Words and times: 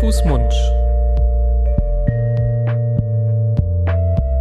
Fuß, 0.00 0.24
Mund. 0.24 0.52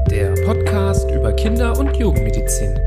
Der 0.09 0.33
Podcast 0.45 1.09
über 1.11 1.33
Kinder- 1.33 1.77
und 1.77 1.95
Jugendmedizin. 1.97 2.79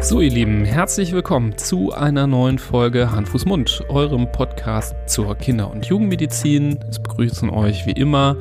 So, 0.00 0.20
ihr 0.20 0.30
Lieben, 0.30 0.64
herzlich 0.64 1.12
willkommen 1.12 1.58
zu 1.58 1.92
einer 1.92 2.28
neuen 2.28 2.58
Folge 2.58 3.10
Hand, 3.10 3.28
Fuß, 3.28 3.44
Mund, 3.44 3.82
eurem 3.88 4.30
Podcast 4.30 4.94
zur 5.06 5.34
Kinder- 5.34 5.70
und 5.70 5.86
Jugendmedizin. 5.86 6.78
Es 6.88 7.00
begrüßen 7.00 7.50
euch 7.50 7.86
wie 7.86 7.92
immer 7.92 8.36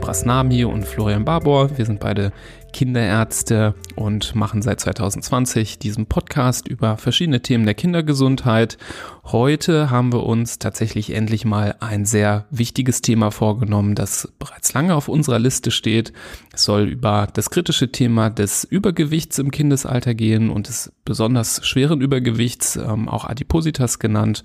Brasnami 0.00 0.64
und 0.64 0.84
Florian 0.84 1.24
Barbour. 1.24 1.70
Wir 1.78 1.86
sind 1.86 2.00
beide 2.00 2.32
Kinderärzte 2.76 3.74
und 3.94 4.34
machen 4.34 4.60
seit 4.60 4.80
2020 4.80 5.78
diesen 5.78 6.04
Podcast 6.04 6.68
über 6.68 6.98
verschiedene 6.98 7.40
Themen 7.40 7.64
der 7.64 7.72
Kindergesundheit. 7.72 8.76
Heute 9.24 9.88
haben 9.88 10.12
wir 10.12 10.24
uns 10.24 10.58
tatsächlich 10.58 11.14
endlich 11.14 11.46
mal 11.46 11.76
ein 11.80 12.04
sehr 12.04 12.44
wichtiges 12.50 13.00
Thema 13.00 13.30
vorgenommen, 13.30 13.94
das 13.94 14.30
bereits 14.38 14.74
lange 14.74 14.94
auf 14.94 15.08
unserer 15.08 15.38
Liste 15.38 15.70
steht. 15.70 16.12
Es 16.52 16.64
soll 16.64 16.82
über 16.82 17.28
das 17.32 17.48
kritische 17.48 17.90
Thema 17.92 18.28
des 18.28 18.64
Übergewichts 18.64 19.38
im 19.38 19.50
Kindesalter 19.50 20.14
gehen 20.14 20.50
und 20.50 20.68
des 20.68 20.92
besonders 21.06 21.66
schweren 21.66 22.02
Übergewichts, 22.02 22.76
ähm, 22.76 23.08
auch 23.08 23.24
Adipositas 23.24 23.98
genannt. 23.98 24.44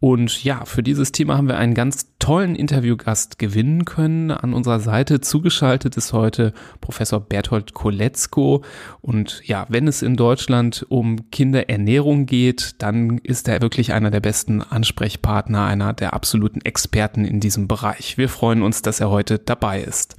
Und 0.00 0.44
ja, 0.44 0.64
für 0.64 0.84
dieses 0.84 1.10
Thema 1.10 1.36
haben 1.36 1.48
wir 1.48 1.58
einen 1.58 1.74
ganz 1.74 2.14
tollen 2.20 2.54
Interviewgast 2.54 3.38
gewinnen 3.40 3.84
können. 3.84 4.30
An 4.30 4.54
unserer 4.54 4.78
Seite 4.78 5.20
zugeschaltet 5.20 5.96
ist 5.96 6.12
heute 6.12 6.52
Professor 6.80 7.18
Berthold 7.18 7.74
Koletzko. 7.74 8.62
Und 9.00 9.42
ja, 9.44 9.66
wenn 9.68 9.88
es 9.88 10.02
in 10.02 10.14
Deutschland 10.14 10.86
um 10.88 11.30
Kinderernährung 11.30 12.26
geht, 12.26 12.80
dann 12.80 13.18
ist 13.18 13.48
er 13.48 13.60
wirklich 13.60 13.92
einer 13.92 14.12
der 14.12 14.20
besten 14.20 14.62
Ansprechpartner, 14.62 15.64
einer 15.64 15.92
der 15.94 16.14
absoluten 16.14 16.60
Experten 16.60 17.24
in 17.24 17.40
diesem 17.40 17.66
Bereich. 17.66 18.16
Wir 18.16 18.28
freuen 18.28 18.62
uns, 18.62 18.82
dass 18.82 19.00
er 19.00 19.10
heute 19.10 19.40
dabei 19.40 19.82
ist. 19.82 20.16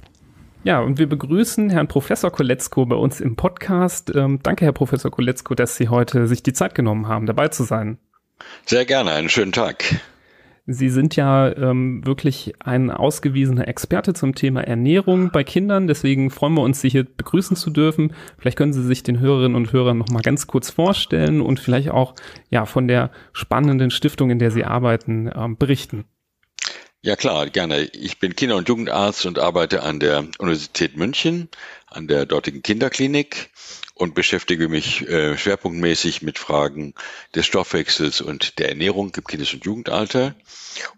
Ja, 0.62 0.80
und 0.80 0.98
wir 0.98 1.08
begrüßen 1.08 1.70
Herrn 1.70 1.88
Professor 1.88 2.30
Koletzko 2.30 2.84
bei 2.84 2.96
uns 2.96 3.18
im 3.18 3.34
Podcast. 3.34 4.14
Ähm, 4.14 4.40
danke, 4.42 4.66
Herr 4.66 4.72
Professor 4.72 5.10
Koletzko, 5.10 5.54
dass 5.54 5.76
Sie 5.76 5.88
heute 5.88 6.26
sich 6.28 6.42
die 6.42 6.52
Zeit 6.52 6.74
genommen 6.74 7.08
haben, 7.08 7.24
dabei 7.24 7.48
zu 7.48 7.62
sein. 7.62 7.96
Sehr 8.66 8.84
gerne, 8.84 9.12
einen 9.12 9.28
schönen 9.28 9.52
Tag. 9.52 9.84
Sie 10.66 10.88
sind 10.88 11.16
ja 11.16 11.50
ähm, 11.56 12.06
wirklich 12.06 12.54
ein 12.60 12.90
ausgewiesener 12.90 13.66
Experte 13.66 14.14
zum 14.14 14.36
Thema 14.36 14.60
Ernährung 14.60 15.30
bei 15.32 15.42
Kindern. 15.42 15.88
Deswegen 15.88 16.30
freuen 16.30 16.54
wir 16.54 16.62
uns, 16.62 16.80
Sie 16.80 16.88
hier 16.88 17.04
begrüßen 17.04 17.56
zu 17.56 17.70
dürfen. 17.70 18.12
Vielleicht 18.38 18.56
können 18.56 18.72
Sie 18.72 18.84
sich 18.84 19.02
den 19.02 19.18
Hörerinnen 19.18 19.56
und 19.56 19.72
Hörern 19.72 19.98
noch 19.98 20.10
mal 20.10 20.22
ganz 20.22 20.46
kurz 20.46 20.70
vorstellen 20.70 21.40
und 21.40 21.58
vielleicht 21.58 21.90
auch 21.90 22.14
ja 22.50 22.66
von 22.66 22.86
der 22.86 23.10
spannenden 23.32 23.90
Stiftung, 23.90 24.30
in 24.30 24.38
der 24.38 24.52
Sie 24.52 24.64
arbeiten, 24.64 25.28
ähm, 25.34 25.56
berichten. 25.56 26.04
Ja 27.02 27.16
klar, 27.16 27.48
gerne. 27.48 27.84
Ich 27.94 28.18
bin 28.18 28.36
Kinder- 28.36 28.56
und 28.56 28.68
Jugendarzt 28.68 29.24
und 29.24 29.38
arbeite 29.38 29.82
an 29.82 30.00
der 30.00 30.28
Universität 30.38 30.98
München, 30.98 31.48
an 31.86 32.08
der 32.08 32.26
dortigen 32.26 32.62
Kinderklinik 32.62 33.48
und 33.94 34.14
beschäftige 34.14 34.68
mich 34.68 35.08
äh, 35.08 35.38
schwerpunktmäßig 35.38 36.20
mit 36.20 36.38
Fragen 36.38 36.92
des 37.34 37.46
Stoffwechsels 37.46 38.20
und 38.20 38.58
der 38.58 38.68
Ernährung 38.68 39.12
im 39.16 39.24
Kindes- 39.24 39.54
und 39.54 39.64
Jugendalter. 39.64 40.34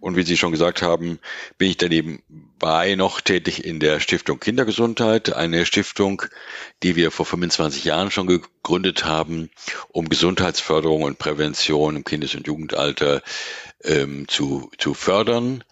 Und 0.01 0.17
wie 0.17 0.25
Sie 0.25 0.37
schon 0.37 0.51
gesagt 0.51 0.83
haben, 0.83 1.21
bin 1.57 1.71
ich 1.71 1.77
daneben 1.77 2.21
bei 2.59 2.97
noch 2.97 3.21
tätig 3.21 3.65
in 3.65 3.79
der 3.79 4.01
Stiftung 4.01 4.41
Kindergesundheit, 4.41 5.33
eine 5.33 5.65
Stiftung, 5.67 6.23
die 6.83 6.97
wir 6.97 7.13
vor 7.13 7.27
25 7.27 7.85
Jahren 7.85 8.11
schon 8.11 8.27
gegründet 8.27 9.05
haben, 9.05 9.51
um 9.93 10.09
Gesundheitsförderung 10.09 11.03
und 11.03 11.21
Prävention 11.21 11.95
im 11.95 12.03
Kindes- 12.03 12.35
und 12.35 12.49
Jugendalter 12.49 13.23
ähm, 13.85 14.27
zu, 14.27 14.69
zu 14.79 14.95
fördern. 14.95 15.63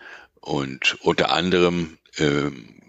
Und 0.41 0.97
unter 1.01 1.31
anderem 1.31 1.99
ähm, 2.19 2.81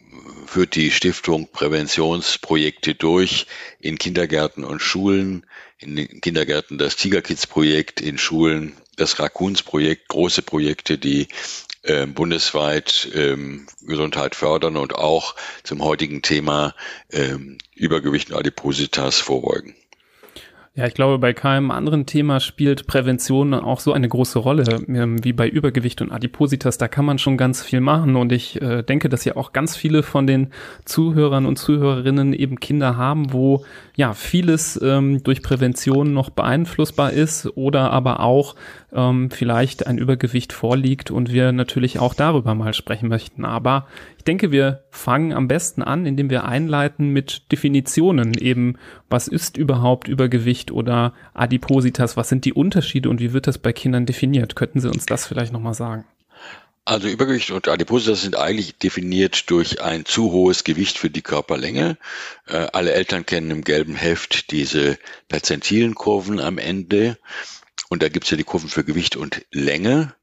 führt 0.45 0.75
die 0.75 0.91
Stiftung 0.91 1.49
Präventionsprojekte 1.51 2.95
durch 2.95 3.47
in 3.79 3.97
Kindergärten 3.97 4.63
und 4.63 4.81
Schulen. 4.81 5.45
In 5.77 5.95
den 5.95 6.21
Kindergärten 6.21 6.77
das 6.77 6.95
Tigerkids-Projekt, 6.95 8.01
in 8.01 8.17
Schulen 8.17 8.77
das 8.97 9.19
Raccoons-Projekt, 9.19 10.09
große 10.09 10.43
Projekte, 10.43 10.97
die 10.97 11.27
äh, 11.83 12.05
bundesweit 12.05 13.09
ähm, 13.15 13.65
Gesundheit 13.81 14.35
fördern 14.35 14.77
und 14.77 14.93
auch 14.93 15.35
zum 15.63 15.83
heutigen 15.83 16.21
Thema 16.21 16.75
ähm, 17.11 17.57
Übergewicht 17.73 18.29
und 18.29 18.37
Adipositas 18.37 19.19
vorbeugen. 19.19 19.75
Ja, 20.73 20.85
ich 20.85 20.93
glaube, 20.93 21.19
bei 21.19 21.33
keinem 21.33 21.69
anderen 21.69 22.05
Thema 22.05 22.39
spielt 22.39 22.87
Prävention 22.87 23.53
auch 23.53 23.81
so 23.81 23.91
eine 23.91 24.07
große 24.07 24.39
Rolle 24.39 24.63
ähm, 24.87 25.21
wie 25.21 25.33
bei 25.33 25.49
Übergewicht 25.49 26.01
und 26.01 26.13
Adipositas. 26.13 26.77
Da 26.77 26.87
kann 26.87 27.03
man 27.03 27.19
schon 27.19 27.35
ganz 27.35 27.61
viel 27.61 27.81
machen 27.81 28.15
und 28.15 28.31
ich 28.31 28.61
äh, 28.61 28.81
denke, 28.81 29.09
dass 29.09 29.25
ja 29.25 29.35
auch 29.35 29.51
ganz 29.51 29.75
viele 29.75 30.01
von 30.01 30.27
den 30.27 30.47
Zuhörern 30.85 31.45
und 31.45 31.57
Zuhörerinnen 31.57 32.31
eben 32.31 32.61
Kinder 32.61 32.95
haben, 32.95 33.33
wo 33.33 33.65
ja 33.97 34.13
vieles 34.13 34.81
ähm, 34.81 35.21
durch 35.23 35.43
Prävention 35.43 36.13
noch 36.13 36.29
beeinflussbar 36.29 37.11
ist 37.11 37.49
oder 37.57 37.91
aber 37.91 38.21
auch 38.21 38.55
ähm, 38.93 39.31
vielleicht 39.31 39.87
ein 39.87 39.97
Übergewicht 39.97 40.53
vorliegt 40.53 41.11
und 41.11 41.31
wir 41.31 41.51
natürlich 41.51 41.99
auch 41.99 42.13
darüber 42.13 42.55
mal 42.55 42.73
sprechen 42.73 43.09
möchten. 43.09 43.45
Aber 43.45 43.87
ich 44.17 44.23
denke, 44.23 44.51
wir 44.51 44.83
fangen 44.89 45.33
am 45.33 45.47
besten 45.47 45.81
an, 45.81 46.05
indem 46.05 46.29
wir 46.29 46.45
einleiten 46.45 47.09
mit 47.09 47.51
Definitionen 47.51 48.33
eben, 48.33 48.77
was 49.09 49.27
ist 49.27 49.57
überhaupt 49.57 50.07
Übergewicht 50.07 50.71
oder 50.71 51.13
Adipositas, 51.33 52.17
was 52.17 52.29
sind 52.29 52.45
die 52.45 52.53
Unterschiede 52.53 53.09
und 53.09 53.19
wie 53.19 53.33
wird 53.33 53.47
das 53.47 53.57
bei 53.57 53.73
Kindern 53.73 54.05
definiert? 54.05 54.55
Könnten 54.55 54.79
Sie 54.79 54.89
uns 54.89 55.05
das 55.05 55.25
vielleicht 55.25 55.53
nochmal 55.53 55.73
sagen? 55.73 56.05
Also 56.83 57.07
Übergewicht 57.07 57.51
und 57.51 57.67
Adipositas 57.67 58.23
sind 58.23 58.35
eigentlich 58.35 58.75
definiert 58.77 59.49
durch 59.51 59.81
ein 59.81 60.03
zu 60.03 60.31
hohes 60.31 60.63
Gewicht 60.63 60.97
für 60.97 61.11
die 61.11 61.21
Körperlänge. 61.21 61.97
Äh, 62.47 62.67
alle 62.73 62.93
Eltern 62.93 63.25
kennen 63.25 63.51
im 63.51 63.63
gelben 63.63 63.95
Heft 63.95 64.51
diese 64.51 64.97
perzentilen 65.27 65.93
Kurven 65.93 66.39
am 66.39 66.57
Ende. 66.57 67.17
Und 67.91 68.01
da 68.01 68.07
gibt 68.07 68.23
es 68.23 68.31
ja 68.31 68.37
die 68.37 68.45
Kurven 68.45 68.69
für 68.69 68.85
Gewicht 68.85 69.17
und 69.17 69.45
Länge. 69.51 70.15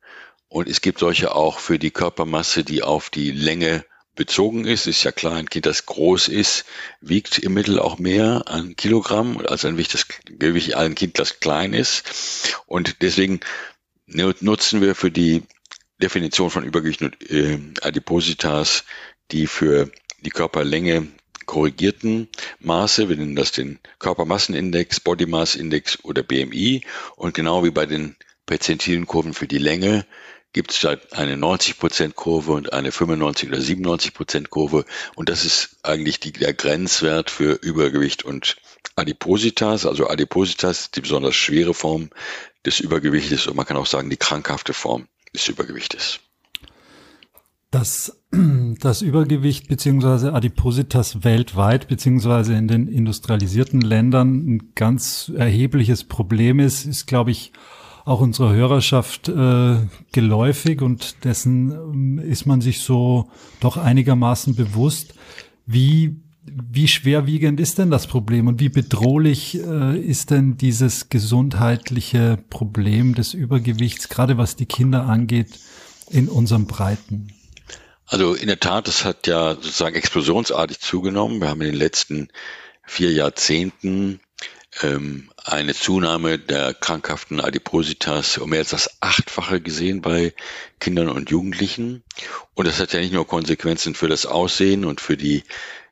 Und 0.49 0.71
es 0.71 0.81
gibt 0.81 1.01
solche 1.01 1.35
auch 1.35 1.59
für 1.59 1.79
die 1.79 1.91
Körpermasse, 1.91 2.65
die 2.65 2.83
auf 2.83 3.11
die 3.11 3.31
Länge 3.31 3.85
bezogen 4.15 4.65
ist. 4.65 4.87
Ist 4.87 5.05
ja 5.05 5.13
klar, 5.13 5.35
ein 5.35 5.51
Kind, 5.51 5.67
das 5.67 5.85
groß 5.85 6.29
ist, 6.29 6.65
wiegt 7.03 7.39
im 7.39 7.53
Mittel 7.53 7.79
auch 7.79 7.99
mehr 7.99 8.45
an 8.47 8.75
Kilogramm 8.75 9.37
als 9.47 9.67
ein 9.67 9.77
Gewicht, 9.77 10.77
ein 10.77 10.95
Kind, 10.95 11.19
das 11.19 11.41
klein 11.41 11.75
ist. 11.75 12.57
Und 12.65 13.03
deswegen 13.03 13.41
nutzen 14.07 14.81
wir 14.81 14.95
für 14.95 15.11
die 15.11 15.43
Definition 16.01 16.49
von 16.49 16.65
Übergewicht 16.65 17.03
und 17.03 17.31
äh, 17.31 17.59
Adipositas 17.83 18.85
die 19.31 19.47
für 19.47 19.91
die 20.21 20.31
Körperlänge 20.31 21.09
korrigierten 21.49 22.29
Maße. 22.61 23.09
Wir 23.09 23.17
nennen 23.17 23.35
das 23.35 23.51
den 23.51 23.81
Körpermassenindex, 23.99 25.01
Body 25.01 25.27
Mass 25.27 25.57
Index 25.57 25.99
oder 26.05 26.23
BMI. 26.23 26.83
Und 27.17 27.35
genau 27.35 27.65
wie 27.65 27.73
bei 27.73 27.87
den 27.87 28.15
perzentilen 28.47 29.07
Kurven 29.07 29.35
für 29.35 29.49
die 29.49 29.59
Länge 29.59 30.07
gibt 30.53 30.73
es 30.73 30.81
da 30.81 30.97
eine 31.11 31.37
90% 31.37 32.13
Kurve 32.13 32.53
und 32.53 32.73
eine 32.73 32.93
95 32.93 33.49
oder 33.49 33.59
97% 33.59 34.49
Kurve. 34.49 34.85
Und 35.15 35.29
das 35.29 35.45
ist 35.45 35.77
eigentlich 35.83 36.21
die, 36.21 36.33
der 36.33 36.55
Grenzwert 36.55 37.31
für 37.31 37.55
Übergewicht 37.55 38.25
und 38.25 38.57
Adipositas. 38.97 39.87
Also 39.87 40.09
Adipositas 40.09 40.81
ist 40.81 40.97
die 40.97 41.01
besonders 41.01 41.35
schwere 41.35 41.75
Form 41.75 42.11
des 42.65 42.81
Übergewichtes 42.81 43.47
und 43.47 43.57
man 43.57 43.67
kann 43.67 43.77
auch 43.77 43.87
sagen 43.87 44.11
die 44.11 44.17
krankhafte 44.17 44.75
Form 44.75 45.09
des 45.35 45.49
Übergewichtes. 45.49 46.21
Das, 47.71 48.18
das 48.81 49.03
Übergewicht 49.03 49.69
beziehungsweise 49.69 50.35
Adipositas 50.35 51.25
weltweit 51.25 51.89
beziehungsweise 51.89 52.55
in 52.55 52.69
den 52.69 52.87
industrialisierten 52.87 53.81
Ländern 53.81 54.57
ein 54.57 54.73
ganz 54.75 55.33
erhebliches 55.35 56.05
Problem 56.05 56.61
ist, 56.61 56.85
ist, 56.85 57.07
glaube 57.07 57.31
ich, 57.31 57.53
auch 58.05 58.21
unserer 58.21 58.53
Hörerschaft 58.53 59.29
äh, 59.29 59.77
geläufig 60.13 60.81
und 60.81 61.25
dessen 61.25 62.19
äh, 62.19 62.27
ist 62.27 62.47
man 62.47 62.61
sich 62.61 62.81
so 62.81 63.29
doch 63.61 63.77
einigermaßen 63.77 64.55
bewusst. 64.55 65.15
Wie, 65.67 66.17
wie 66.47 66.89
schwerwiegend 66.89 67.61
ist 67.61 67.77
denn 67.79 67.91
das 67.91 68.07
Problem 68.07 68.47
und 68.47 68.61
wie 68.61 68.71
bedrohlich 68.71 69.63
äh, 69.63 69.99
ist 70.01 70.31
denn 70.31 70.57
dieses 70.57 71.11
gesundheitliche 71.11 72.39
Problem 72.49 73.15
des 73.15 73.35
Übergewichts, 73.35 74.09
gerade 74.09 74.39
was 74.39 74.57
die 74.57 74.67
Kinder 74.67 75.05
angeht, 75.05 75.59
in 76.11 76.29
unserem 76.29 76.67
Breiten? 76.67 77.29
Also 78.09 78.35
in 78.35 78.49
der 78.49 78.59
Tat, 78.59 78.89
es 78.89 79.05
hat 79.05 79.27
ja 79.27 79.55
sozusagen 79.55 79.95
explosionsartig 79.95 80.81
zugenommen. 80.81 81.41
Wir 81.41 81.51
haben 81.51 81.61
in 81.61 81.69
den 81.69 81.79
letzten 81.79 82.29
vier 82.87 83.13
Jahrzehnten 83.13 84.21
ähm, 84.83 85.31
eine 85.45 85.75
Zunahme 85.75 86.39
der 86.39 86.73
krankhaften 86.73 87.41
Adipositas 87.41 88.39
um 88.39 88.49
mehr 88.51 88.61
als 88.61 88.71
das 88.71 88.97
Achtfache 89.01 89.61
gesehen 89.61 90.01
bei 90.01 90.35
Kindern 90.81 91.11
und 91.11 91.29
Jugendlichen. 91.29 92.03
Und 92.55 92.67
das 92.67 92.81
hat 92.81 92.95
ja 92.95 93.01
nicht 93.01 93.13
nur 93.13 93.27
Konsequenzen 93.27 93.95
für 93.95 94.09
das 94.09 94.25
Aussehen 94.25 94.87
und 94.87 95.03
für 95.03 95.19
die 95.19 95.45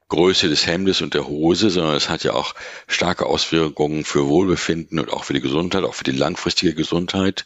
Größe 0.09 0.49
des 0.49 0.67
Hemdes 0.67 1.03
und 1.03 1.13
der 1.13 1.27
Hose, 1.27 1.69
sondern 1.69 1.97
es 1.97 2.09
hat 2.09 2.25
ja 2.25 2.33
auch 2.33 2.55
starke 2.87 3.27
Auswirkungen 3.27 4.05
für 4.05 4.27
Wohlbefinden 4.27 5.01
und 5.01 5.13
auch 5.13 5.25
für 5.25 5.35
die 5.35 5.41
Gesundheit, 5.41 5.85
auch 5.85 5.95
für 5.95 6.05
die 6.05 6.13
langfristige 6.13 6.75
Gesundheit. 6.75 7.45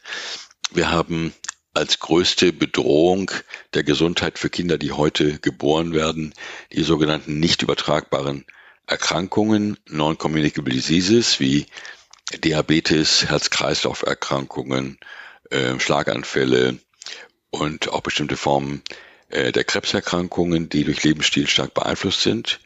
Wir 0.70 0.92
haben 0.92 1.32
als 1.74 1.98
größte 2.00 2.52
Bedrohung 2.52 3.30
der 3.74 3.84
Gesundheit 3.84 4.38
für 4.38 4.50
Kinder, 4.50 4.78
die 4.78 4.92
heute 4.92 5.38
geboren 5.38 5.94
werden, 5.94 6.34
die 6.72 6.82
sogenannten 6.82 7.38
nicht 7.38 7.62
übertragbaren 7.62 8.44
Erkrankungen, 8.86 9.78
non-communicable 9.88 10.72
diseases 10.72 11.38
wie 11.38 11.66
Diabetes, 12.44 13.26
Herz-Kreislauf-Erkrankungen, 13.26 14.98
äh, 15.50 15.78
Schlaganfälle 15.78 16.78
und 17.50 17.88
auch 17.88 18.00
bestimmte 18.02 18.36
Formen 18.36 18.82
äh, 19.28 19.52
der 19.52 19.64
Krebserkrankungen, 19.64 20.68
die 20.68 20.84
durch 20.84 21.02
Lebensstil 21.04 21.46
stark 21.46 21.74
beeinflusst 21.74 22.22
sind. 22.22 22.60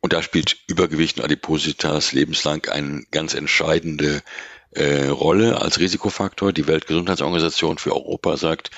Und 0.00 0.12
da 0.12 0.22
spielt 0.22 0.56
Übergewicht 0.66 1.18
und 1.18 1.24
Adipositas 1.24 2.12
lebenslang 2.12 2.66
eine 2.66 3.04
ganz 3.10 3.34
entscheidende 3.34 4.22
äh, 4.72 5.06
Rolle 5.08 5.60
als 5.60 5.78
Risikofaktor. 5.78 6.52
Die 6.52 6.66
Weltgesundheitsorganisation 6.66 7.78
für 7.78 7.92
Europa 7.94 8.36
sagt, 8.36 8.70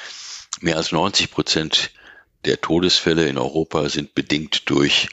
mehr 0.60 0.76
als 0.76 0.92
90 0.92 1.30
Prozent 1.30 1.90
der 2.44 2.60
Todesfälle 2.60 3.28
in 3.28 3.38
Europa 3.38 3.88
sind 3.88 4.14
bedingt 4.14 4.68
durch 4.70 5.08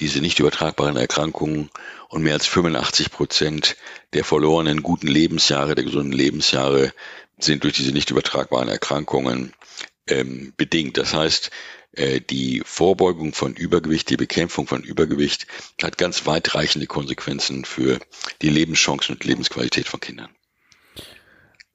diese 0.00 0.20
nicht 0.20 0.40
übertragbaren 0.40 0.96
Erkrankungen 0.96 1.70
und 2.08 2.22
mehr 2.22 2.34
als 2.34 2.46
85 2.46 3.10
Prozent 3.10 3.76
der 4.14 4.24
verlorenen 4.24 4.82
guten 4.82 5.06
Lebensjahre, 5.06 5.74
der 5.74 5.84
gesunden 5.84 6.12
Lebensjahre 6.12 6.92
sind 7.38 7.64
durch 7.64 7.74
diese 7.74 7.92
nicht 7.92 8.10
übertragbaren 8.10 8.68
Erkrankungen 8.68 9.52
ähm, 10.06 10.52
bedingt. 10.56 10.98
Das 10.98 11.14
heißt, 11.14 11.50
die 11.96 12.62
Vorbeugung 12.64 13.34
von 13.34 13.54
Übergewicht, 13.54 14.08
die 14.08 14.16
Bekämpfung 14.16 14.66
von 14.66 14.82
Übergewicht 14.82 15.46
hat 15.82 15.98
ganz 15.98 16.24
weitreichende 16.26 16.86
Konsequenzen 16.86 17.64
für 17.64 17.98
die 18.40 18.48
Lebenschancen 18.48 19.14
und 19.14 19.24
Lebensqualität 19.24 19.88
von 19.88 20.00
Kindern 20.00 20.30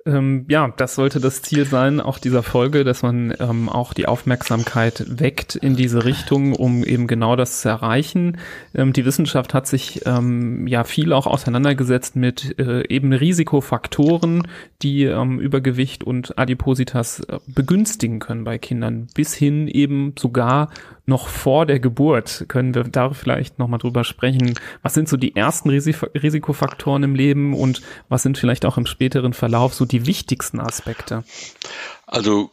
ähm, 0.07 0.45
ja, 0.47 0.73
das 0.75 0.95
sollte 0.95 1.19
das 1.19 1.41
Ziel 1.41 1.65
sein, 1.65 1.99
auch 1.99 2.17
dieser 2.17 2.41
Folge, 2.41 2.83
dass 2.83 3.03
man 3.03 3.33
ähm, 3.39 3.69
auch 3.69 3.93
die 3.93 4.07
Aufmerksamkeit 4.07 5.05
weckt 5.07 5.55
in 5.55 5.75
diese 5.75 6.05
Richtung, 6.05 6.53
um 6.53 6.83
eben 6.83 7.07
genau 7.07 7.35
das 7.35 7.61
zu 7.61 7.69
erreichen. 7.69 8.37
Ähm, 8.73 8.93
die 8.93 9.05
Wissenschaft 9.05 9.53
hat 9.53 9.67
sich 9.67 10.05
ähm, 10.05 10.65
ja 10.67 10.83
viel 10.83 11.13
auch 11.13 11.27
auseinandergesetzt 11.27 12.15
mit 12.15 12.57
äh, 12.59 12.87
eben 12.87 13.11
Risikofaktoren, 13.11 14.47
die 14.81 15.03
ähm, 15.03 15.39
Übergewicht 15.39 16.03
und 16.03 16.37
Adipositas 16.37 17.19
äh, 17.21 17.39
begünstigen 17.47 18.19
können 18.19 18.45
bei 18.45 18.57
Kindern, 18.57 19.07
bis 19.13 19.33
hin 19.33 19.67
eben 19.67 20.13
sogar 20.17 20.69
noch 21.07 21.29
vor 21.29 21.65
der 21.65 21.79
Geburt. 21.79 22.45
Können 22.49 22.75
wir 22.75 22.83
da 22.83 23.11
vielleicht 23.11 23.59
nochmal 23.59 23.79
drüber 23.79 24.03
sprechen? 24.03 24.53
Was 24.83 24.93
sind 24.93 25.07
so 25.07 25.15
die 25.15 25.35
ersten 25.37 25.69
Risikofaktoren 25.69 27.03
im 27.03 27.15
Leben 27.15 27.53
und 27.53 27.81
was 28.09 28.23
sind 28.23 28.37
vielleicht 28.37 28.65
auch 28.65 28.77
im 28.77 28.85
späteren 28.85 29.31
Verlauf 29.31 29.73
so 29.73 29.85
die 29.85 29.96
wichtigsten 30.05 30.59
Aspekte? 30.59 31.23
Also 32.05 32.51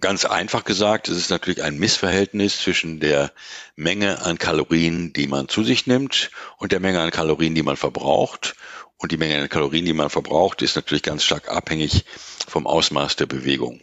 Ganz 0.00 0.24
einfach 0.24 0.64
gesagt, 0.64 1.08
es 1.08 1.16
ist 1.16 1.30
natürlich 1.30 1.62
ein 1.62 1.78
Missverhältnis 1.78 2.60
zwischen 2.60 3.00
der 3.00 3.32
Menge 3.74 4.22
an 4.22 4.38
Kalorien, 4.38 5.12
die 5.12 5.26
man 5.26 5.48
zu 5.48 5.64
sich 5.64 5.86
nimmt 5.86 6.30
und 6.58 6.70
der 6.70 6.78
Menge 6.78 7.00
an 7.00 7.10
Kalorien, 7.10 7.54
die 7.54 7.64
man 7.64 7.76
verbraucht. 7.76 8.54
Und 8.98 9.10
die 9.10 9.16
Menge 9.16 9.40
an 9.40 9.48
Kalorien, 9.48 9.84
die 9.84 9.92
man 9.92 10.10
verbraucht, 10.10 10.62
ist 10.62 10.76
natürlich 10.76 11.02
ganz 11.02 11.24
stark 11.24 11.48
abhängig 11.48 12.04
vom 12.46 12.68
Ausmaß 12.68 13.16
der 13.16 13.26
Bewegung. 13.26 13.80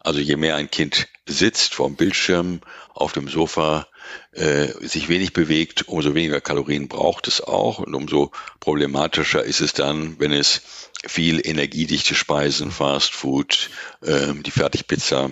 Also 0.00 0.18
je 0.18 0.34
mehr 0.34 0.56
ein 0.56 0.70
Kind 0.70 1.06
sitzt 1.26 1.74
vorm 1.74 1.94
Bildschirm, 1.94 2.60
auf 2.92 3.12
dem 3.12 3.28
Sofa, 3.28 3.86
äh, 4.32 4.68
sich 4.86 5.08
wenig 5.08 5.32
bewegt, 5.32 5.88
umso 5.88 6.14
weniger 6.14 6.40
Kalorien 6.40 6.88
braucht 6.88 7.28
es 7.28 7.40
auch 7.40 7.78
und 7.78 7.94
umso 7.94 8.32
problematischer 8.60 9.44
ist 9.44 9.60
es 9.60 9.72
dann, 9.72 10.18
wenn 10.18 10.32
es 10.32 10.62
viel 11.06 11.46
energiedichte 11.46 12.14
Speisen, 12.14 12.70
Fast 12.70 13.12
Food, 13.12 13.70
äh, 14.02 14.32
die 14.34 14.50
Fertigpizza 14.50 15.30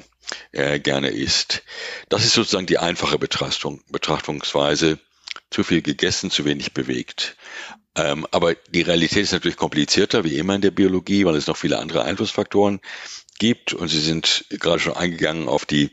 äh, 0.53 0.81
gerne 0.81 1.09
isst. 1.11 1.62
Das 2.09 2.25
ist 2.25 2.35
sozusagen 2.35 2.67
die 2.67 2.79
einfache 2.79 3.19
Betrachtung, 3.19 3.82
Betrachtungsweise. 3.91 4.99
Zu 5.50 5.62
viel 5.62 5.82
gegessen, 5.82 6.31
zu 6.31 6.44
wenig 6.44 6.75
bewegt. 6.75 7.37
Ähm, 7.97 8.26
aber 8.32 8.55
die 8.55 8.82
Realität 8.82 9.23
ist 9.23 9.32
natürlich 9.32 9.56
komplizierter, 9.56 10.25
wie 10.25 10.37
immer 10.37 10.55
in 10.55 10.62
der 10.62 10.71
Biologie, 10.71 11.25
weil 11.25 11.37
es 11.37 11.47
noch 11.47 11.56
viele 11.56 11.79
andere 11.79 12.05
Einflussfaktoren 12.05 12.81
gibt. 13.38 13.73
Und 13.73 13.88
Sie 13.88 14.00
sind 14.00 14.47
gerade 14.50 14.81
schon 14.81 14.97
eingegangen 14.97 15.49
auf 15.49 15.65
die 15.65 15.91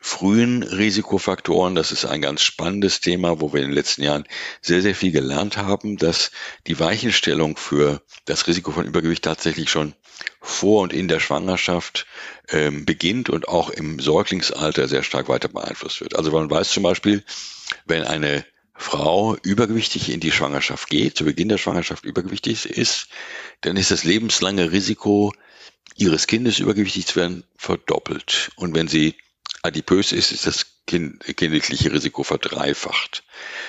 frühen 0.00 0.62
Risikofaktoren. 0.62 1.74
Das 1.74 1.92
ist 1.92 2.06
ein 2.06 2.22
ganz 2.22 2.42
spannendes 2.42 3.00
Thema, 3.00 3.40
wo 3.40 3.52
wir 3.52 3.60
in 3.60 3.68
den 3.68 3.74
letzten 3.74 4.02
Jahren 4.02 4.24
sehr, 4.62 4.80
sehr 4.80 4.94
viel 4.94 5.12
gelernt 5.12 5.58
haben, 5.58 5.98
dass 5.98 6.30
die 6.66 6.80
Weichenstellung 6.80 7.56
für 7.58 8.02
das 8.24 8.46
Risiko 8.46 8.72
von 8.72 8.86
Übergewicht 8.86 9.22
tatsächlich 9.22 9.70
schon 9.70 9.94
vor 10.40 10.82
und 10.82 10.94
in 10.94 11.06
der 11.06 11.20
Schwangerschaft 11.20 12.06
ähm, 12.48 12.86
beginnt 12.86 13.28
und 13.28 13.48
auch 13.48 13.68
im 13.68 14.00
Säuglingsalter 14.00 14.88
sehr 14.88 15.02
stark 15.02 15.28
weiter 15.28 15.48
beeinflusst 15.48 16.00
wird. 16.00 16.16
Also 16.16 16.30
man 16.30 16.50
weiß 16.50 16.70
zum 16.70 16.82
Beispiel, 16.82 17.22
wenn 17.84 18.02
eine 18.02 18.44
Frau 18.74 19.36
übergewichtig 19.42 20.10
in 20.10 20.20
die 20.20 20.32
Schwangerschaft 20.32 20.88
geht, 20.88 21.18
zu 21.18 21.26
Beginn 21.26 21.50
der 21.50 21.58
Schwangerschaft 21.58 22.06
übergewichtig 22.06 22.64
ist, 22.64 23.08
dann 23.60 23.76
ist 23.76 23.90
das 23.90 24.04
lebenslange 24.04 24.72
Risiko 24.72 25.34
ihres 25.96 26.26
Kindes 26.26 26.58
übergewichtig 26.58 27.06
zu 27.06 27.16
werden 27.16 27.44
verdoppelt. 27.56 28.50
Und 28.56 28.74
wenn 28.74 28.88
sie 28.88 29.16
adipös 29.62 30.12
ist, 30.12 30.32
ist 30.32 30.46
das 30.46 30.66
kind, 30.86 31.24
kindliche 31.36 31.92
Risiko 31.92 32.22
verdreifacht. 32.22 33.24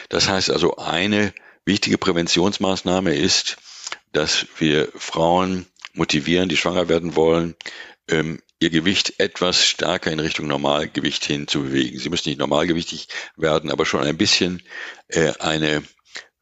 Das 0.09 0.27
heißt 0.27 0.49
also, 0.49 0.77
eine 0.77 1.33
wichtige 1.65 1.97
Präventionsmaßnahme 1.97 3.15
ist, 3.15 3.57
dass 4.11 4.47
wir 4.57 4.89
Frauen 4.95 5.67
motivieren, 5.93 6.49
die 6.49 6.57
schwanger 6.57 6.89
werden 6.89 7.15
wollen, 7.15 7.55
ähm, 8.07 8.41
ihr 8.59 8.69
Gewicht 8.69 9.19
etwas 9.19 9.65
stärker 9.65 10.11
in 10.11 10.19
Richtung 10.19 10.47
Normalgewicht 10.47 11.25
hin 11.25 11.47
zu 11.47 11.63
bewegen. 11.63 11.99
Sie 11.99 12.09
müssen 12.09 12.29
nicht 12.29 12.39
normalgewichtig 12.39 13.07
werden, 13.35 13.71
aber 13.71 13.85
schon 13.85 14.03
ein 14.03 14.17
bisschen 14.17 14.61
äh, 15.07 15.33
eine 15.39 15.83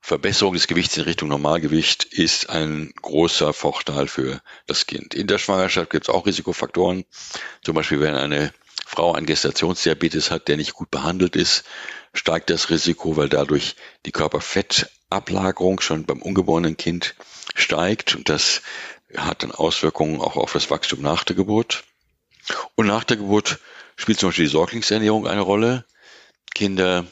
Verbesserung 0.02 0.54
des 0.54 0.68
Gewichts 0.68 0.98
in 0.98 1.04
Richtung 1.04 1.30
Normalgewicht 1.30 2.04
ist 2.04 2.50
ein 2.50 2.92
großer 3.02 3.54
Vorteil 3.54 4.08
für 4.08 4.42
das 4.66 4.88
Kind. 4.88 5.14
In 5.14 5.28
der 5.28 5.38
Schwangerschaft 5.38 5.92
gibt 5.92 6.06
es 6.06 6.14
auch 6.14 6.26
Risikofaktoren. 6.26 7.06
Zum 7.62 7.76
Beispiel, 7.76 8.00
wenn 8.00 8.16
eine 8.16 8.52
Frau 8.92 9.14
einen 9.14 9.28
Gestationsdiabetes 9.28 10.32
hat, 10.32 10.48
der 10.48 10.58
nicht 10.58 10.74
gut 10.74 10.90
behandelt 10.90 11.36
ist, 11.36 11.64
steigt 12.16 12.50
das 12.50 12.72
Risiko, 12.72 13.18
weil 13.18 13.30
dadurch 13.30 13.76
die 14.08 14.12
Körperfettablagerung 14.12 15.80
schon 15.80 16.06
beim 16.06 16.24
ungeborenen 16.24 16.76
Kind 16.76 17.14
steigt 17.54 18.16
und 18.16 18.30
das 18.30 18.64
hat 19.16 19.44
dann 19.44 19.52
Auswirkungen 19.52 20.20
auch 20.20 20.38
auf 20.38 20.54
das 20.54 20.72
Wachstum 20.72 21.04
nach 21.04 21.24
der 21.24 21.36
Geburt. 21.36 21.84
Und 22.74 22.88
nach 22.88 23.04
der 23.04 23.18
Geburt 23.18 23.60
spielt 23.96 24.20
zum 24.20 24.30
Beispiel 24.30 24.46
die 24.46 24.52
Säuglingsernährung 24.52 25.28
eine 25.28 25.42
Rolle. 25.42 25.86
Kinder 26.56 27.06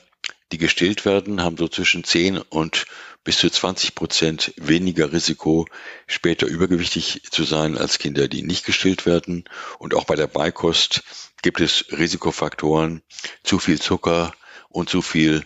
die 0.51 0.58
gestillt 0.58 1.06
werden, 1.06 1.44
haben 1.44 1.58
so 1.58 1.68
zwischen 1.68 2.04
10 2.04 2.40
und 2.40 2.86
bis 3.27 3.39
zu 3.39 3.50
20 3.50 3.93
Prozent 3.93 4.53
weniger 4.55 5.12
Risiko, 5.12 5.67
später 6.07 6.48
übergewichtig 6.48 7.24
zu 7.29 7.43
sein 7.43 7.77
als 7.77 8.00
Kinder, 8.00 8.29
die 8.29 8.41
nicht 8.41 8.65
gestillt 8.65 9.05
werden. 9.05 9.43
Und 9.79 9.93
auch 9.93 10.05
bei 10.05 10.15
der 10.15 10.27
Beikost 10.27 11.03
gibt 11.41 11.60
es 11.60 11.84
Risikofaktoren, 11.91 13.01
zu 13.43 13.60
viel 13.60 13.81
Zucker 13.81 14.34
und 14.69 14.88
zu 14.88 15.01
viel 15.01 15.46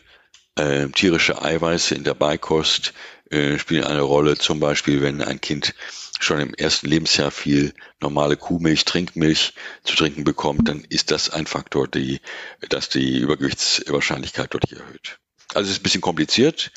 äh, 0.57 0.89
tierische 0.89 1.41
Eiweiße 1.41 1.95
in 1.95 2.03
der 2.03 2.13
Beikost 2.13 2.93
äh, 3.31 3.57
spielen 3.57 3.85
eine 3.85 4.01
Rolle. 4.01 4.38
Zum 4.38 4.59
Beispiel, 4.59 5.01
wenn 5.01 5.23
ein 5.23 5.41
Kind 5.41 5.73
schon 6.19 6.39
im 6.39 6.53
ersten 6.53 6.85
Lebensjahr 6.85 7.31
viel 7.31 7.73
normale 8.00 8.38
Kuhmilch, 8.38 8.85
Trinkmilch 8.85 9.55
zu 9.83 9.95
trinken 9.95 10.23
bekommt, 10.23 10.67
dann 10.67 10.85
ist 10.88 11.09
das 11.09 11.31
ein 11.31 11.47
Faktor, 11.47 11.88
die, 11.88 12.19
dass 12.69 12.89
die 12.89 13.17
Übergewichtswahrscheinlichkeit 13.17 14.53
deutlich 14.53 14.79
erhöht. 14.79 15.17
Also 15.55 15.67
es 15.67 15.77
ist 15.77 15.79
ein 15.79 15.83
bisschen 15.83 16.01
kompliziert, 16.01 16.71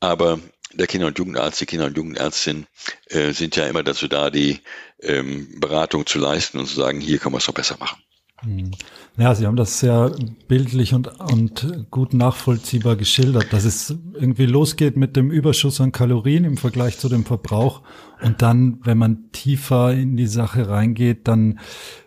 aber 0.00 0.40
der 0.72 0.86
Kinder- 0.86 1.06
und 1.06 1.18
Jugendarzt, 1.18 1.60
die 1.60 1.66
Kinder- 1.66 1.86
und 1.86 1.96
Jugendärztin 1.96 2.66
äh, 3.06 3.32
sind 3.32 3.56
ja 3.56 3.66
immer 3.66 3.82
dazu 3.82 4.08
da, 4.08 4.30
die 4.30 4.60
ähm, 5.00 5.60
Beratung 5.60 6.06
zu 6.06 6.18
leisten 6.18 6.58
und 6.58 6.66
zu 6.66 6.74
sagen, 6.74 7.00
hier 7.00 7.18
kann 7.18 7.32
man 7.32 7.40
es 7.40 7.46
noch 7.46 7.54
besser 7.54 7.76
machen. 7.78 8.02
Hm. 8.42 8.70
Ja, 9.18 9.34
Sie 9.34 9.46
haben 9.46 9.56
das 9.56 9.80
sehr 9.80 10.14
bildlich 10.48 10.94
und, 10.94 11.08
und 11.20 11.86
gut 11.90 12.14
nachvollziehbar 12.14 12.96
geschildert, 12.96 13.52
dass 13.52 13.64
es 13.64 13.94
irgendwie 14.14 14.46
losgeht 14.46 14.96
mit 14.96 15.16
dem 15.16 15.30
Überschuss 15.30 15.80
an 15.80 15.92
Kalorien 15.92 16.44
im 16.44 16.56
Vergleich 16.56 16.98
zu 16.98 17.08
dem 17.08 17.24
Verbrauch. 17.24 17.82
Und 18.22 18.42
dann, 18.42 18.78
wenn 18.82 18.98
man 18.98 19.30
tiefer 19.32 19.92
in 19.92 20.16
die 20.16 20.26
Sache 20.26 20.68
reingeht, 20.68 21.28
dann 21.28 21.58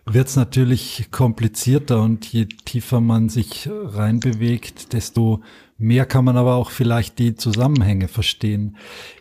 wird 0.06 0.28
es 0.28 0.36
natürlich 0.36 1.08
komplizierter 1.10 2.02
und 2.02 2.26
je 2.26 2.46
tiefer 2.46 3.00
man 3.00 3.28
sich 3.28 3.68
reinbewegt, 3.70 4.92
desto 4.92 5.42
mehr 5.78 6.06
kann 6.06 6.24
man 6.24 6.36
aber 6.36 6.54
auch 6.54 6.70
vielleicht 6.70 7.18
die 7.18 7.34
Zusammenhänge 7.34 8.08
verstehen. 8.08 8.76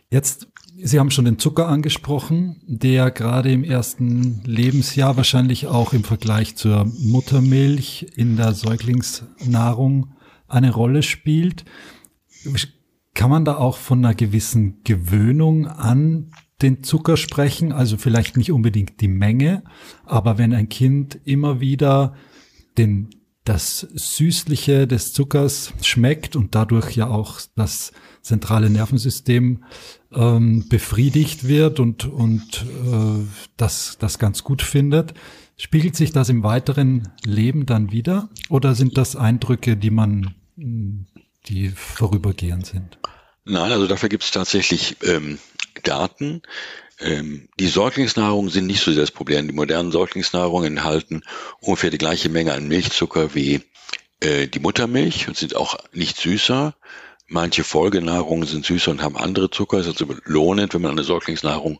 Jetzt 0.10 0.48
Sie 0.75 1.00
haben 1.00 1.12
schon 1.12 1.25
den 1.25 1.38
Zucker 1.38 1.68
angesprochen, 1.68 2.62
der 2.65 3.12
gerade 3.12 3.51
im 3.51 3.63
ersten 3.63 4.42
Lebensjahr 4.44 5.18
wahrscheinlich 5.18 5.68
auch 5.68 5.94
im 5.94 6.03
Vergleich 6.03 6.56
zur 6.56 6.86
Muttermilch 7.00 8.08
in 8.15 8.38
der 8.38 8.53
Säuglingsnahrung 8.53 10.13
eine 10.48 10.74
Rolle 10.74 11.03
spielt. 11.03 11.65
Kann 13.13 13.30
man 13.30 13.46
da 13.46 13.58
auch 13.58 13.77
von 13.77 14.03
einer 14.03 14.15
gewissen 14.15 14.84
Gewöhnung 14.84 15.68
an 15.68 16.32
den 16.63 16.82
Zucker 16.84 17.18
sprechen? 17.18 17.72
Also 17.72 17.98
vielleicht 17.98 18.36
nicht 18.38 18.51
unbedingt 18.51 19.00
die 19.00 19.08
Menge, 19.08 19.63
aber 20.06 20.39
wenn 20.39 20.53
ein 20.53 20.70
Kind 20.70 21.20
immer 21.24 21.60
wieder 21.60 22.15
den, 22.77 23.10
das 23.43 23.79
Süßliche 23.93 24.88
des 24.88 25.13
Zuckers 25.13 25.73
schmeckt 25.81 26.35
und 26.35 26.55
dadurch 26.55 26.95
ja 26.95 27.07
auch 27.07 27.41
das 27.55 27.91
zentrale 28.21 28.69
Nervensystem 28.69 29.63
ähm, 30.13 30.67
befriedigt 30.69 31.47
wird 31.47 31.79
und, 31.79 32.05
und 32.05 32.65
äh, 32.85 33.25
das, 33.57 33.97
das 34.00 34.17
ganz 34.17 34.43
gut 34.43 34.62
findet, 34.62 35.13
spiegelt 35.57 35.95
sich 35.95 36.12
das 36.12 36.29
im 36.29 36.43
weiteren 36.43 37.09
Leben 37.25 37.65
dann 37.65 37.91
wieder? 37.91 38.29
Oder 38.50 38.75
sind 38.75 38.97
das 38.97 39.15
Eindrücke, 39.15 39.75
die 39.75 39.91
man 39.91 40.35
die 40.55 41.69
vorübergehend 41.69 42.65
sind? 42.65 42.97
Nein, 43.45 43.71
also 43.71 43.88
dafür 43.88 44.09
gibt 44.09 44.23
es 44.23 44.31
tatsächlich 44.31 44.97
ähm, 45.03 45.39
Daten. 45.83 46.41
Ähm, 47.00 47.50
die 47.59 47.67
Säuglingsnahrungen 47.67 48.50
sind 48.50 48.67
nicht 48.67 48.81
so 48.81 48.91
sehr 48.91 49.03
das 49.03 49.12
Problem. 49.12 49.47
Die 49.47 49.53
modernen 49.53 49.91
Säuglingsnahrungen 49.91 50.77
enthalten 50.77 51.23
ungefähr 51.59 51.89
die 51.89 51.97
gleiche 51.97 52.29
Menge 52.29 52.53
an 52.53 52.67
Milchzucker 52.67 53.35
wie 53.35 53.62
äh, 54.21 54.47
die 54.47 54.59
Muttermilch 54.59 55.27
und 55.27 55.35
sind 55.35 55.55
auch 55.55 55.77
nicht 55.91 56.17
süßer. 56.17 56.73
Manche 57.27 57.63
Folgenahrungen 57.63 58.47
sind 58.47 58.65
süßer 58.65 58.91
und 58.91 59.01
haben 59.01 59.17
andere 59.17 59.50
Zucker. 59.50 59.79
Es 59.79 59.88
ist 59.88 60.01
also 60.01 60.15
lohnend, 60.23 60.73
wenn 60.73 60.81
man 60.81 60.91
eine 60.91 61.03
Säuglingsnahrung 61.03 61.79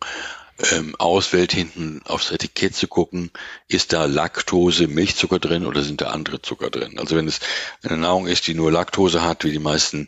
ähm, 0.72 0.96
auswählt, 0.98 1.54
hinten 1.54 2.02
aufs 2.06 2.32
Etikett 2.32 2.76
zu 2.76 2.88
gucken, 2.88 3.32
ist 3.68 3.94
da 3.94 4.06
Laktose, 4.06 4.88
Milchzucker 4.88 5.40
drin 5.40 5.66
oder 5.66 5.82
sind 5.82 6.02
da 6.02 6.08
andere 6.08 6.42
Zucker 6.42 6.70
drin? 6.70 7.00
Also 7.00 7.16
wenn 7.16 7.28
es 7.28 7.40
eine 7.82 7.98
Nahrung 7.98 8.28
ist, 8.28 8.48
die 8.48 8.54
nur 8.54 8.72
Laktose 8.72 9.24
hat, 9.24 9.44
wie 9.44 9.52
die 9.52 9.60
meisten 9.60 10.08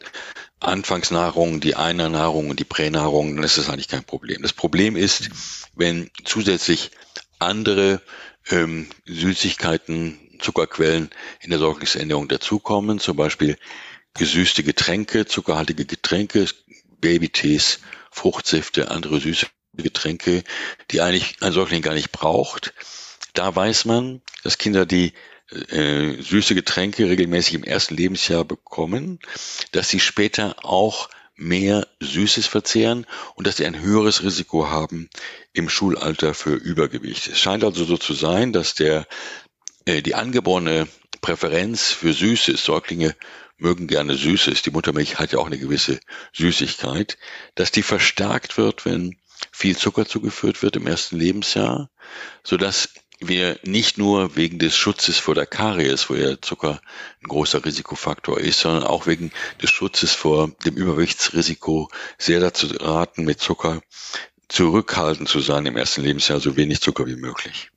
Anfangsnahrungen, 0.66 1.60
die 1.60 1.76
Einernahrung 1.76 2.50
und 2.50 2.60
die 2.60 2.66
Pränahrung, 2.66 3.36
dann 3.36 3.46
ist 3.46 3.58
das 3.58 3.70
eigentlich 3.70 3.88
kein 3.88 4.04
Problem. 4.04 4.42
Das 4.42 4.54
Problem 4.54 4.96
ist, 4.96 5.30
wenn 5.76 6.10
zusätzlich 6.24 6.92
andere 7.40 8.02
ähm, 8.50 8.88
Süßigkeiten, 9.06 10.20
Zuckerquellen 10.40 11.10
in 11.42 11.50
der 11.50 11.60
Säuglingsernährung 11.60 12.28
dazukommen, 12.28 13.00
zum 13.00 13.16
Beispiel 13.16 13.58
gesüßte 14.14 14.64
Getränke, 14.64 15.26
zuckerhaltige 15.26 15.86
Getränke, 15.86 16.48
Babytees, 17.00 17.80
Fruchtsäfte, 18.12 18.92
andere 18.92 19.20
süße 19.20 19.48
Getränke, 19.74 20.44
die 20.92 21.02
eigentlich 21.02 21.38
ein 21.42 21.54
Säugling 21.54 21.82
gar 21.82 21.94
nicht 21.94 22.12
braucht. 22.12 22.74
Da 23.34 23.54
weiß 23.56 23.86
man, 23.86 24.22
dass 24.44 24.58
Kinder, 24.58 24.86
die 24.86 25.14
äh, 25.52 26.22
süße 26.22 26.56
Getränke 26.56 27.10
regelmäßig 27.10 27.56
im 27.56 27.64
ersten 27.64 27.96
Lebensjahr 27.96 28.46
bekommen, 28.46 29.20
dass 29.72 29.90
sie 29.90 30.00
später 30.00 30.56
auch 30.64 31.10
mehr 31.36 31.88
Süßes 32.00 32.48
verzehren 32.48 33.06
und 33.36 33.46
dass 33.46 33.58
sie 33.58 33.66
ein 33.66 33.80
höheres 33.80 34.24
Risiko 34.24 34.70
haben 34.70 35.10
im 35.54 35.70
Schulalter 35.70 36.34
für 36.34 36.56
Übergewicht. 36.56 37.28
Es 37.28 37.40
scheint 37.40 37.64
also 37.64 37.84
so 37.84 37.98
zu 37.98 38.14
sein, 38.14 38.54
dass 38.54 38.74
der, 38.74 39.06
äh, 39.86 40.02
die 40.02 40.16
angeborene 40.16 40.88
Präferenz 41.22 41.92
für 41.92 42.14
Süßes, 42.14 42.64
Säuglinge 42.64 43.16
mögen 43.58 43.88
gerne 43.88 44.16
Süßes, 44.16 44.62
die 44.62 44.72
Muttermilch 44.72 45.18
hat 45.18 45.32
ja 45.32 45.40
auch 45.40 45.48
eine 45.48 45.60
gewisse 45.60 46.00
Süßigkeit, 46.34 47.18
dass 47.56 47.72
die 47.72 47.84
verstärkt 47.84 48.58
wird, 48.58 48.86
wenn 48.86 49.18
viel 49.52 49.78
Zucker 49.78 50.06
zugeführt 50.06 50.62
wird 50.64 50.76
im 50.76 50.88
ersten 50.88 51.18
Lebensjahr, 51.18 51.90
so 52.44 52.58
dass 52.58 52.90
wir 53.20 53.60
nicht 53.64 53.98
nur 53.98 54.36
wegen 54.36 54.60
des 54.60 54.76
Schutzes 54.76 55.18
vor 55.18 55.36
der 55.36 55.46
Karies, 55.46 56.10
wo 56.10 56.16
ja 56.16 56.40
Zucker 56.42 56.82
ein 57.22 57.28
großer 57.28 57.64
Risikofaktor 57.64 58.40
ist, 58.40 58.60
sondern 58.60 58.84
auch 58.84 59.08
wegen 59.08 59.32
des 59.62 59.70
Schutzes 59.70 60.14
vor 60.14 60.52
dem 60.66 60.76
Übergewichtsrisiko 60.76 61.90
sehr 62.18 62.40
dazu 62.40 62.68
raten, 62.80 63.24
mit 63.24 63.40
Zucker 63.40 63.82
zurückhaltend 64.48 65.28
zu 65.28 65.40
sein 65.40 65.66
im 65.66 65.78
ersten 65.78 66.02
Lebensjahr, 66.02 66.40
so 66.40 66.56
wenig 66.56 66.82
Zucker 66.82 67.08
wie 67.08 67.16
möglich. 67.16 67.72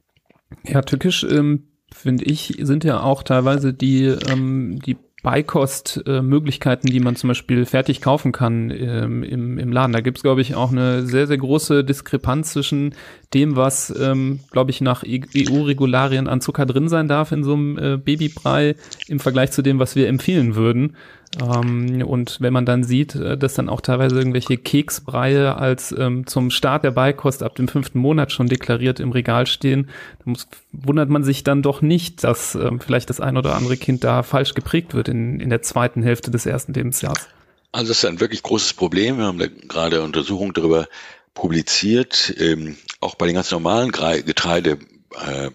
Ja, 0.64 0.83
tückisch 0.83 1.25
ähm, 1.25 1.68
finde 1.92 2.25
ich, 2.25 2.54
sind 2.61 2.85
ja 2.85 3.00
auch 3.02 3.23
teilweise 3.23 3.73
die, 3.73 4.04
ähm, 4.04 4.80
die 4.85 4.97
Beikostmöglichkeiten, 5.22 6.88
äh, 6.88 6.92
die 6.92 7.00
man 7.00 7.16
zum 7.16 7.28
Beispiel 7.28 7.66
fertig 7.66 8.00
kaufen 8.00 8.30
kann 8.32 8.70
ähm, 8.70 9.22
im, 9.22 9.58
im 9.58 9.72
Laden. 9.72 9.92
Da 9.92 10.00
gibt's 10.00 10.22
glaube 10.22 10.40
ich, 10.40 10.54
auch 10.54 10.70
eine 10.70 11.06
sehr, 11.06 11.26
sehr 11.26 11.38
große 11.38 11.84
Diskrepanz 11.84 12.52
zwischen 12.52 12.94
dem, 13.34 13.56
was, 13.56 13.94
ähm, 13.98 14.40
glaube 14.50 14.70
ich, 14.70 14.80
nach 14.80 15.04
EU-Regularien 15.06 16.28
an 16.28 16.40
Zucker 16.40 16.66
drin 16.66 16.88
sein 16.88 17.08
darf 17.08 17.32
in 17.32 17.44
so 17.44 17.54
einem 17.54 17.78
äh, 17.78 17.96
Babybrei 17.96 18.76
im 19.08 19.20
Vergleich 19.20 19.50
zu 19.50 19.62
dem, 19.62 19.78
was 19.78 19.96
wir 19.96 20.08
empfehlen 20.08 20.54
würden. 20.54 20.96
Ähm, 21.42 22.02
und 22.06 22.40
wenn 22.40 22.52
man 22.52 22.64
dann 22.64 22.84
sieht, 22.84 23.14
äh, 23.14 23.37
dass 23.37 23.54
dann 23.54 23.68
auch 23.68 23.80
teilweise 23.80 24.16
irgendwelche 24.16 24.56
Keksbreie 24.56 25.56
als 25.56 25.94
ähm, 25.96 26.26
zum 26.26 26.50
Start 26.50 26.84
der 26.84 26.92
Beikost 26.92 27.42
ab 27.42 27.54
dem 27.54 27.68
fünften 27.68 27.98
Monat 27.98 28.32
schon 28.32 28.48
deklariert 28.48 28.98
im 28.98 29.12
Regal 29.12 29.46
stehen, 29.46 29.88
dann 30.25 30.32
muss, 30.32 30.48
wundert 30.72 31.10
man 31.10 31.25
sich 31.25 31.44
dann 31.44 31.62
doch 31.62 31.82
nicht, 31.82 32.25
dass 32.25 32.54
ähm, 32.54 32.80
vielleicht 32.80 33.10
das 33.10 33.20
ein 33.20 33.37
oder 33.37 33.56
andere 33.56 33.76
Kind 33.76 34.04
da 34.04 34.22
falsch 34.22 34.54
geprägt 34.54 34.94
wird 34.94 35.08
in, 35.09 35.41
in 35.41 35.50
der 35.50 35.62
zweiten 35.62 36.03
Hälfte 36.03 36.31
des 36.31 36.47
ersten 36.47 36.73
Lebensjahres. 36.73 37.27
Also 37.73 37.88
das 37.88 37.99
ist 37.99 38.05
ein 38.05 38.21
wirklich 38.21 38.43
großes 38.43 38.75
Problem. 38.75 39.19
Wir 39.19 39.25
haben 39.25 39.38
da 39.38 39.47
gerade 39.47 40.03
Untersuchungen 40.03 40.53
darüber 40.55 40.88
publiziert, 41.35 42.35
ähm, 42.38 42.77
auch 43.00 43.15
bei 43.15 43.27
den 43.27 43.35
ganz 43.35 43.50
normalen 43.50 43.93
Getreide, 43.93 44.79
äh, 45.21 45.50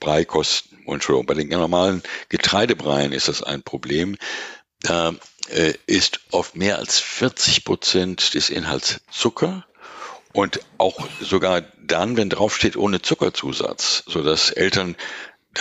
Breikosten, 0.00 0.78
Entschuldigung, 0.86 1.26
bei 1.26 1.34
den 1.34 1.48
normalen 1.48 2.02
Getreidebreien 2.28 3.12
ist 3.12 3.28
das 3.28 3.42
ein 3.42 3.62
Problem. 3.62 4.16
Da 4.80 5.14
äh, 5.48 5.74
ist 5.86 6.20
oft 6.30 6.56
mehr 6.56 6.78
als 6.78 7.00
40 7.00 7.64
Prozent 7.64 8.34
des 8.34 8.50
Inhalts 8.50 9.00
Zucker 9.10 9.64
und 10.32 10.60
auch 10.78 11.08
sogar 11.20 11.62
dann, 11.82 12.16
wenn 12.16 12.28
draufsteht 12.28 12.76
ohne 12.76 13.00
Zuckerzusatz, 13.00 14.04
so 14.06 14.22
dass 14.22 14.50
Eltern 14.50 14.96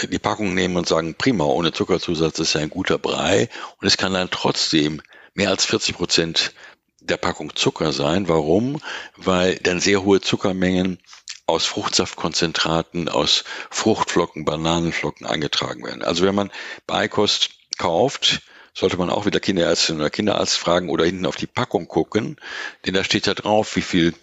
die 0.10 0.20
Packung 0.20 0.54
nehmen 0.54 0.78
und 0.78 0.88
sagen, 0.88 1.16
prima, 1.16 1.46
ohne 1.46 1.72
Zuckerzusatz 1.72 2.40
ist 2.40 2.54
ja 2.54 2.62
ein 2.62 2.70
guter 2.70 2.98
Brei 2.98 3.50
und 3.80 3.88
es 3.88 3.98
kann 3.98 4.14
dann 4.14 4.30
trotzdem 4.30 5.02
mehr 5.34 5.50
als 5.50 5.66
40 5.66 5.96
Prozent 5.96 6.54
der 7.00 7.18
Packung 7.18 7.56
Zucker 7.56 7.92
sein. 7.92 8.28
Warum? 8.28 8.82
Weil 9.18 9.56
dann 9.58 9.80
sehr 9.80 10.04
hohe 10.04 10.22
Zuckermengen 10.22 11.00
aus 11.46 11.66
Fruchtsaftkonzentraten, 11.66 13.10
aus 13.10 13.44
Fruchtflocken, 13.70 14.46
Bananenflocken 14.46 15.28
eingetragen 15.28 15.84
werden. 15.84 16.04
Also 16.04 16.26
wenn 16.26 16.36
man 16.36 16.52
Beikost 16.88 17.50
kauft, 17.78 18.42
sollte 18.74 18.98
man 18.98 19.10
auch 19.10 19.26
wieder 19.26 19.40
Kinderärztin 19.40 19.98
oder 19.98 20.10
Kinderarzt 20.10 20.58
fragen 20.58 20.90
oder 20.90 21.06
hinten 21.06 21.26
auf 21.26 21.36
die 21.36 21.48
Packung 21.48 21.88
gucken, 21.88 22.38
denn 22.86 22.94
da 22.94 23.04
steht 23.04 23.28
ja 23.28 23.34
drauf, 23.34 23.76
wie 23.76 23.82
viel 23.82 24.14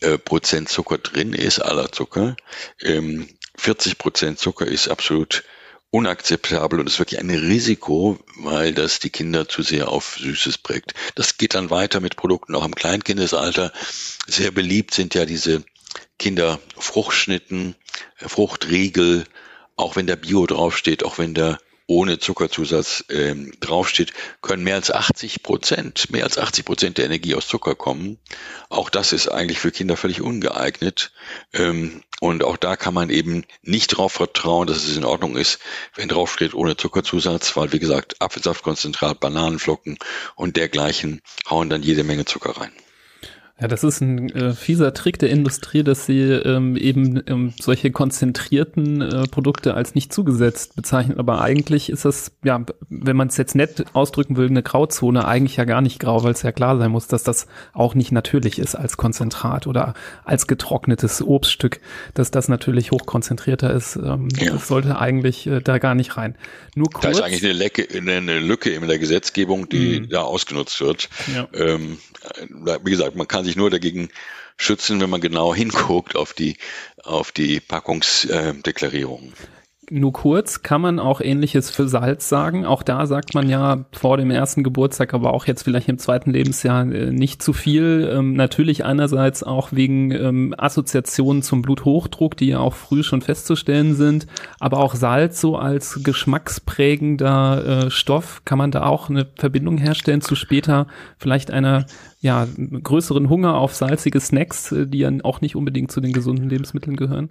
äh, 0.00 0.18
Prozent 0.18 0.68
Zucker 0.68 0.98
drin 0.98 1.32
ist, 1.32 1.60
aller 1.60 1.90
Zucker. 1.90 2.36
Ähm, 2.82 3.28
40 3.56 3.98
Prozent 3.98 4.38
Zucker 4.38 4.66
ist 4.66 4.88
absolut 4.88 5.44
unakzeptabel 5.90 6.80
und 6.80 6.88
ist 6.88 6.98
wirklich 6.98 7.20
ein 7.20 7.30
Risiko, 7.30 8.18
weil 8.36 8.74
das 8.74 8.98
die 8.98 9.10
Kinder 9.10 9.48
zu 9.48 9.62
sehr 9.62 9.88
auf 9.90 10.16
Süßes 10.18 10.58
prägt. 10.58 10.94
Das 11.14 11.38
geht 11.38 11.54
dann 11.54 11.70
weiter 11.70 12.00
mit 12.00 12.16
Produkten 12.16 12.56
auch 12.56 12.64
im 12.64 12.74
Kleinkindesalter. 12.74 13.72
Sehr 14.26 14.50
beliebt 14.50 14.92
sind 14.92 15.14
ja 15.14 15.24
diese 15.24 15.62
Kinderfruchtschnitten, 16.18 17.76
Fruchtriegel, 18.16 19.24
auch 19.76 19.94
wenn 19.94 20.08
der 20.08 20.16
Bio 20.16 20.46
draufsteht, 20.46 21.04
auch 21.04 21.18
wenn 21.18 21.34
der 21.34 21.58
ohne 21.86 22.18
Zuckerzusatz 22.18 23.04
ähm, 23.10 23.52
draufsteht, 23.60 24.12
können 24.40 24.64
mehr 24.64 24.76
als 24.76 24.90
80 24.90 25.42
Prozent, 25.42 26.10
mehr 26.10 26.24
als 26.24 26.38
80 26.38 26.64
Prozent 26.64 26.98
der 26.98 27.04
Energie 27.04 27.34
aus 27.34 27.46
Zucker 27.46 27.74
kommen. 27.74 28.18
Auch 28.70 28.88
das 28.88 29.12
ist 29.12 29.28
eigentlich 29.28 29.58
für 29.58 29.70
Kinder 29.70 29.96
völlig 29.96 30.22
ungeeignet. 30.22 31.12
Ähm, 31.52 32.02
und 32.20 32.42
auch 32.42 32.56
da 32.56 32.76
kann 32.76 32.94
man 32.94 33.10
eben 33.10 33.44
nicht 33.62 33.92
darauf 33.92 34.12
vertrauen, 34.12 34.66
dass 34.66 34.84
es 34.84 34.96
in 34.96 35.04
Ordnung 35.04 35.36
ist, 35.36 35.58
wenn 35.94 36.08
draufsteht 36.08 36.54
ohne 36.54 36.76
Zuckerzusatz, 36.76 37.54
weil 37.56 37.72
wie 37.72 37.80
gesagt, 37.80 38.20
Apfelsaftkonzentrat, 38.22 39.20
Bananenflocken 39.20 39.98
und 40.36 40.56
dergleichen 40.56 41.20
hauen 41.50 41.68
dann 41.68 41.82
jede 41.82 42.04
Menge 42.04 42.24
Zucker 42.24 42.56
rein. 42.56 42.72
Ja, 43.60 43.68
das 43.68 43.84
ist 43.84 44.00
ein 44.00 44.30
äh, 44.34 44.52
fieser 44.52 44.92
Trick 44.94 45.20
der 45.20 45.30
Industrie, 45.30 45.84
dass 45.84 46.06
sie 46.06 46.22
ähm, 46.22 46.76
eben 46.76 47.22
ähm, 47.28 47.52
solche 47.60 47.92
konzentrierten 47.92 49.00
äh, 49.00 49.28
Produkte 49.28 49.74
als 49.74 49.94
nicht 49.94 50.12
zugesetzt 50.12 50.74
bezeichnen. 50.74 51.20
Aber 51.20 51.40
eigentlich 51.40 51.88
ist 51.88 52.04
das, 52.04 52.32
ja, 52.42 52.66
wenn 52.88 53.16
man 53.16 53.28
es 53.28 53.36
jetzt 53.36 53.54
nett 53.54 53.84
ausdrücken 53.92 54.36
will, 54.36 54.48
eine 54.48 54.64
Grauzone, 54.64 55.24
eigentlich 55.24 55.56
ja 55.56 55.66
gar 55.66 55.82
nicht 55.82 56.00
grau, 56.00 56.24
weil 56.24 56.32
es 56.32 56.42
ja 56.42 56.50
klar 56.50 56.76
sein 56.78 56.90
muss, 56.90 57.06
dass 57.06 57.22
das 57.22 57.46
auch 57.72 57.94
nicht 57.94 58.10
natürlich 58.10 58.58
ist 58.58 58.74
als 58.74 58.96
Konzentrat 58.96 59.68
oder 59.68 59.94
als 60.24 60.48
getrocknetes 60.48 61.22
Obststück, 61.22 61.78
dass 62.14 62.32
das 62.32 62.48
natürlich 62.48 62.90
hochkonzentrierter 62.90 63.72
ist. 63.72 63.94
Ähm, 63.94 64.30
ja. 64.36 64.50
Das 64.54 64.66
sollte 64.66 64.98
eigentlich 64.98 65.46
äh, 65.46 65.60
da 65.60 65.78
gar 65.78 65.94
nicht 65.94 66.16
rein. 66.16 66.34
Nur 66.74 66.90
kurz. 66.90 67.04
Da 67.04 67.10
ist 67.10 67.20
eigentlich 67.20 67.44
eine, 67.44 67.52
Lecke, 67.52 67.86
eine 67.96 68.40
Lücke 68.40 68.70
in 68.70 68.84
der 68.88 68.98
Gesetzgebung, 68.98 69.68
die 69.68 70.00
mhm. 70.00 70.08
da 70.08 70.22
ausgenutzt 70.22 70.80
wird. 70.80 71.08
Ja. 71.32 71.46
Ähm, 71.54 71.98
wie 72.82 72.90
gesagt, 72.90 73.14
man 73.14 73.28
kann 73.28 73.43
kann 73.44 73.48
sich 73.50 73.56
nur 73.56 73.68
dagegen 73.68 74.08
schützen, 74.56 75.02
wenn 75.02 75.10
man 75.10 75.20
genau 75.20 75.54
hinguckt 75.54 76.16
auf 76.16 76.32
die, 76.32 76.56
auf 77.02 77.30
die 77.30 77.60
Packungsdeklarierungen. 77.60 79.34
Nur 79.90 80.12
kurz, 80.12 80.62
kann 80.62 80.80
man 80.80 80.98
auch 80.98 81.20
ähnliches 81.20 81.70
für 81.70 81.88
Salz 81.88 82.28
sagen? 82.28 82.64
Auch 82.64 82.82
da 82.82 83.06
sagt 83.06 83.34
man 83.34 83.48
ja 83.48 83.84
vor 83.92 84.16
dem 84.16 84.30
ersten 84.30 84.62
Geburtstag, 84.62 85.14
aber 85.14 85.32
auch 85.32 85.46
jetzt 85.46 85.62
vielleicht 85.62 85.88
im 85.88 85.98
zweiten 85.98 86.30
Lebensjahr 86.30 86.90
äh, 86.90 87.10
nicht 87.10 87.42
zu 87.42 87.52
viel. 87.52 88.10
Ähm, 88.12 88.34
natürlich 88.34 88.84
einerseits 88.84 89.42
auch 89.42 89.72
wegen 89.72 90.10
ähm, 90.10 90.54
Assoziationen 90.56 91.42
zum 91.42 91.62
Bluthochdruck, 91.62 92.36
die 92.36 92.48
ja 92.48 92.58
auch 92.58 92.74
früh 92.74 93.02
schon 93.02 93.20
festzustellen 93.20 93.94
sind, 93.94 94.26
aber 94.60 94.78
auch 94.78 94.94
Salz 94.94 95.40
so 95.40 95.56
als 95.56 96.00
geschmacksprägender 96.02 97.86
äh, 97.86 97.90
Stoff, 97.90 98.42
kann 98.44 98.58
man 98.58 98.70
da 98.70 98.84
auch 98.84 99.10
eine 99.10 99.26
Verbindung 99.36 99.78
herstellen 99.78 100.20
zu 100.20 100.34
später 100.34 100.86
vielleicht 101.18 101.50
einer 101.50 101.86
ja, 102.20 102.46
größeren 102.56 103.28
Hunger 103.28 103.56
auf 103.56 103.74
salzige 103.74 104.20
Snacks, 104.20 104.72
äh, 104.72 104.86
die 104.86 104.98
ja 104.98 105.10
auch 105.22 105.40
nicht 105.40 105.56
unbedingt 105.56 105.92
zu 105.92 106.00
den 106.00 106.12
gesunden 106.12 106.48
Lebensmitteln 106.48 106.96
gehören? 106.96 107.30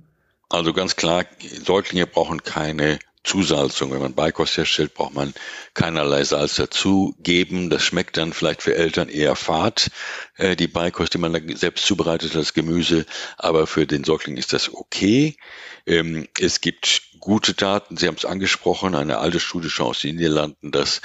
Also 0.50 0.74
ganz 0.74 0.96
klar, 0.96 1.26
Säuglinge 1.66 2.08
brauchen 2.08 2.44
keine 2.44 3.00
Zusalzung. 3.24 3.92
Wenn 3.92 4.02
man 4.02 4.14
Beikost 4.14 4.58
herstellt, 4.58 4.94
braucht 4.94 5.14
man 5.14 5.34
keinerlei 5.74 6.24
Salz 6.24 6.56
dazugeben. 6.56 7.70
Das 7.70 7.84
schmeckt 7.84 8.18
dann 8.18 8.34
vielleicht 8.34 8.62
für 8.62 8.76
Eltern 8.76 9.10
eher 9.10 9.36
fad, 9.36 9.90
äh, 10.36 10.56
die 10.56 10.68
Beikost, 10.68 11.14
die 11.14 11.18
man 11.18 11.56
selbst 11.56 11.86
zubereitet, 11.86 12.36
das 12.36 12.54
Gemüse. 12.54 13.06
Aber 13.38 13.66
für 13.66 13.88
den 13.88 14.04
Säugling 14.04 14.38
ist 14.38 14.54
das 14.54 14.74
okay. 14.74 15.38
Ähm, 15.86 16.28
es 16.40 16.62
gibt 16.62 17.02
gute 17.20 17.54
Daten, 17.54 17.98
Sie 17.98 18.08
haben 18.08 18.16
es 18.16 18.26
angesprochen, 18.26 18.96
eine 18.96 19.20
alte 19.20 19.40
Studie 19.40 19.70
schon 19.70 19.88
aus 19.88 20.02
den 20.02 20.18
Niederlanden, 20.18 20.72
dass 20.72 21.02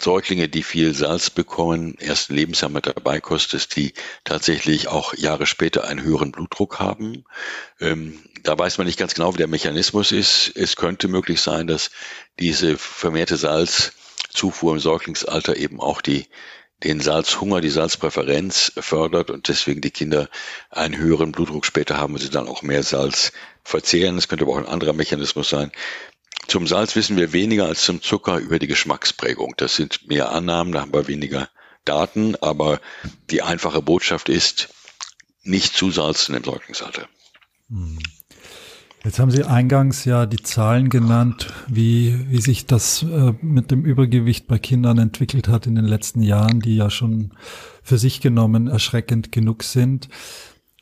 Säuglinge, 0.00 0.48
die 0.48 0.62
viel 0.62 0.94
Salz 0.94 1.30
bekommen, 1.30 1.96
ersten 1.98 2.34
Lebensjahr 2.34 2.70
mit 2.70 2.86
der 2.86 2.92
Beikost, 2.92 3.52
dass 3.52 3.68
die 3.68 3.92
tatsächlich 4.24 4.88
auch 4.88 5.14
Jahre 5.14 5.46
später 5.46 5.84
einen 5.84 6.02
höheren 6.02 6.32
Blutdruck 6.32 6.80
haben. 6.80 7.24
Ähm, 7.80 8.18
da 8.42 8.58
weiß 8.58 8.78
man 8.78 8.86
nicht 8.86 8.98
ganz 8.98 9.14
genau, 9.14 9.34
wie 9.34 9.38
der 9.38 9.48
Mechanismus 9.48 10.12
ist. 10.12 10.52
Es 10.56 10.76
könnte 10.76 11.08
möglich 11.08 11.40
sein, 11.40 11.66
dass 11.66 11.90
diese 12.38 12.78
vermehrte 12.78 13.36
Salzzufuhr 13.36 14.72
im 14.72 14.80
Säuglingsalter 14.80 15.56
eben 15.56 15.80
auch 15.80 16.00
die 16.00 16.26
den 16.82 17.00
Salzhunger, 17.00 17.60
die 17.60 17.70
Salzpräferenz 17.70 18.72
fördert 18.76 19.30
und 19.30 19.48
deswegen 19.48 19.80
die 19.80 19.90
Kinder 19.90 20.28
einen 20.70 20.96
höheren 20.96 21.32
Blutdruck 21.32 21.64
später 21.64 21.96
haben, 21.96 22.14
wenn 22.14 22.20
sie 22.20 22.30
dann 22.30 22.48
auch 22.48 22.62
mehr 22.62 22.82
Salz 22.82 23.32
verzehren. 23.62 24.18
Es 24.18 24.28
könnte 24.28 24.44
aber 24.44 24.54
auch 24.54 24.58
ein 24.58 24.66
anderer 24.66 24.92
Mechanismus 24.92 25.48
sein. 25.48 25.70
Zum 26.48 26.66
Salz 26.66 26.96
wissen 26.96 27.16
wir 27.16 27.32
weniger 27.32 27.66
als 27.66 27.84
zum 27.84 28.02
Zucker 28.02 28.38
über 28.38 28.58
die 28.58 28.66
Geschmacksprägung. 28.66 29.54
Das 29.56 29.76
sind 29.76 30.08
mehr 30.08 30.32
Annahmen, 30.32 30.72
da 30.72 30.82
haben 30.82 30.92
wir 30.92 31.08
weniger 31.08 31.48
Daten, 31.84 32.36
aber 32.36 32.80
die 33.30 33.42
einfache 33.42 33.82
Botschaft 33.82 34.28
ist, 34.28 34.68
nicht 35.42 35.74
zusalzen 35.74 36.34
im 36.34 36.44
Säuglingsalter. 36.44 37.08
Hm. 37.68 37.98
Jetzt 39.04 39.18
haben 39.18 39.32
Sie 39.32 39.42
eingangs 39.42 40.04
ja 40.04 40.26
die 40.26 40.42
Zahlen 40.42 40.88
genannt, 40.88 41.52
wie, 41.66 42.30
wie 42.30 42.40
sich 42.40 42.66
das 42.66 43.02
äh, 43.02 43.32
mit 43.40 43.72
dem 43.72 43.84
Übergewicht 43.84 44.46
bei 44.46 44.60
Kindern 44.60 44.98
entwickelt 44.98 45.48
hat 45.48 45.66
in 45.66 45.74
den 45.74 45.86
letzten 45.86 46.22
Jahren, 46.22 46.60
die 46.60 46.76
ja 46.76 46.88
schon 46.88 47.32
für 47.82 47.98
sich 47.98 48.20
genommen 48.20 48.68
erschreckend 48.68 49.32
genug 49.32 49.64
sind. 49.64 50.08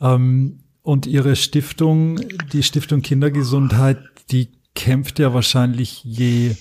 Ähm, 0.03 0.65
und 0.83 1.07
Ihre 1.07 1.35
Stiftung, 1.35 2.21
die 2.53 2.63
Stiftung 2.63 3.01
Kindergesundheit, 3.01 4.01
die 4.31 4.51
kämpft 4.75 5.19
ja 5.19 5.35
wahrscheinlich 5.35 6.05
je 6.05 6.55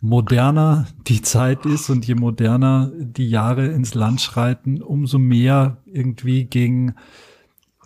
moderner 0.00 0.86
die 1.06 1.22
Zeit 1.22 1.66
ist 1.66 1.90
und 1.90 2.06
je 2.06 2.14
moderner 2.14 2.92
die 2.96 3.28
Jahre 3.28 3.66
ins 3.68 3.94
Land 3.94 4.20
schreiten, 4.20 4.82
umso 4.82 5.18
mehr 5.18 5.78
irgendwie 5.86 6.44
gegen 6.44 6.94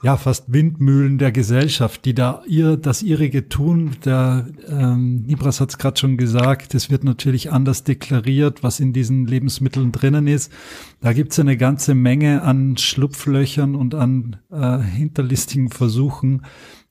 ja 0.03 0.17
fast 0.17 0.53
Windmühlen 0.53 1.17
der 1.17 1.31
Gesellschaft, 1.31 2.05
die 2.05 2.15
da 2.15 2.43
ihr 2.47 2.77
das 2.77 3.03
ihrige 3.03 3.49
tun. 3.49 3.93
Der 4.05 4.49
ähm, 4.69 5.23
Nibras 5.23 5.61
hat 5.61 5.71
es 5.71 5.79
gerade 5.79 5.99
schon 5.99 6.17
gesagt, 6.17 6.75
es 6.75 6.91
wird 6.91 7.05
natürlich 7.05 7.53
anders 7.53 7.85
deklariert, 7.85 8.65
was 8.65 8.81
in 8.81 8.93
diesen 8.93 9.27
Lebensmitteln 9.27 9.93
drinnen 9.93 10.27
ist. 10.27 10.53
Da 11.01 11.13
gibt 11.13 11.33
es 11.33 11.39
eine 11.39 11.57
ganze 11.57 11.95
Menge 11.95 12.43
an 12.43 12.77
Schlupflöchern 12.77 13.77
und 13.77 13.95
an 13.95 14.37
äh, 14.51 14.79
hinterlistigen 14.81 15.71
Versuchen, 15.71 16.43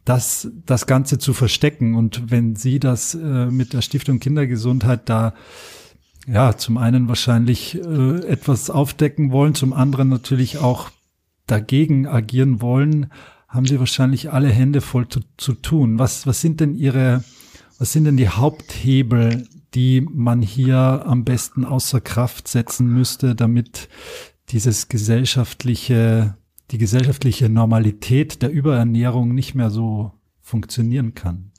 das, 0.06 0.50
das 0.66 0.88
Ganze 0.88 1.20
zu 1.20 1.34
verstecken. 1.34 1.96
Und 1.96 2.32
wenn 2.32 2.56
Sie 2.56 2.80
das 2.80 3.16
äh, 3.16 3.46
mit 3.48 3.74
der 3.74 3.82
Stiftung 3.82 4.20
Kindergesundheit 4.20 5.10
da 5.10 5.34
ja, 6.28 6.56
zum 6.56 6.78
einen 6.78 7.08
wahrscheinlich 7.08 7.76
äh, 7.76 8.20
etwas 8.26 8.70
aufdecken 8.70 9.32
wollen, 9.32 9.56
zum 9.56 9.74
anderen 9.74 10.10
natürlich 10.10 10.60
auch 10.60 10.90
dagegen 11.48 12.08
agieren 12.08 12.62
wollen, 12.62 13.12
haben 13.48 13.66
sie 13.66 13.80
wahrscheinlich 13.80 14.32
alle 14.32 14.50
Hände 14.50 14.82
voll 14.82 15.08
zu, 15.10 15.20
zu 15.38 15.54
tun. 15.54 16.00
Was, 16.00 16.26
was 16.26 16.40
sind 16.40 16.62
denn 16.62 16.76
ihre, 16.76 17.24
was 17.78 17.92
sind 17.92 18.06
denn 18.06 18.18
die 18.18 18.30
Haupthebel, 18.30 19.48
die 19.74 20.02
man 20.02 20.42
hier 20.42 21.04
am 21.06 21.26
besten 21.26 21.66
außer 21.66 22.00
Kraft 22.00 22.48
setzen 22.48 22.88
müsste, 22.88 23.36
damit 23.36 23.90
dieses 24.50 24.88
gesellschaftliche, 24.88 26.36
die 26.72 26.78
gesellschaftliche 26.78 27.50
Normalität 27.50 28.42
der 28.42 28.50
Überernährung 28.50 29.34
nicht 29.36 29.56
mehr 29.56 29.70
so 29.70 30.12
funktionieren 30.42 31.14
kann? 31.14 31.52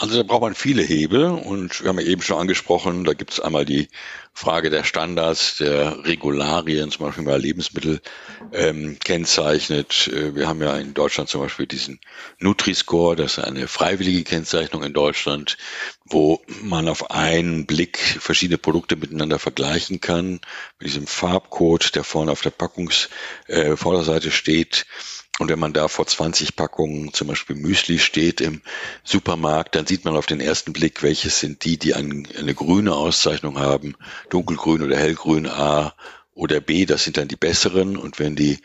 Also 0.00 0.16
da 0.16 0.22
braucht 0.22 0.42
man 0.42 0.54
viele 0.54 0.82
Hebel 0.82 1.24
und 1.24 1.82
wir 1.82 1.88
haben 1.88 1.98
ja 1.98 2.06
eben 2.06 2.22
schon 2.22 2.38
angesprochen, 2.38 3.02
da 3.02 3.14
gibt 3.14 3.32
es 3.32 3.40
einmal 3.40 3.64
die 3.64 3.88
Frage 4.32 4.70
der 4.70 4.84
Standards, 4.84 5.56
der 5.56 6.04
Regularien, 6.04 6.92
zum 6.92 7.06
Beispiel 7.06 7.24
bei 7.24 7.36
Lebensmittel 7.36 8.00
ähm, 8.52 8.96
kennzeichnet. 9.02 10.06
Äh, 10.06 10.36
wir 10.36 10.46
haben 10.46 10.62
ja 10.62 10.76
in 10.76 10.94
Deutschland 10.94 11.28
zum 11.28 11.40
Beispiel 11.40 11.66
diesen 11.66 11.98
Nutri-Score, 12.38 13.16
das 13.16 13.38
ist 13.38 13.44
eine 13.44 13.66
freiwillige 13.66 14.22
Kennzeichnung 14.22 14.84
in 14.84 14.92
Deutschland, 14.92 15.56
wo 16.10 16.40
man 16.62 16.88
auf 16.88 17.10
einen 17.10 17.66
Blick 17.66 17.98
verschiedene 17.98 18.58
Produkte 18.58 18.96
miteinander 18.96 19.38
vergleichen 19.38 20.00
kann, 20.00 20.40
mit 20.78 20.88
diesem 20.88 21.06
Farbcode, 21.06 21.94
der 21.94 22.04
vorne 22.04 22.32
auf 22.32 22.42
der 22.42 22.50
Packungsvorderseite 22.50 24.28
äh, 24.28 24.32
steht. 24.32 24.86
Und 25.38 25.48
wenn 25.48 25.58
man 25.58 25.72
da 25.72 25.86
vor 25.86 26.06
20 26.06 26.56
Packungen 26.56 27.12
zum 27.12 27.28
Beispiel 27.28 27.54
Müsli 27.54 27.98
steht 28.00 28.40
im 28.40 28.60
Supermarkt, 29.04 29.76
dann 29.76 29.86
sieht 29.86 30.04
man 30.04 30.16
auf 30.16 30.26
den 30.26 30.40
ersten 30.40 30.72
Blick, 30.72 31.02
welches 31.02 31.38
sind 31.38 31.64
die, 31.64 31.78
die 31.78 31.94
ein, 31.94 32.26
eine 32.36 32.54
grüne 32.54 32.94
Auszeichnung 32.94 33.58
haben, 33.58 33.94
dunkelgrün 34.30 34.82
oder 34.82 34.96
hellgrün 34.96 35.46
A 35.46 35.94
oder 36.34 36.60
B, 36.60 36.86
das 36.86 37.04
sind 37.04 37.16
dann 37.16 37.28
die 37.28 37.36
besseren. 37.36 37.96
Und 37.96 38.18
wenn 38.18 38.34
die 38.34 38.58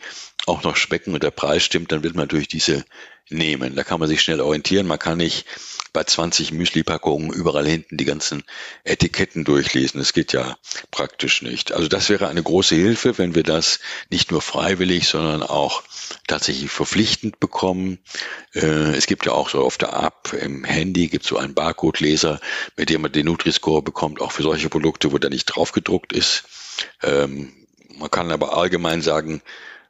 auch 0.46 0.62
noch 0.64 0.76
schmecken 0.76 1.14
und 1.14 1.22
der 1.22 1.30
Preis 1.30 1.64
stimmt, 1.64 1.92
dann 1.92 2.02
wird 2.02 2.16
man 2.16 2.28
durch 2.28 2.48
diese 2.48 2.84
nehmen. 3.30 3.74
Da 3.74 3.84
kann 3.84 4.00
man 4.00 4.08
sich 4.08 4.20
schnell 4.20 4.40
orientieren. 4.40 4.86
Man 4.86 4.98
kann 4.98 5.18
nicht 5.18 5.46
bei 5.94 6.04
20 6.04 6.52
Müsli-Packungen 6.52 7.32
überall 7.32 7.66
hinten 7.66 7.96
die 7.96 8.04
ganzen 8.04 8.42
Etiketten 8.82 9.44
durchlesen. 9.44 10.00
Das 10.00 10.12
geht 10.12 10.32
ja 10.32 10.58
praktisch 10.90 11.40
nicht. 11.40 11.72
Also 11.72 11.88
das 11.88 12.10
wäre 12.10 12.28
eine 12.28 12.42
große 12.42 12.74
Hilfe, 12.74 13.16
wenn 13.16 13.34
wir 13.34 13.44
das 13.44 13.78
nicht 14.10 14.32
nur 14.32 14.42
freiwillig, 14.42 15.08
sondern 15.08 15.44
auch 15.44 15.84
tatsächlich 16.26 16.70
verpflichtend 16.70 17.38
bekommen. 17.38 17.98
Äh, 18.54 18.96
es 18.96 19.06
gibt 19.06 19.24
ja 19.24 19.32
auch 19.32 19.48
so 19.48 19.64
auf 19.64 19.78
der 19.78 19.92
App 19.94 20.34
im 20.34 20.64
Handy 20.64 21.06
gibt 21.06 21.24
es 21.24 21.28
so 21.28 21.38
einen 21.38 21.54
Barcode-Leser, 21.54 22.40
mit 22.76 22.90
dem 22.90 23.02
man 23.02 23.12
den 23.12 23.26
Nutri-Score 23.26 23.82
bekommt, 23.82 24.20
auch 24.20 24.32
für 24.32 24.42
solche 24.42 24.68
Produkte, 24.68 25.12
wo 25.12 25.18
der 25.18 25.30
nicht 25.30 25.46
drauf 25.46 25.70
gedruckt 25.70 26.12
ist. 26.12 26.42
Ähm, 27.04 27.52
man 27.96 28.10
kann 28.10 28.32
aber 28.32 28.56
allgemein 28.56 29.00
sagen, 29.00 29.42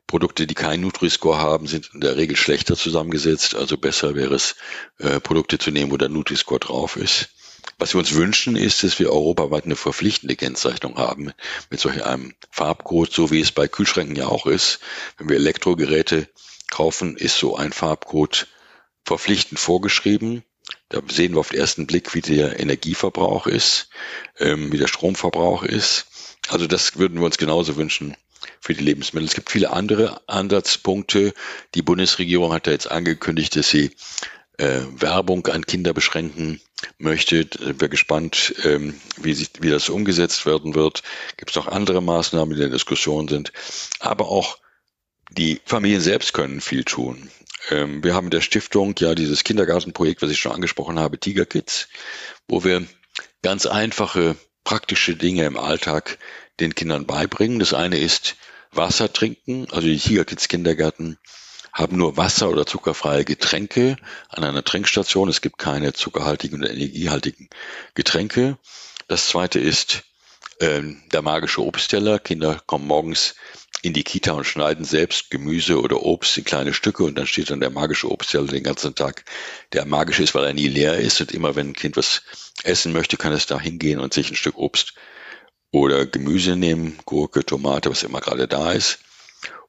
Produkte, 0.06 0.46
die 0.46 0.54
keinen 0.54 0.82
Nutri-Score 0.82 1.38
haben, 1.38 1.66
sind 1.66 1.90
in 1.94 2.00
der 2.00 2.16
Regel 2.16 2.36
schlechter 2.36 2.76
zusammengesetzt. 2.76 3.54
Also 3.54 3.78
besser 3.78 4.14
wäre 4.14 4.34
es, 4.34 4.56
äh, 4.98 5.20
Produkte 5.20 5.58
zu 5.58 5.70
nehmen, 5.70 5.90
wo 5.90 5.96
der 5.96 6.08
Nutri-Score 6.08 6.60
drauf 6.60 6.96
ist. 6.96 7.30
Was 7.78 7.94
wir 7.94 7.98
uns 7.98 8.14
wünschen, 8.14 8.56
ist, 8.56 8.84
dass 8.84 8.98
wir 8.98 9.10
europaweit 9.10 9.64
eine 9.64 9.76
verpflichtende 9.76 10.36
Kennzeichnung 10.36 10.96
haben 10.96 11.32
mit 11.70 11.80
solch 11.80 12.04
einem 12.04 12.34
Farbcode, 12.50 13.12
so 13.12 13.30
wie 13.30 13.40
es 13.40 13.52
bei 13.52 13.66
Kühlschränken 13.66 14.16
ja 14.16 14.26
auch 14.26 14.46
ist. 14.46 14.80
Wenn 15.16 15.28
wir 15.30 15.36
Elektrogeräte 15.36 16.28
kaufen, 16.70 17.16
ist 17.16 17.38
so 17.38 17.56
ein 17.56 17.72
Farbcode 17.72 18.46
verpflichtend 19.04 19.58
vorgeschrieben. 19.58 20.44
Da 20.88 21.00
sehen 21.10 21.32
wir 21.32 21.40
auf 21.40 21.48
den 21.48 21.60
ersten 21.60 21.86
Blick, 21.86 22.14
wie 22.14 22.20
der 22.20 22.60
Energieverbrauch 22.60 23.46
ist, 23.46 23.88
ähm, 24.38 24.70
wie 24.70 24.78
der 24.78 24.86
Stromverbrauch 24.86 25.62
ist. 25.62 26.06
Also 26.48 26.66
das 26.66 26.98
würden 26.98 27.18
wir 27.18 27.26
uns 27.26 27.38
genauso 27.38 27.76
wünschen 27.76 28.16
für 28.64 28.72
die 28.72 28.82
Lebensmittel. 28.82 29.28
Es 29.28 29.34
gibt 29.34 29.50
viele 29.50 29.70
andere 29.70 30.22
Ansatzpunkte. 30.26 31.34
Die 31.74 31.82
Bundesregierung 31.82 32.52
hat 32.52 32.66
ja 32.66 32.72
jetzt 32.72 32.90
angekündigt, 32.90 33.54
dass 33.56 33.68
sie 33.68 33.90
äh, 34.56 34.80
Werbung 34.96 35.46
an 35.48 35.66
Kinder 35.66 35.92
beschränken 35.92 36.62
möchte. 36.96 37.40
Ich 37.40 37.76
bin 37.76 37.90
gespannt, 37.90 38.54
ähm, 38.64 38.98
wie, 39.18 39.34
sich, 39.34 39.50
wie 39.60 39.68
das 39.68 39.90
umgesetzt 39.90 40.46
werden 40.46 40.74
wird. 40.74 41.02
Gibt 41.36 41.50
es 41.50 41.56
noch 41.56 41.68
andere 41.68 42.02
Maßnahmen, 42.02 42.54
die 42.54 42.62
in 42.62 42.70
der 42.70 42.78
Diskussion 42.78 43.28
sind. 43.28 43.52
Aber 44.00 44.28
auch 44.28 44.56
die 45.30 45.60
Familien 45.66 46.00
selbst 46.00 46.32
können 46.32 46.62
viel 46.62 46.84
tun. 46.84 47.30
Ähm, 47.68 48.02
wir 48.02 48.14
haben 48.14 48.28
in 48.28 48.30
der 48.30 48.40
Stiftung 48.40 48.94
ja 48.98 49.14
dieses 49.14 49.44
Kindergartenprojekt, 49.44 50.22
was 50.22 50.30
ich 50.30 50.38
schon 50.38 50.52
angesprochen 50.52 50.98
habe, 50.98 51.20
Tiger 51.20 51.44
Kids, 51.44 51.88
wo 52.48 52.64
wir 52.64 52.86
ganz 53.42 53.66
einfache, 53.66 54.36
praktische 54.64 55.16
Dinge 55.16 55.44
im 55.44 55.58
Alltag 55.58 56.18
den 56.60 56.74
Kindern 56.74 57.04
beibringen. 57.04 57.58
Das 57.58 57.74
eine 57.74 57.98
ist 57.98 58.36
Wasser 58.76 59.12
trinken. 59.12 59.66
Also 59.70 59.86
die 59.86 59.98
Tiger 59.98 60.24
Kids 60.24 60.48
Kindergärten 60.48 61.18
haben 61.72 61.96
nur 61.96 62.16
Wasser 62.16 62.48
oder 62.50 62.66
zuckerfreie 62.66 63.24
Getränke 63.24 63.96
an 64.28 64.44
einer 64.44 64.64
Trinkstation. 64.64 65.28
Es 65.28 65.40
gibt 65.40 65.58
keine 65.58 65.92
zuckerhaltigen 65.92 66.60
oder 66.60 66.70
energiehaltigen 66.70 67.50
Getränke. 67.94 68.58
Das 69.08 69.28
zweite 69.28 69.58
ist 69.58 70.04
äh, 70.60 70.82
der 71.12 71.22
magische 71.22 71.62
Obstteller. 71.62 72.18
Kinder 72.18 72.62
kommen 72.66 72.86
morgens 72.86 73.34
in 73.82 73.92
die 73.92 74.04
Kita 74.04 74.32
und 74.32 74.46
schneiden 74.46 74.84
selbst 74.84 75.30
Gemüse 75.30 75.80
oder 75.80 76.02
Obst 76.02 76.38
in 76.38 76.44
kleine 76.44 76.72
Stücke 76.72 77.04
und 77.04 77.18
dann 77.18 77.26
steht 77.26 77.50
dann 77.50 77.60
der 77.60 77.70
magische 77.70 78.10
Obstteller 78.10 78.46
den 78.46 78.62
ganzen 78.62 78.94
Tag. 78.94 79.24
Der 79.72 79.84
magisch 79.84 80.20
ist, 80.20 80.34
weil 80.34 80.44
er 80.44 80.54
nie 80.54 80.68
leer 80.68 80.96
ist 80.96 81.20
und 81.20 81.32
immer 81.32 81.54
wenn 81.54 81.70
ein 81.70 81.74
Kind 81.74 81.96
was 81.96 82.22
essen 82.62 82.92
möchte, 82.92 83.16
kann 83.16 83.32
es 83.32 83.46
da 83.46 83.60
hingehen 83.60 83.98
und 83.98 84.14
sich 84.14 84.30
ein 84.30 84.36
Stück 84.36 84.56
Obst 84.56 84.94
oder 85.74 86.06
Gemüse 86.06 86.54
nehmen, 86.54 86.96
Gurke, 87.04 87.44
Tomate, 87.44 87.90
was 87.90 88.04
immer 88.04 88.20
gerade 88.20 88.46
da 88.46 88.72
ist. 88.72 89.00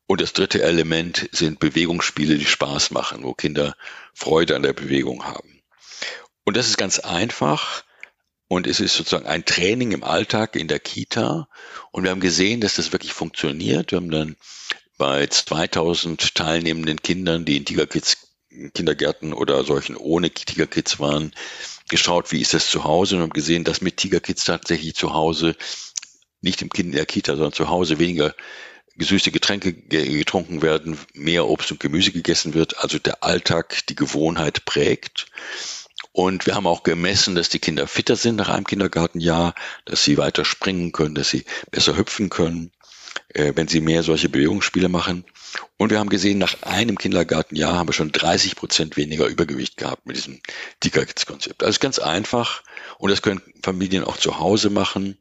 Und 0.05 0.21
das 0.21 0.33
dritte 0.33 0.61
Element 0.61 1.27
sind 1.31 1.59
Bewegungsspiele, 1.59 2.37
die 2.37 2.45
Spaß 2.45 2.91
machen, 2.91 3.23
wo 3.23 3.33
Kinder 3.33 3.75
Freude 4.13 4.55
an 4.55 4.61
der 4.61 4.73
Bewegung 4.73 5.25
haben. 5.25 5.63
Und 6.43 6.57
das 6.57 6.67
ist 6.67 6.77
ganz 6.77 6.99
einfach. 6.99 7.83
Und 8.47 8.67
es 8.67 8.79
ist 8.79 8.95
sozusagen 8.95 9.25
ein 9.25 9.45
Training 9.45 9.93
im 9.93 10.03
Alltag 10.03 10.55
in 10.55 10.67
der 10.67 10.79
Kita. 10.79 11.47
Und 11.91 12.03
wir 12.03 12.11
haben 12.11 12.19
gesehen, 12.19 12.61
dass 12.61 12.75
das 12.75 12.91
wirklich 12.91 13.13
funktioniert. 13.13 13.91
Wir 13.91 13.97
haben 13.97 14.11
dann 14.11 14.35
bei 14.99 15.25
2000 15.25 16.35
teilnehmenden 16.35 17.01
Kindern, 17.01 17.45
die 17.45 17.57
in 17.57 17.65
Tiger 17.65 17.87
Kids 17.87 18.17
Kindergärten 18.73 19.33
oder 19.33 19.63
solchen 19.63 19.97
ohne 19.97 20.29
Tiger 20.29 20.67
Kids 20.67 20.99
waren, 20.99 21.33
geschaut, 21.89 22.31
wie 22.31 22.41
ist 22.41 22.53
das 22.53 22.69
zu 22.69 22.83
Hause 22.83 23.15
und 23.15 23.23
haben 23.23 23.29
gesehen, 23.31 23.63
dass 23.63 23.81
mit 23.81 23.97
Tiger 23.97 24.19
Kids 24.19 24.45
tatsächlich 24.45 24.95
zu 24.95 25.13
Hause, 25.13 25.55
nicht 26.45 26.61
im 26.61 26.69
Kind 26.69 26.89
in 26.89 26.95
der 26.95 27.05
Kita, 27.05 27.35
sondern 27.35 27.53
zu 27.53 27.67
Hause 27.67 27.99
weniger 27.99 28.33
gesüßte 28.97 29.31
Getränke 29.31 29.73
getrunken 29.73 30.61
werden, 30.61 30.97
mehr 31.13 31.47
Obst 31.47 31.71
und 31.71 31.81
Gemüse 31.81 32.11
gegessen 32.11 32.53
wird, 32.53 32.81
also 32.81 32.97
der 32.97 33.23
Alltag 33.23 33.85
die 33.89 33.95
Gewohnheit 33.95 34.63
prägt. 34.63 35.25
Und 36.13 36.45
wir 36.45 36.55
haben 36.55 36.67
auch 36.67 36.83
gemessen, 36.83 37.35
dass 37.35 37.49
die 37.49 37.59
Kinder 37.59 37.87
fitter 37.87 38.15
sind 38.15 38.37
nach 38.37 38.47
einem 38.47 38.65
Kindergartenjahr, 38.65 39.53
dass 39.83 40.05
sie 40.05 40.17
weiter 40.17 40.45
springen 40.45 40.93
können, 40.93 41.15
dass 41.15 41.29
sie 41.29 41.43
besser 41.71 41.97
hüpfen 41.97 42.29
können, 42.29 42.71
äh, 43.33 43.51
wenn 43.55 43.67
sie 43.67 43.81
mehr 43.81 44.01
solche 44.01 44.29
Bewegungsspiele 44.29 44.87
machen. 44.87 45.25
Und 45.75 45.91
wir 45.91 45.99
haben 45.99 46.09
gesehen, 46.09 46.37
nach 46.37 46.63
einem 46.63 46.97
Kindergartenjahr 46.97 47.73
haben 47.73 47.89
wir 47.89 47.93
schon 47.93 48.13
30 48.13 48.55
Prozent 48.55 48.95
weniger 48.95 49.27
Übergewicht 49.27 49.75
gehabt 49.75 50.05
mit 50.05 50.15
diesem 50.15 50.39
Ticker-Kids-Konzept. 50.79 51.63
Also 51.63 51.79
ganz 51.79 51.99
einfach 51.99 52.63
und 52.97 53.11
das 53.11 53.21
können 53.21 53.41
Familien 53.61 54.05
auch 54.05 54.17
zu 54.17 54.39
Hause 54.39 54.69
machen. 54.69 55.17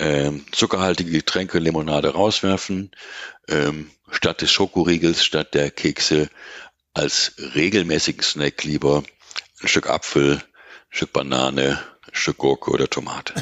Ähm, 0.00 0.46
zuckerhaltige 0.52 1.10
Getränke, 1.10 1.58
Limonade 1.58 2.10
rauswerfen, 2.10 2.92
ähm, 3.48 3.90
statt 4.10 4.42
des 4.42 4.52
Schokoriegels, 4.52 5.24
statt 5.24 5.54
der 5.54 5.72
Kekse 5.72 6.30
als 6.94 7.34
regelmäßigen 7.54 8.22
Snack 8.22 8.62
lieber 8.62 9.02
ein 9.60 9.68
Stück 9.68 9.90
Apfel, 9.90 10.34
ein 10.36 10.42
Stück 10.90 11.12
Banane, 11.12 11.80
ein 12.06 12.14
Stück 12.14 12.38
Gurke 12.38 12.70
oder 12.70 12.88
Tomate. 12.88 13.34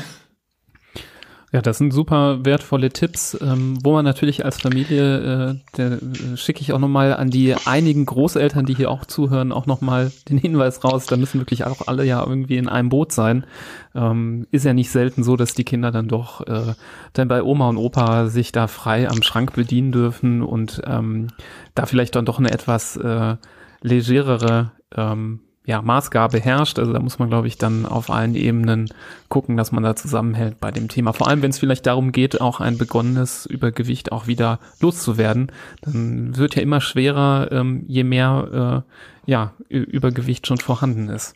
Ja, 1.52 1.62
das 1.62 1.78
sind 1.78 1.92
super 1.92 2.44
wertvolle 2.44 2.90
Tipps, 2.90 3.38
ähm, 3.40 3.78
wo 3.85 3.92
man 3.92 4.04
natürlich 4.04 4.44
als 4.44 4.61
Familie, 4.61 5.56
äh, 5.76 5.80
äh, 5.80 6.37
schicke 6.37 6.61
ich 6.61 6.72
auch 6.72 6.80
nochmal 6.80 7.14
an 7.14 7.30
die 7.30 7.54
einigen 7.66 8.04
Großeltern, 8.04 8.66
die 8.66 8.74
hier 8.74 8.90
auch 8.90 9.04
zuhören, 9.04 9.52
auch 9.52 9.66
nochmal 9.66 10.11
den 10.28 10.38
Hinweis 10.38 10.82
raus, 10.82 11.06
da 11.06 11.16
müssen 11.16 11.40
wirklich 11.40 11.64
auch 11.64 11.87
alle 11.87 12.04
ja 12.04 12.24
irgendwie 12.26 12.56
in 12.56 12.68
einem 12.68 12.88
Boot 12.88 13.12
sein. 13.12 13.46
Ähm, 13.94 14.48
ist 14.50 14.64
ja 14.64 14.74
nicht 14.74 14.90
selten 14.90 15.22
so, 15.22 15.37
dass 15.37 15.54
die 15.54 15.64
Kinder 15.64 15.92
dann 15.92 16.09
doch 16.09 16.44
äh, 16.48 16.74
dann 17.12 17.28
bei 17.28 17.44
Oma 17.44 17.68
und 17.68 17.76
Opa 17.76 18.26
sich 18.26 18.50
da 18.50 18.66
frei 18.66 19.09
am 19.09 19.22
Schrank 19.22 19.54
bedienen 19.54 19.92
dürfen 19.92 20.42
und 20.42 20.82
ähm, 20.85 21.28
da 21.76 21.87
vielleicht 21.87 22.16
dann 22.16 22.26
doch 22.26 22.40
eine 22.40 22.50
etwas 22.50 22.96
äh, 22.96 23.37
legerere 23.82 24.72
ähm, 24.96 25.45
ja, 25.66 25.83
Maßgabe 25.83 26.38
herrscht. 26.40 26.79
Also 26.79 26.92
da 26.92 27.00
muss 27.00 27.18
man, 27.18 27.29
glaube 27.29 27.48
ich, 27.48 27.59
dann 27.59 27.85
auf 27.85 28.09
allen 28.09 28.37
Ebenen 28.37 28.88
gucken, 29.29 29.57
dass 29.57 29.72
man 29.72 29.83
da 29.83 29.96
zusammenhält 29.96 30.61
bei 30.61 30.70
dem 30.70 30.88
Thema. 30.88 31.12
Vor 31.12 31.29
allem, 31.29 31.42
wenn 31.42 31.50
es 31.50 31.59
vielleicht 31.59 31.87
darum 31.87 32.12
geht, 32.12 32.40
auch 32.40 32.61
ein 32.61 32.79
begonnenes 32.79 33.46
Übergewicht 33.46 34.12
auch 34.12 34.29
wieder 34.29 34.61
loszuwerden, 34.81 35.50
dann 35.83 36.37
wird 36.37 36.55
ja 36.55 36.62
immer 36.62 36.81
schwerer, 36.81 37.50
ähm, 37.50 37.85
je 37.88 38.05
mehr 38.05 38.85
äh, 39.26 39.31
ja, 39.31 39.55
Übergewicht 39.68 40.46
schon 40.46 40.59
vorhanden 40.59 41.09
ist. 41.09 41.35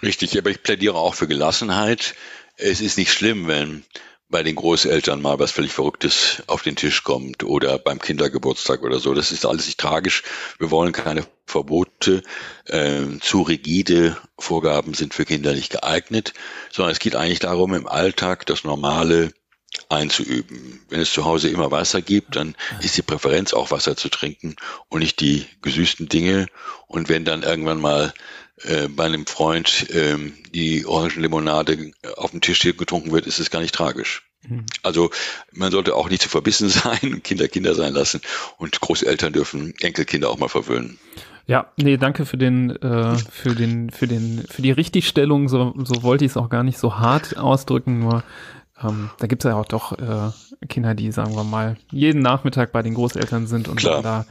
Richtig, 0.00 0.38
aber 0.38 0.50
ich 0.50 0.62
plädiere 0.62 0.94
auch 0.94 1.14
für 1.14 1.26
Gelassenheit. 1.26 2.14
Es 2.56 2.80
ist 2.80 2.96
nicht 2.96 3.12
schlimm, 3.12 3.48
wenn 3.48 3.82
bei 4.28 4.42
den 4.42 4.56
Großeltern 4.56 5.22
mal 5.22 5.38
was 5.38 5.52
völlig 5.52 5.72
Verrücktes 5.72 6.42
auf 6.46 6.62
den 6.62 6.76
Tisch 6.76 7.04
kommt 7.04 7.44
oder 7.44 7.78
beim 7.78 8.00
Kindergeburtstag 8.00 8.82
oder 8.82 8.98
so. 8.98 9.14
Das 9.14 9.30
ist 9.30 9.46
alles 9.46 9.66
nicht 9.66 9.78
tragisch. 9.78 10.24
Wir 10.58 10.70
wollen 10.70 10.92
keine 10.92 11.24
Verbote. 11.46 12.22
Äh, 12.64 13.18
zu 13.20 13.42
rigide 13.42 14.16
Vorgaben 14.38 14.94
sind 14.94 15.14
für 15.14 15.24
Kinder 15.24 15.52
nicht 15.52 15.70
geeignet, 15.70 16.34
sondern 16.72 16.92
es 16.92 16.98
geht 16.98 17.14
eigentlich 17.14 17.38
darum, 17.38 17.74
im 17.74 17.86
Alltag 17.86 18.46
das 18.46 18.64
Normale 18.64 19.32
einzuüben. 19.88 20.80
Wenn 20.88 21.00
es 21.00 21.12
zu 21.12 21.24
Hause 21.24 21.48
immer 21.48 21.70
Wasser 21.70 22.02
gibt, 22.02 22.36
dann 22.36 22.56
ist 22.80 22.96
die 22.96 23.02
Präferenz 23.02 23.52
auch 23.52 23.70
Wasser 23.70 23.96
zu 23.96 24.08
trinken 24.08 24.56
und 24.88 25.00
nicht 25.00 25.20
die 25.20 25.46
gesüßten 25.62 26.08
Dinge. 26.08 26.46
Und 26.88 27.08
wenn 27.08 27.24
dann 27.24 27.42
irgendwann 27.42 27.80
mal 27.80 28.12
äh, 28.62 28.88
bei 28.88 29.04
einem 29.04 29.26
Freund 29.26 29.86
ähm, 29.90 30.34
die 30.54 30.86
Orangenlimonade 30.86 31.92
auf 32.16 32.30
dem 32.30 32.40
Tisch 32.40 32.60
getrunken 32.60 33.12
wird, 33.12 33.26
ist 33.26 33.38
es 33.38 33.50
gar 33.50 33.60
nicht 33.60 33.74
tragisch. 33.74 34.22
Mhm. 34.48 34.64
Also 34.82 35.10
man 35.52 35.70
sollte 35.70 35.94
auch 35.94 36.08
nicht 36.08 36.22
zu 36.22 36.28
verbissen 36.28 36.68
sein 36.70 37.14
und 37.14 37.24
Kinder 37.24 37.48
Kinder 37.48 37.74
sein 37.74 37.92
lassen 37.92 38.20
und 38.58 38.80
Großeltern 38.80 39.32
dürfen 39.32 39.74
Enkelkinder 39.80 40.30
auch 40.30 40.38
mal 40.38 40.48
verwöhnen. 40.48 40.98
Ja, 41.48 41.70
nee, 41.76 41.96
danke 41.96 42.26
für 42.26 42.38
den, 42.38 42.70
äh, 42.82 43.16
für 43.30 43.54
den, 43.54 43.90
für 43.90 44.08
den, 44.08 44.44
für 44.50 44.62
die 44.62 44.72
Richtigstellung. 44.72 45.48
So, 45.48 45.74
so 45.84 46.02
wollte 46.02 46.24
ich 46.24 46.32
es 46.32 46.36
auch 46.36 46.48
gar 46.48 46.64
nicht 46.64 46.78
so 46.78 46.98
hart 46.98 47.36
ausdrücken. 47.36 48.00
Nur 48.00 48.24
ähm, 48.82 49.10
da 49.18 49.28
gibt 49.28 49.44
es 49.44 49.48
ja 49.48 49.56
auch 49.56 49.64
doch 49.64 49.92
äh, 49.92 50.66
Kinder, 50.68 50.94
die, 50.94 51.12
sagen 51.12 51.36
wir 51.36 51.44
mal, 51.44 51.76
jeden 51.92 52.20
Nachmittag 52.20 52.72
bei 52.72 52.82
den 52.82 52.94
Großeltern 52.94 53.46
sind 53.46 53.68
und 53.68 53.84
da 53.84 54.26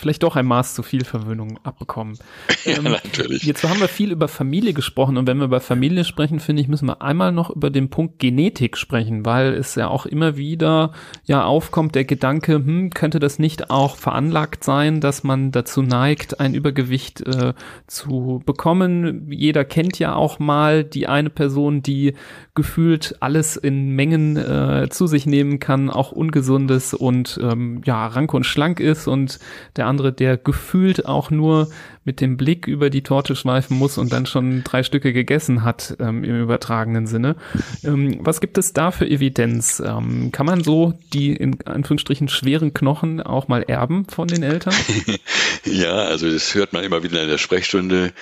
vielleicht 0.00 0.22
doch 0.22 0.36
ein 0.36 0.46
Maß 0.46 0.74
zu 0.74 0.82
viel 0.82 1.04
Verwöhnung 1.04 1.58
abbekommen. 1.64 2.18
ja, 2.64 2.78
ähm, 2.78 2.84
natürlich. 2.84 3.42
Jetzt 3.42 3.64
haben 3.64 3.80
wir 3.80 3.88
viel 3.88 4.12
über 4.12 4.28
Familie 4.28 4.72
gesprochen 4.72 5.16
und 5.16 5.26
wenn 5.26 5.38
wir 5.38 5.44
über 5.44 5.60
Familie 5.60 6.04
sprechen, 6.04 6.40
finde 6.40 6.62
ich, 6.62 6.68
müssen 6.68 6.86
wir 6.86 7.02
einmal 7.02 7.32
noch 7.32 7.50
über 7.50 7.70
den 7.70 7.90
Punkt 7.90 8.18
Genetik 8.18 8.76
sprechen, 8.76 9.24
weil 9.24 9.54
es 9.54 9.74
ja 9.74 9.88
auch 9.88 10.06
immer 10.06 10.36
wieder 10.36 10.92
ja 11.24 11.44
aufkommt 11.44 11.94
der 11.94 12.04
Gedanke, 12.04 12.54
hm, 12.54 12.90
könnte 12.90 13.18
das 13.18 13.38
nicht 13.38 13.70
auch 13.70 13.96
veranlagt 13.96 14.64
sein, 14.64 15.00
dass 15.00 15.24
man 15.24 15.50
dazu 15.50 15.82
neigt, 15.82 16.40
ein 16.40 16.54
Übergewicht 16.54 17.20
äh, 17.26 17.54
zu 17.86 18.42
bekommen? 18.44 19.30
Jeder 19.30 19.64
kennt 19.64 19.98
ja 19.98 20.14
auch 20.14 20.38
mal 20.38 20.84
die 20.84 21.08
eine 21.08 21.30
Person, 21.30 21.82
die 21.82 22.14
gefühlt 22.54 23.16
alles 23.20 23.56
in 23.56 23.90
Mengen 23.90 24.36
äh, 24.36 24.88
zu 24.90 25.06
sich 25.06 25.26
nehmen 25.26 25.58
kann, 25.58 25.90
auch 25.90 26.12
ungesundes 26.12 26.94
und 26.94 27.38
ähm, 27.42 27.82
ja 27.84 28.06
rank 28.06 28.34
und 28.34 28.44
schlank 28.44 28.80
ist 28.80 29.06
und 29.06 29.38
der 29.76 29.86
andere, 29.88 30.12
der 30.12 30.36
gefühlt 30.36 31.06
auch 31.06 31.30
nur 31.30 31.68
mit 32.04 32.20
dem 32.20 32.36
Blick 32.36 32.66
über 32.66 32.88
die 32.88 33.02
Torte 33.02 33.36
schweifen 33.36 33.76
muss 33.76 33.98
und 33.98 34.12
dann 34.12 34.26
schon 34.26 34.64
drei 34.64 34.82
Stücke 34.82 35.12
gegessen 35.12 35.64
hat 35.64 35.96
ähm, 36.00 36.24
im 36.24 36.40
übertragenen 36.40 37.06
Sinne. 37.06 37.36
Ähm, 37.84 38.20
was 38.20 38.40
gibt 38.40 38.56
es 38.56 38.72
da 38.72 38.90
für 38.90 39.06
Evidenz? 39.06 39.82
Ähm, 39.84 40.30
kann 40.32 40.46
man 40.46 40.62
so 40.62 40.94
die 41.12 41.34
in 41.34 41.60
Anführungsstrichen 41.66 42.28
schweren 42.28 42.72
Knochen 42.72 43.20
auch 43.20 43.48
mal 43.48 43.62
erben 43.62 44.06
von 44.06 44.28
den 44.28 44.42
Eltern? 44.42 44.74
ja, 45.64 45.96
also 45.96 46.30
das 46.30 46.54
hört 46.54 46.72
man 46.72 46.84
immer 46.84 47.02
wieder 47.02 47.22
in 47.22 47.28
der 47.28 47.38
Sprechstunde. 47.38 48.12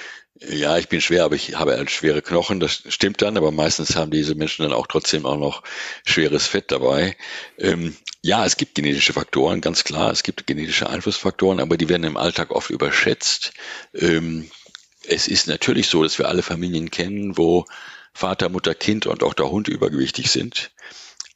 Ja, 0.40 0.76
ich 0.76 0.88
bin 0.88 1.00
schwer, 1.00 1.24
aber 1.24 1.34
ich 1.34 1.54
habe 1.54 1.76
halt 1.76 1.90
schwere 1.90 2.20
Knochen. 2.20 2.60
Das 2.60 2.82
stimmt 2.88 3.22
dann, 3.22 3.38
aber 3.38 3.52
meistens 3.52 3.96
haben 3.96 4.10
diese 4.10 4.34
Menschen 4.34 4.64
dann 4.64 4.72
auch 4.72 4.86
trotzdem 4.86 5.24
auch 5.24 5.38
noch 5.38 5.62
schweres 6.04 6.46
Fett 6.46 6.70
dabei. 6.70 7.16
Ähm, 7.58 7.96
ja, 8.22 8.44
es 8.44 8.56
gibt 8.58 8.74
genetische 8.74 9.14
Faktoren, 9.14 9.62
ganz 9.62 9.84
klar. 9.84 10.10
Es 10.10 10.22
gibt 10.22 10.46
genetische 10.46 10.90
Einflussfaktoren, 10.90 11.60
aber 11.60 11.78
die 11.78 11.88
werden 11.88 12.04
im 12.04 12.18
Alltag 12.18 12.50
oft 12.50 12.68
überschätzt. 12.68 13.54
Ähm, 13.94 14.50
es 15.08 15.26
ist 15.26 15.46
natürlich 15.46 15.88
so, 15.88 16.02
dass 16.02 16.18
wir 16.18 16.28
alle 16.28 16.42
Familien 16.42 16.90
kennen, 16.90 17.38
wo 17.38 17.64
Vater, 18.12 18.48
Mutter, 18.50 18.74
Kind 18.74 19.06
und 19.06 19.22
auch 19.22 19.34
der 19.34 19.50
Hund 19.50 19.68
übergewichtig 19.68 20.30
sind. 20.30 20.70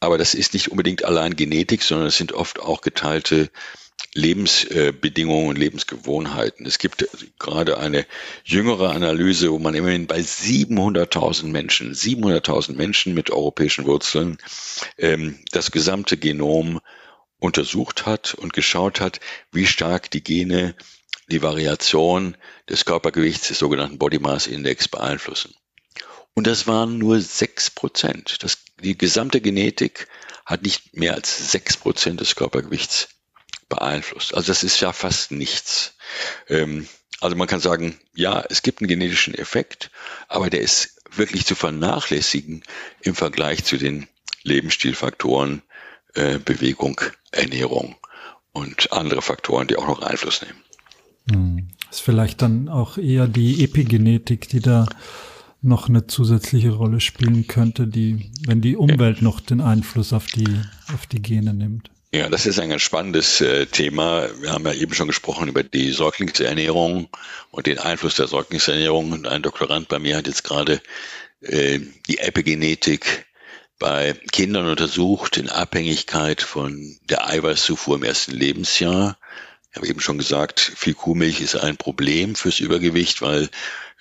Aber 0.00 0.18
das 0.18 0.34
ist 0.34 0.52
nicht 0.52 0.70
unbedingt 0.70 1.04
allein 1.04 1.36
Genetik, 1.36 1.82
sondern 1.82 2.08
es 2.08 2.16
sind 2.16 2.32
oft 2.32 2.60
auch 2.60 2.80
geteilte 2.80 3.50
Lebensbedingungen 4.14 5.48
und 5.48 5.58
Lebensgewohnheiten. 5.58 6.66
Es 6.66 6.78
gibt 6.78 7.08
gerade 7.38 7.78
eine 7.78 8.06
jüngere 8.44 8.90
Analyse, 8.90 9.50
wo 9.52 9.58
man 9.58 9.74
immerhin 9.74 10.06
bei 10.06 10.18
700.000 10.18 11.46
Menschen, 11.46 11.94
700.000 11.94 12.74
Menschen 12.74 13.14
mit 13.14 13.30
europäischen 13.30 13.86
Wurzeln, 13.86 14.38
ähm, 14.98 15.38
das 15.52 15.70
gesamte 15.70 16.16
Genom 16.16 16.80
untersucht 17.38 18.06
hat 18.06 18.34
und 18.34 18.52
geschaut 18.52 19.00
hat, 19.00 19.20
wie 19.52 19.66
stark 19.66 20.10
die 20.10 20.22
Gene 20.22 20.74
die 21.30 21.42
Variation 21.42 22.36
des 22.68 22.84
Körpergewichts 22.84 23.48
des 23.48 23.58
sogenannten 23.58 23.98
Body 23.98 24.18
Mass 24.18 24.46
Index 24.46 24.88
beeinflussen. 24.88 25.54
Und 26.34 26.46
das 26.46 26.66
waren 26.66 26.98
nur 26.98 27.20
sechs 27.20 27.70
Prozent. 27.70 28.38
die 28.82 28.96
gesamte 28.96 29.40
Genetik 29.40 30.08
hat 30.44 30.62
nicht 30.62 30.96
mehr 30.96 31.14
als 31.14 31.52
sechs 31.52 31.76
Prozent 31.76 32.20
des 32.20 32.34
Körpergewichts 32.34 33.08
beeinflusst. 33.70 34.34
Also 34.34 34.48
das 34.48 34.62
ist 34.62 34.80
ja 34.80 34.92
fast 34.92 35.30
nichts. 35.30 35.94
Ähm, 36.48 36.86
also 37.22 37.36
man 37.36 37.48
kann 37.48 37.60
sagen, 37.60 37.96
ja, 38.14 38.44
es 38.50 38.62
gibt 38.62 38.80
einen 38.80 38.88
genetischen 38.88 39.34
Effekt, 39.34 39.90
aber 40.28 40.50
der 40.50 40.60
ist 40.60 41.00
wirklich 41.10 41.46
zu 41.46 41.54
vernachlässigen 41.54 42.62
im 43.00 43.14
Vergleich 43.14 43.64
zu 43.64 43.78
den 43.78 44.06
Lebensstilfaktoren, 44.42 45.62
äh, 46.14 46.38
Bewegung, 46.38 47.00
Ernährung 47.30 47.96
und 48.52 48.92
andere 48.92 49.22
Faktoren, 49.22 49.66
die 49.66 49.76
auch 49.76 49.86
noch 49.86 50.02
Einfluss 50.02 50.42
nehmen. 50.42 50.62
Hm. 51.30 51.68
Ist 51.90 52.00
vielleicht 52.00 52.42
dann 52.42 52.68
auch 52.68 52.98
eher 52.98 53.26
die 53.26 53.64
Epigenetik, 53.64 54.48
die 54.48 54.60
da 54.60 54.86
noch 55.62 55.88
eine 55.88 56.06
zusätzliche 56.06 56.70
Rolle 56.70 57.00
spielen 57.00 57.46
könnte, 57.46 57.86
die, 57.86 58.30
wenn 58.46 58.60
die 58.60 58.76
Umwelt 58.76 59.20
noch 59.20 59.40
den 59.40 59.60
Einfluss 59.60 60.12
auf 60.12 60.26
die, 60.26 60.48
auf 60.92 61.06
die 61.06 61.20
Gene 61.20 61.52
nimmt. 61.52 61.90
Ja, 62.12 62.28
das 62.28 62.44
ist 62.44 62.58
ein 62.58 62.70
ganz 62.70 62.82
spannendes 62.82 63.40
äh, 63.40 63.66
Thema. 63.66 64.28
Wir 64.40 64.50
haben 64.50 64.66
ja 64.66 64.72
eben 64.72 64.94
schon 64.94 65.06
gesprochen 65.06 65.46
über 65.46 65.62
die 65.62 65.92
Säuglingsernährung 65.92 67.08
und 67.52 67.66
den 67.68 67.78
Einfluss 67.78 68.16
der 68.16 68.26
Säuglingsernährung. 68.26 69.12
Und 69.12 69.28
ein 69.28 69.42
Doktorand 69.42 69.86
bei 69.86 70.00
mir 70.00 70.16
hat 70.16 70.26
jetzt 70.26 70.42
gerade 70.42 70.82
äh, 71.40 71.78
die 72.08 72.18
Epigenetik 72.18 73.26
bei 73.78 74.14
Kindern 74.32 74.66
untersucht 74.66 75.36
in 75.36 75.48
Abhängigkeit 75.48 76.42
von 76.42 76.98
der 77.04 77.28
Eiweißzufuhr 77.28 77.94
im 77.94 78.02
ersten 78.02 78.32
Lebensjahr. 78.32 79.16
Ich 79.70 79.76
habe 79.76 79.86
eben 79.86 80.00
schon 80.00 80.18
gesagt, 80.18 80.58
viel 80.58 80.94
Kuhmilch 80.94 81.40
ist 81.40 81.54
ein 81.54 81.76
Problem 81.76 82.34
fürs 82.34 82.58
Übergewicht, 82.58 83.22
weil 83.22 83.48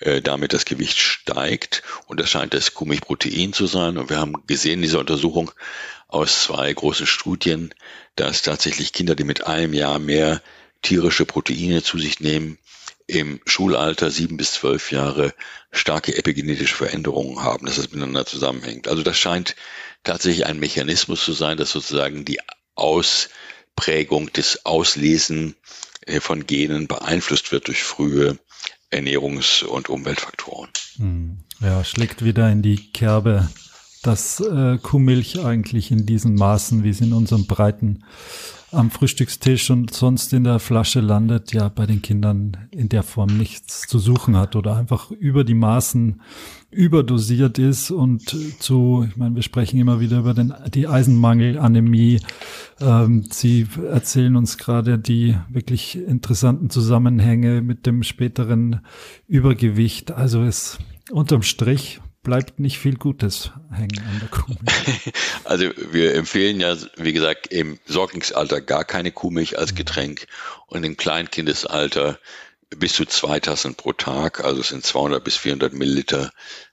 äh, 0.00 0.20
damit 0.20 0.52
das 0.52 0.64
Gewicht 0.64 0.98
steigt. 0.98 1.84
Und 2.06 2.18
das 2.18 2.28
scheint 2.28 2.54
das 2.54 2.74
Kuhmilchprotein 2.74 3.52
zu 3.52 3.66
sein. 3.66 3.98
Und 3.98 4.10
wir 4.10 4.18
haben 4.18 4.34
gesehen 4.48 4.74
in 4.74 4.82
dieser 4.82 4.98
Untersuchung 4.98 5.52
aus 6.12 6.44
zwei 6.44 6.72
großen 6.72 7.06
Studien, 7.06 7.74
dass 8.16 8.42
tatsächlich 8.42 8.92
Kinder, 8.92 9.14
die 9.14 9.24
mit 9.24 9.46
einem 9.46 9.72
Jahr 9.72 9.98
mehr 9.98 10.42
tierische 10.82 11.26
Proteine 11.26 11.82
zu 11.82 11.98
sich 11.98 12.20
nehmen, 12.20 12.58
im 13.06 13.40
Schulalter 13.44 14.10
sieben 14.10 14.36
bis 14.36 14.52
zwölf 14.52 14.92
Jahre 14.92 15.34
starke 15.72 16.16
epigenetische 16.16 16.76
Veränderungen 16.76 17.42
haben, 17.42 17.66
dass 17.66 17.76
das 17.76 17.90
miteinander 17.90 18.24
zusammenhängt. 18.24 18.86
Also 18.86 19.02
das 19.02 19.18
scheint 19.18 19.56
tatsächlich 20.04 20.46
ein 20.46 20.60
Mechanismus 20.60 21.24
zu 21.24 21.32
sein, 21.32 21.56
dass 21.56 21.72
sozusagen 21.72 22.24
die 22.24 22.38
Aus 22.76 23.28
Prägung 23.74 24.32
des 24.32 24.64
Auslesen 24.64 25.56
äh, 26.06 26.20
von 26.20 26.46
Genen 26.46 26.86
beeinflusst 26.86 27.50
wird 27.50 27.66
durch 27.66 27.82
frühe 27.82 28.38
Ernährungs- 28.92 29.64
und 29.64 29.88
Umweltfaktoren. 29.88 30.70
Hm. 30.96 31.38
Ja, 31.60 31.84
schlägt 31.84 32.24
wieder 32.24 32.50
in 32.50 32.62
die 32.62 32.92
Kerbe, 32.92 33.48
dass 34.02 34.40
äh, 34.40 34.78
Kuhmilch 34.78 35.44
eigentlich 35.44 35.90
in 35.90 36.06
diesen 36.06 36.34
Maßen, 36.34 36.84
wie 36.84 36.90
es 36.90 37.00
in 37.00 37.12
unserem 37.12 37.46
breiten 37.46 38.04
am 38.72 38.90
Frühstückstisch 38.90 39.70
und 39.70 39.92
sonst 39.92 40.32
in 40.32 40.44
der 40.44 40.58
Flasche 40.58 41.00
landet, 41.00 41.52
ja 41.52 41.68
bei 41.68 41.86
den 41.86 42.02
Kindern 42.02 42.56
in 42.70 42.88
der 42.88 43.02
Form 43.02 43.36
nichts 43.36 43.88
zu 43.88 43.98
suchen 43.98 44.36
hat 44.36 44.54
oder 44.54 44.76
einfach 44.76 45.10
über 45.10 45.42
die 45.44 45.54
Maßen 45.54 46.20
überdosiert 46.70 47.58
ist 47.58 47.90
und 47.90 48.36
zu, 48.60 49.06
ich 49.08 49.16
meine, 49.16 49.34
wir 49.34 49.42
sprechen 49.42 49.80
immer 49.80 49.98
wieder 49.98 50.20
über 50.20 50.34
den, 50.34 50.54
die 50.72 50.86
Eisenmangelanämie. 50.86 52.20
Ähm, 52.80 53.24
Sie 53.28 53.66
erzählen 53.90 54.36
uns 54.36 54.56
gerade 54.56 54.98
die 54.98 55.36
wirklich 55.48 55.98
interessanten 55.98 56.70
Zusammenhänge 56.70 57.62
mit 57.62 57.86
dem 57.86 58.04
späteren 58.04 58.82
Übergewicht. 59.26 60.12
Also 60.12 60.42
es 60.42 60.78
unterm 61.10 61.42
Strich 61.42 62.00
bleibt 62.22 62.60
nicht 62.60 62.78
viel 62.78 62.96
Gutes 62.96 63.50
hängen 63.70 63.98
an 63.98 64.20
der 64.20 64.28
Kuh. 64.28 64.54
Also 65.44 65.70
wir 65.90 66.14
empfehlen 66.14 66.60
ja, 66.60 66.76
wie 66.96 67.12
gesagt, 67.12 67.48
im 67.48 67.78
Säuglingsalter 67.86 68.60
gar 68.60 68.84
keine 68.84 69.10
Kuhmilch 69.10 69.58
als 69.58 69.74
Getränk 69.74 70.26
und 70.66 70.84
im 70.84 70.96
Kleinkindesalter 70.96 72.18
bis 72.76 72.92
zu 72.92 73.04
zwei 73.04 73.40
Tassen 73.40 73.74
pro 73.74 73.92
Tag, 73.92 74.44
also 74.44 74.60
es 74.60 74.68
sind 74.68 74.84
200 74.84 75.24
bis 75.24 75.36
400 75.36 75.72
Milliliter 75.72 76.30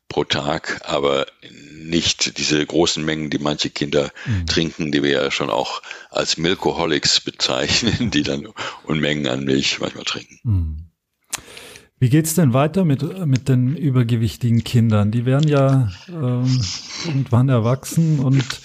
pro 0.09 0.23
Tag, 0.23 0.81
aber 0.83 1.25
nicht 1.51 2.37
diese 2.37 2.63
großen 2.65 3.03
Mengen, 3.03 3.29
die 3.29 3.39
manche 3.39 3.69
Kinder 3.69 4.11
mhm. 4.25 4.45
trinken, 4.45 4.91
die 4.91 5.03
wir 5.03 5.11
ja 5.11 5.31
schon 5.31 5.49
auch 5.49 5.81
als 6.09 6.37
Milkoholics 6.37 7.21
bezeichnen, 7.21 8.11
die 8.11 8.23
dann 8.23 8.47
Unmengen 8.83 9.27
an 9.27 9.43
Milch 9.43 9.79
manchmal 9.79 10.05
trinken. 10.05 10.39
Mhm. 10.43 10.86
Wie 11.99 12.09
geht's 12.09 12.35
denn 12.35 12.53
weiter 12.53 12.85
mit, 12.85 13.25
mit 13.25 13.49
den 13.49 13.75
übergewichtigen 13.75 14.63
Kindern? 14.63 15.09
Die 15.09 15.25
werden 15.25 15.47
ja 15.47 15.89
ähm, 16.09 16.61
irgendwann 17.07 17.49
erwachsen 17.49 18.19
und 18.19 18.61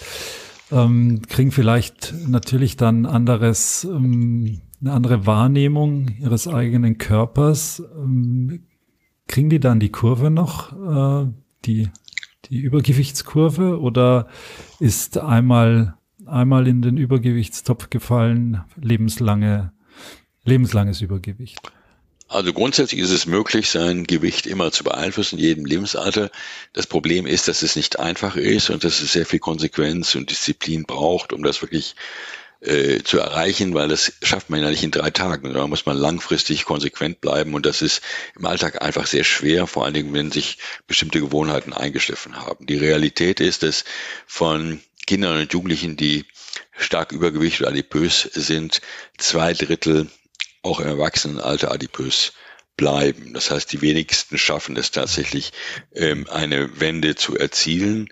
ähm, 0.71 1.23
kriegen 1.27 1.51
vielleicht 1.51 2.13
natürlich 2.27 2.77
dann 2.77 3.07
anderes, 3.07 3.85
ähm, 3.85 4.61
eine 4.81 4.91
andere 4.91 5.25
Wahrnehmung 5.25 6.09
ihres 6.19 6.47
eigenen 6.47 6.99
Körpers. 6.99 7.81
Ähm, 7.95 8.65
kriegen 9.27 9.49
die 9.49 9.59
dann 9.59 9.79
die 9.79 9.91
Kurve 9.91 10.29
noch, 10.29 10.71
äh, 11.25 11.31
die, 11.65 11.89
die 12.45 12.59
Übergewichtskurve 12.59 13.79
oder 13.79 14.27
ist 14.79 15.17
einmal, 15.17 15.95
einmal 16.27 16.67
in 16.67 16.83
den 16.83 16.97
Übergewichtstopf 16.97 17.89
gefallen 17.89 18.61
lebenslange, 18.75 19.71
lebenslanges 20.43 21.01
Übergewicht? 21.01 21.73
Also 22.33 22.51
grundsätzlich 22.51 22.99
ist 22.99 23.11
es 23.11 23.27
möglich, 23.27 23.69
sein 23.69 24.05
Gewicht 24.05 24.47
immer 24.47 24.71
zu 24.71 24.83
beeinflussen, 24.83 25.37
in 25.37 25.45
jedem 25.45 25.65
Lebensalter. 25.65 26.31
Das 26.73 26.87
Problem 26.87 27.27
ist, 27.27 27.47
dass 27.47 27.61
es 27.61 27.75
nicht 27.75 27.99
einfach 27.99 28.35
ist 28.35 28.71
und 28.71 28.83
dass 28.83 29.01
es 29.01 29.13
sehr 29.13 29.27
viel 29.27 29.37
Konsequenz 29.37 30.15
und 30.15 30.31
Disziplin 30.31 30.85
braucht, 30.85 31.31
um 31.31 31.43
das 31.43 31.61
wirklich 31.61 31.95
äh, 32.61 33.03
zu 33.03 33.19
erreichen, 33.19 33.75
weil 33.75 33.87
das 33.87 34.13
schafft 34.23 34.49
man 34.49 34.61
ja 34.63 34.71
nicht 34.71 34.83
in 34.83 34.89
drei 34.89 35.11
Tagen. 35.11 35.53
Da 35.53 35.67
muss 35.67 35.85
man 35.85 35.95
langfristig 35.95 36.65
konsequent 36.65 37.21
bleiben 37.21 37.53
und 37.53 37.67
das 37.67 37.83
ist 37.83 38.01
im 38.35 38.45
Alltag 38.47 38.81
einfach 38.81 39.05
sehr 39.05 39.23
schwer, 39.23 39.67
vor 39.67 39.85
allen 39.85 39.93
Dingen, 39.93 40.13
wenn 40.13 40.31
sich 40.31 40.57
bestimmte 40.87 41.19
Gewohnheiten 41.19 41.71
eingeschliffen 41.71 42.35
haben. 42.35 42.65
Die 42.65 42.77
Realität 42.77 43.41
ist, 43.41 43.61
dass 43.61 43.83
von 44.25 44.81
Kindern 45.05 45.39
und 45.39 45.53
Jugendlichen, 45.53 45.97
die 45.97 46.25
stark 46.75 47.11
übergewichtig 47.11 47.61
oder 47.61 47.69
adipös 47.69 48.21
sind, 48.33 48.81
zwei 49.19 49.53
Drittel 49.53 50.09
auch 50.63 50.79
im 50.79 50.87
Erwachsenenalter 50.87 51.71
adipös 51.71 52.33
bleiben. 52.75 53.33
Das 53.33 53.51
heißt, 53.51 53.71
die 53.71 53.81
wenigsten 53.81 54.37
schaffen 54.37 54.75
es 54.77 54.91
tatsächlich, 54.91 55.51
ähm, 55.93 56.27
eine 56.29 56.79
Wende 56.79 57.15
zu 57.15 57.37
erzielen. 57.37 58.09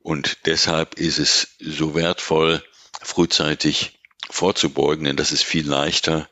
Und 0.00 0.46
deshalb 0.46 0.94
ist 0.94 1.18
es 1.18 1.56
so 1.60 1.94
wertvoll, 1.94 2.62
frühzeitig 3.02 4.00
vorzubeugen, 4.28 5.04
denn 5.04 5.16
das 5.16 5.32
ist 5.32 5.44
viel 5.44 5.68
leichter, 5.68 6.28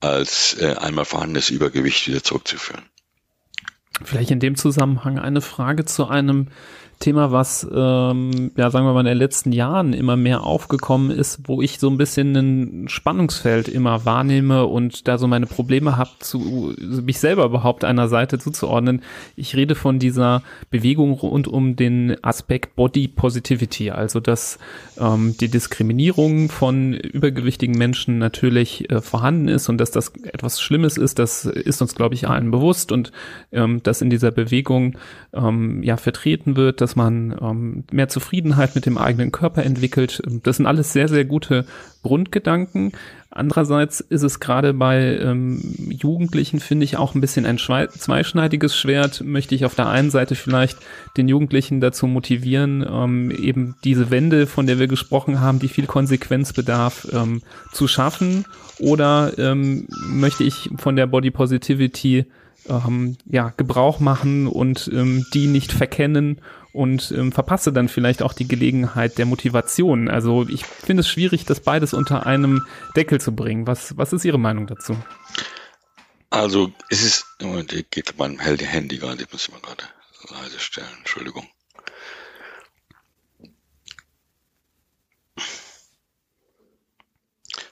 als 0.00 0.56
äh, 0.60 0.76
einmal 0.76 1.04
vorhandenes 1.04 1.50
Übergewicht 1.50 2.06
wieder 2.06 2.22
zurückzuführen. 2.22 2.88
Vielleicht 4.04 4.30
in 4.30 4.40
dem 4.40 4.54
Zusammenhang 4.54 5.18
eine 5.18 5.40
Frage 5.40 5.84
zu 5.84 6.06
einem 6.06 6.48
Thema, 6.98 7.30
was, 7.30 7.66
ähm, 7.72 8.50
ja, 8.56 8.70
sagen 8.70 8.84
wir 8.84 8.92
mal, 8.92 9.00
in 9.00 9.06
den 9.06 9.18
letzten 9.18 9.52
Jahren 9.52 9.92
immer 9.92 10.16
mehr 10.16 10.42
aufgekommen 10.42 11.10
ist, 11.10 11.40
wo 11.44 11.62
ich 11.62 11.78
so 11.78 11.88
ein 11.88 11.96
bisschen 11.96 12.34
ein 12.34 12.88
Spannungsfeld 12.88 13.68
immer 13.68 14.04
wahrnehme 14.04 14.66
und 14.66 15.06
da 15.06 15.16
so 15.16 15.28
meine 15.28 15.46
Probleme 15.46 15.96
habe, 15.96 16.10
zu 16.18 16.74
mich 16.78 17.20
selber 17.20 17.44
überhaupt 17.44 17.84
einer 17.84 18.08
Seite 18.08 18.38
zuzuordnen. 18.38 19.02
Ich 19.36 19.54
rede 19.54 19.76
von 19.76 19.98
dieser 19.98 20.42
Bewegung 20.70 21.12
rund 21.12 21.46
um 21.46 21.76
den 21.76 22.16
Aspekt 22.22 22.74
Body 22.74 23.06
Positivity, 23.06 23.90
also 23.90 24.18
dass 24.18 24.58
ähm, 24.98 25.36
die 25.40 25.48
Diskriminierung 25.48 26.48
von 26.48 26.94
übergewichtigen 26.94 27.78
Menschen 27.78 28.18
natürlich 28.18 28.90
äh, 28.90 29.00
vorhanden 29.00 29.48
ist 29.48 29.68
und 29.68 29.78
dass 29.78 29.92
das 29.92 30.12
etwas 30.24 30.60
Schlimmes 30.60 30.96
ist, 30.96 31.18
das 31.18 31.44
ist 31.44 31.80
uns, 31.80 31.94
glaube 31.94 32.16
ich, 32.16 32.28
allen 32.28 32.50
bewusst 32.50 32.90
und 32.90 33.12
ähm, 33.52 33.82
dass 33.84 34.02
in 34.02 34.10
dieser 34.10 34.32
Bewegung 34.32 34.98
ähm, 35.32 35.82
ja 35.84 35.96
vertreten 35.96 36.56
wird, 36.56 36.80
dass 36.88 36.96
man 36.96 37.36
ähm, 37.38 37.84
mehr 37.92 38.08
Zufriedenheit 38.08 38.74
mit 38.74 38.86
dem 38.86 38.96
eigenen 38.96 39.30
Körper 39.30 39.62
entwickelt. 39.62 40.22
Das 40.42 40.56
sind 40.56 40.64
alles 40.64 40.94
sehr, 40.94 41.06
sehr 41.06 41.26
gute 41.26 41.66
Grundgedanken. 42.02 42.92
Andererseits 43.30 44.00
ist 44.00 44.22
es 44.22 44.40
gerade 44.40 44.72
bei 44.72 45.18
ähm, 45.18 45.60
Jugendlichen, 45.90 46.60
finde 46.60 46.84
ich, 46.84 46.96
auch 46.96 47.14
ein 47.14 47.20
bisschen 47.20 47.44
ein 47.44 47.58
zweischneidiges 47.58 48.74
Schwert. 48.74 49.22
Möchte 49.22 49.54
ich 49.54 49.66
auf 49.66 49.74
der 49.74 49.88
einen 49.88 50.10
Seite 50.10 50.34
vielleicht 50.34 50.78
den 51.18 51.28
Jugendlichen 51.28 51.82
dazu 51.82 52.06
motivieren, 52.06 52.82
ähm, 52.90 53.30
eben 53.32 53.76
diese 53.84 54.10
Wende, 54.10 54.46
von 54.46 54.66
der 54.66 54.78
wir 54.78 54.88
gesprochen 54.88 55.40
haben, 55.40 55.58
die 55.58 55.68
viel 55.68 55.86
Konsequenz 55.86 56.54
bedarf, 56.54 57.06
ähm, 57.12 57.42
zu 57.70 57.86
schaffen? 57.86 58.46
Oder 58.78 59.34
ähm, 59.36 59.88
möchte 60.06 60.42
ich 60.42 60.70
von 60.78 60.96
der 60.96 61.06
Body 61.06 61.30
Positivity 61.30 62.24
ähm, 62.68 63.16
ja, 63.26 63.52
Gebrauch 63.56 64.00
machen 64.00 64.46
und 64.46 64.90
ähm, 64.92 65.26
die 65.34 65.46
nicht 65.46 65.72
verkennen 65.72 66.38
und 66.72 67.12
ähm, 67.12 67.32
verpasse 67.32 67.72
dann 67.72 67.88
vielleicht 67.88 68.22
auch 68.22 68.32
die 68.32 68.48
Gelegenheit 68.48 69.18
der 69.18 69.26
Motivation. 69.26 70.08
Also 70.08 70.46
ich 70.48 70.64
finde 70.64 71.00
es 71.00 71.08
schwierig, 71.08 71.44
das 71.44 71.60
beides 71.60 71.94
unter 71.94 72.26
einem 72.26 72.66
Deckel 72.96 73.20
zu 73.20 73.34
bringen. 73.34 73.66
Was, 73.66 73.96
was 73.96 74.12
ist 74.12 74.24
Ihre 74.24 74.38
Meinung 74.38 74.66
dazu? 74.66 74.96
Also 76.30 76.72
es 76.90 77.02
ist, 77.02 77.26
Moment, 77.40 77.72
geht 77.90 78.14
mein 78.18 78.38
Handy 78.38 78.98
gerade, 78.98 79.22
ich 79.22 79.32
muss 79.32 79.50
mal 79.50 79.60
gerade 79.60 79.84
leise 80.30 80.58
stellen, 80.58 80.86
Entschuldigung. 80.98 81.46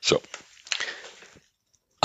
So. 0.00 0.22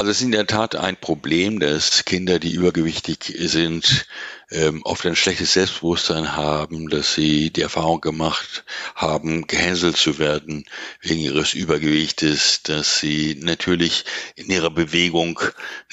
Das 0.03 0.17
ist 0.17 0.23
in 0.23 0.31
der 0.31 0.47
Tat 0.47 0.75
ein 0.75 0.95
Problem, 0.95 1.59
dass 1.59 2.05
Kinder, 2.05 2.39
die 2.39 2.51
übergewichtig 2.53 3.35
sind, 3.39 4.05
ähm, 4.49 4.81
oft 4.83 5.05
ein 5.05 5.15
schlechtes 5.15 5.53
Selbstbewusstsein 5.53 6.35
haben, 6.35 6.89
dass 6.89 7.13
sie 7.13 7.51
die 7.51 7.61
Erfahrung 7.61 8.01
gemacht 8.01 8.63
haben, 8.95 9.47
gehänselt 9.47 9.97
zu 9.97 10.19
werden 10.19 10.65
wegen 11.01 11.21
ihres 11.21 11.53
Übergewichtes, 11.53 12.63
dass 12.63 12.99
sie 12.99 13.37
natürlich 13.41 14.05
in 14.35 14.49
ihrer 14.49 14.69
Bewegung 14.69 15.39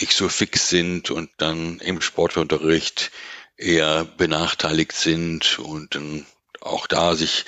nicht 0.00 0.12
so 0.12 0.28
fix 0.28 0.68
sind 0.68 1.10
und 1.10 1.30
dann 1.36 1.78
im 1.80 2.00
Sportunterricht 2.00 3.10
eher 3.56 4.04
benachteiligt 4.04 4.92
sind 4.92 5.58
und 5.58 5.96
ähm, 5.96 6.26
auch 6.60 6.86
da 6.86 7.14
sich 7.14 7.44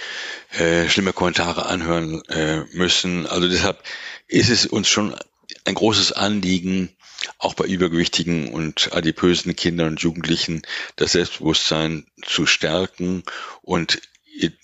äh, 0.58 0.88
schlimme 0.88 1.12
Kommentare 1.12 1.66
anhören 1.66 2.22
äh, 2.28 2.64
müssen. 2.72 3.26
Also 3.26 3.48
deshalb 3.48 3.82
ist 4.28 4.50
es 4.50 4.66
uns 4.66 4.88
schon 4.88 5.16
ein 5.64 5.74
großes 5.74 6.12
Anliegen, 6.12 6.90
auch 7.38 7.54
bei 7.54 7.64
übergewichtigen 7.66 8.48
und 8.48 8.92
adipösen 8.92 9.54
Kindern 9.54 9.88
und 9.88 10.00
Jugendlichen 10.00 10.62
das 10.96 11.12
Selbstbewusstsein 11.12 12.06
zu 12.24 12.46
stärken 12.46 13.22
und 13.62 14.00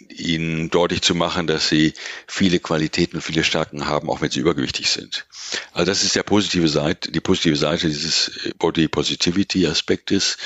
ihnen 0.08 0.70
deutlich 0.70 1.02
zu 1.02 1.14
machen, 1.14 1.46
dass 1.46 1.68
sie 1.68 1.92
viele 2.26 2.60
Qualitäten 2.60 3.16
und 3.16 3.22
viele 3.22 3.44
Stärken 3.44 3.86
haben, 3.86 4.08
auch 4.08 4.20
wenn 4.20 4.30
sie 4.30 4.40
übergewichtig 4.40 4.88
sind. 4.88 5.26
Also 5.72 5.90
das 5.90 6.02
ist 6.02 6.16
der 6.16 6.22
positive 6.22 6.68
Seite, 6.68 7.10
die 7.10 7.20
positive 7.20 7.56
Seite 7.56 7.88
dieses 7.88 8.30
Body 8.58 8.88
Positivity 8.88 9.66
Aspektes. 9.66 10.38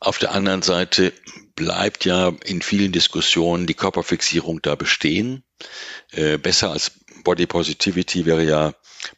Auf 0.00 0.18
der 0.18 0.32
anderen 0.32 0.62
Seite 0.62 1.12
bleibt 1.54 2.04
ja 2.04 2.32
in 2.44 2.60
vielen 2.60 2.92
Diskussionen 2.92 3.66
die 3.66 3.74
Körperfixierung 3.74 4.60
da 4.60 4.74
bestehen. 4.74 5.42
Äh, 6.12 6.36
besser 6.36 6.70
als 6.70 6.92
Body 7.26 7.46
Positivity 7.46 8.24
wäre 8.24 8.44
ja 8.44 8.72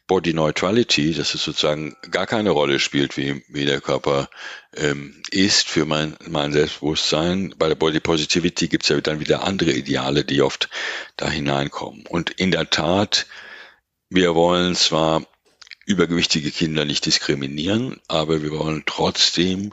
Body 0.07 0.33
Neutrality, 0.33 1.13
dass 1.13 1.35
es 1.35 1.43
sozusagen 1.43 1.95
gar 2.09 2.25
keine 2.25 2.49
Rolle 2.49 2.79
spielt, 2.79 3.17
wie, 3.17 3.43
wie 3.49 3.65
der 3.65 3.81
Körper 3.81 4.31
ähm, 4.75 5.21
ist 5.29 5.67
für 5.67 5.85
mein, 5.85 6.17
mein 6.27 6.51
Selbstbewusstsein. 6.51 7.53
Bei 7.59 7.67
der 7.67 7.75
Body 7.75 7.99
Positivity 7.99 8.67
gibt 8.67 8.81
es 8.81 8.89
ja 8.89 8.99
dann 8.99 9.19
wieder 9.19 9.43
andere 9.43 9.73
Ideale, 9.73 10.25
die 10.25 10.41
oft 10.41 10.69
da 11.17 11.29
hineinkommen. 11.29 12.07
Und 12.07 12.31
in 12.31 12.49
der 12.49 12.71
Tat, 12.71 13.27
wir 14.09 14.33
wollen 14.33 14.73
zwar 14.73 15.21
übergewichtige 15.85 16.49
Kinder 16.49 16.85
nicht 16.85 17.05
diskriminieren, 17.05 18.01
aber 18.07 18.41
wir 18.41 18.49
wollen 18.49 18.81
trotzdem 18.87 19.71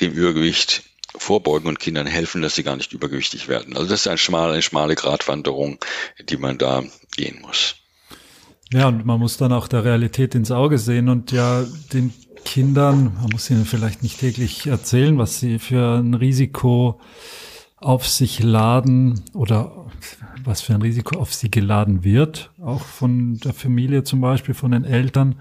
dem 0.00 0.12
Übergewicht 0.12 0.84
vorbeugen 1.16 1.68
und 1.68 1.78
Kindern 1.78 2.06
helfen, 2.06 2.42
dass 2.42 2.54
sie 2.54 2.62
gar 2.62 2.76
nicht 2.76 2.92
übergewichtig 2.92 3.48
werden. 3.48 3.76
Also 3.76 3.88
das 3.88 4.00
ist 4.00 4.08
eine 4.08 4.18
schmale, 4.18 4.52
eine 4.52 4.62
schmale 4.62 4.94
Gratwanderung, 4.94 5.78
die 6.28 6.36
man 6.36 6.58
da 6.58 6.82
gehen 7.16 7.40
muss. 7.42 7.76
Ja, 8.72 8.88
und 8.88 9.06
man 9.06 9.20
muss 9.20 9.36
dann 9.36 9.52
auch 9.52 9.68
der 9.68 9.84
Realität 9.84 10.34
ins 10.34 10.50
Auge 10.50 10.78
sehen 10.78 11.08
und 11.08 11.32
ja 11.32 11.64
den 11.92 12.12
Kindern, 12.44 13.14
man 13.20 13.30
muss 13.30 13.48
ihnen 13.50 13.64
vielleicht 13.64 14.02
nicht 14.02 14.20
täglich 14.20 14.66
erzählen, 14.66 15.16
was 15.18 15.40
sie 15.40 15.58
für 15.58 15.98
ein 15.98 16.14
Risiko 16.14 17.00
auf 17.76 18.08
sich 18.08 18.42
laden 18.42 19.22
oder 19.32 19.86
was 20.42 20.60
für 20.62 20.74
ein 20.74 20.82
Risiko 20.82 21.18
auf 21.18 21.32
sie 21.32 21.50
geladen 21.50 22.04
wird, 22.04 22.50
auch 22.60 22.82
von 22.82 23.38
der 23.38 23.54
Familie 23.54 24.04
zum 24.04 24.20
Beispiel, 24.20 24.54
von 24.54 24.72
den 24.72 24.84
Eltern, 24.84 25.40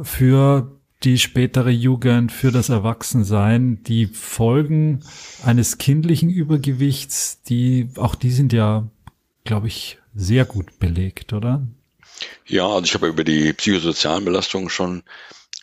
für 0.00 0.81
die 1.04 1.18
spätere 1.18 1.70
Jugend, 1.70 2.32
für 2.32 2.52
das 2.52 2.68
Erwachsensein, 2.68 3.82
die 3.84 4.06
Folgen 4.06 5.04
eines 5.44 5.78
kindlichen 5.78 6.30
Übergewichts, 6.30 7.42
die, 7.42 7.88
auch 7.96 8.14
die 8.14 8.30
sind 8.30 8.52
ja, 8.52 8.88
glaube 9.44 9.68
ich, 9.68 9.98
sehr 10.14 10.44
gut 10.44 10.78
belegt, 10.78 11.32
oder? 11.32 11.66
Ja, 12.46 12.66
also 12.66 12.84
ich 12.84 12.94
habe 12.94 13.08
über 13.08 13.24
die 13.24 13.52
psychosozialen 13.52 14.24
Belastungen 14.24 14.70
schon 14.70 15.02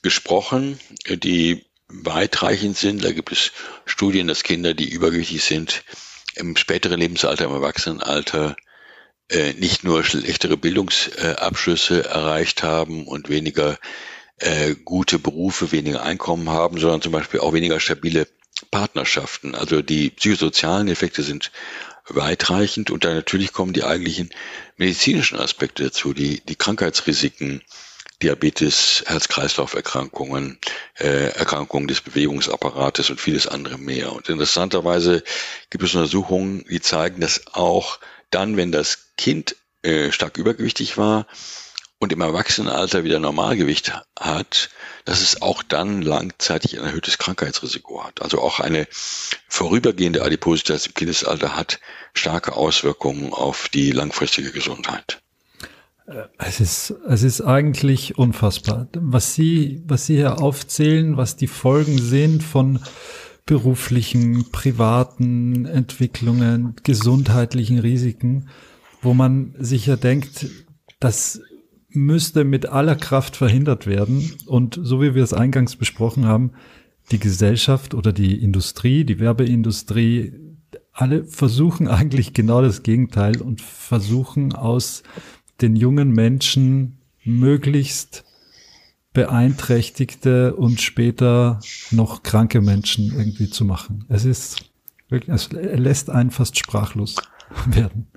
gesprochen, 0.02 0.80
die 1.08 1.66
weitreichend 1.88 2.78
sind. 2.78 3.04
Da 3.04 3.12
gibt 3.12 3.32
es 3.32 3.52
Studien, 3.86 4.28
dass 4.28 4.44
Kinder, 4.44 4.74
die 4.74 4.90
übergewichtig 4.90 5.44
sind, 5.44 5.84
im 6.36 6.56
späteren 6.56 7.00
Lebensalter, 7.00 7.46
im 7.46 7.52
Erwachsenenalter 7.52 8.56
äh, 9.30 9.54
nicht 9.54 9.84
nur 9.84 10.04
schlechtere 10.04 10.58
Bildungsabschlüsse 10.58 12.06
erreicht 12.06 12.64
haben 12.64 13.08
und 13.08 13.30
weniger 13.30 13.78
äh, 14.40 14.76
gute 14.76 15.20
Berufe, 15.20 15.72
weniger 15.72 16.04
Einkommen 16.04 16.50
haben, 16.50 16.80
sondern 16.80 17.02
zum 17.02 17.12
Beispiel 17.12 17.40
auch 17.40 17.54
weniger 17.54 17.80
stabile 17.80 18.28
Partnerschaften. 18.72 19.56
Also 19.56 19.82
die 19.82 20.10
psychosozialen 20.10 20.88
Effekte 20.88 21.24
sind 21.24 21.52
weitreichend 22.08 22.90
und 22.90 23.06
dann 23.06 23.16
natürlich 23.16 23.54
kommen 23.54 23.74
die 23.74 23.84
eigentlichen 23.84 24.30
medizinischen 24.78 25.40
Aspekte 25.40 25.84
dazu, 25.84 26.14
die, 26.14 26.42
die 26.42 26.56
Krankheitsrisiken, 26.56 27.62
Diabetes, 28.22 29.04
Herz-Kreislauf-Erkrankungen, 29.08 30.58
äh, 30.98 31.30
Erkrankungen 31.30 31.88
des 31.88 32.02
Bewegungsapparates 32.02 33.10
und 33.10 33.22
vieles 33.22 33.48
andere 33.48 33.78
mehr. 33.78 34.12
Und 34.12 34.28
interessanterweise 34.28 35.24
gibt 35.70 35.86
es 35.86 35.96
Untersuchungen, 35.96 36.66
die 36.70 36.82
zeigen, 36.82 37.22
dass 37.22 37.42
auch 37.54 38.00
dann, 38.30 38.58
wenn 38.58 38.74
das 38.74 39.14
Kind 39.16 39.56
äh, 39.84 40.12
stark 40.12 40.38
übergewichtig 40.38 40.98
war, 40.98 41.28
und 42.00 42.14
im 42.14 42.22
Erwachsenenalter 42.22 43.04
wieder 43.04 43.20
Normalgewicht 43.20 43.94
hat, 44.18 44.70
dass 45.06 45.22
es 45.22 45.42
auch 45.42 45.64
dann 45.64 46.02
langzeitig 46.02 46.80
ein 46.80 46.86
erhöhtes 46.86 47.18
Krankheitsrisiko 47.18 48.06
hat. 48.06 48.22
Also 48.22 48.40
auch 48.40 48.62
eine 48.62 48.88
vorübergehende 49.50 50.24
Adipositas 50.24 50.88
im 50.88 50.94
Kindesalter 50.94 51.56
hat 51.56 51.80
starke 52.14 52.54
Auswirkungen 52.56 53.34
auf 53.34 53.68
die 53.68 53.92
langfristige 53.92 54.52
Gesundheit. 54.52 55.22
Es 56.38 56.60
ist, 56.60 56.94
es 57.08 57.22
ist 57.22 57.42
eigentlich 57.42 58.18
unfassbar. 58.18 58.88
Was 58.96 59.36
Sie, 59.36 59.84
was 59.86 60.08
Sie 60.08 60.16
hier 60.16 60.42
aufzählen, 60.42 61.18
was 61.18 61.36
die 61.36 61.48
Folgen 61.48 62.00
sind 62.00 62.42
von 62.42 62.80
beruflichen, 63.46 64.50
privaten 64.52 65.66
Entwicklungen, 65.66 66.76
gesundheitlichen 66.84 67.80
Risiken, 67.80 68.50
wo 69.02 69.14
man 69.14 69.54
sich 69.60 69.86
ja 69.86 69.98
denkt, 69.98 70.48
dass 71.00 71.42
müsste 71.90 72.44
mit 72.44 72.68
aller 72.68 72.96
Kraft 72.96 73.36
verhindert 73.36 73.88
werden. 73.88 74.32
Und 74.46 74.80
so 74.82 75.02
wie 75.02 75.16
wir 75.16 75.24
es 75.24 75.34
eingangs 75.34 75.76
besprochen 75.76 76.26
haben, 76.26 76.52
die 77.12 77.20
Gesellschaft 77.20 77.94
oder 77.94 78.14
die 78.14 78.42
Industrie, 78.42 79.04
die 79.04 79.20
Werbeindustrie, 79.20 80.34
alle 80.94 81.24
versuchen 81.26 81.88
eigentlich 81.90 82.34
genau 82.34 82.62
das 82.62 82.84
Gegenteil 82.84 83.42
und 83.42 83.62
versuchen 83.62 84.54
aus 84.54 85.04
den 85.62 85.76
jungen 85.76 86.12
Menschen 86.12 87.00
möglichst 87.24 88.24
beeinträchtigte 89.14 90.56
und 90.56 90.82
später 90.82 91.60
noch 91.92 92.24
kranke 92.24 92.62
Menschen 92.62 93.12
irgendwie 93.18 93.50
zu 93.50 93.66
machen. 93.66 94.06
Es 94.08 94.24
ist 94.24 94.70
es 95.10 95.52
lässt 95.52 96.10
einen 96.10 96.30
fast 96.30 96.58
sprachlos 96.60 97.16
werden. 97.66 98.08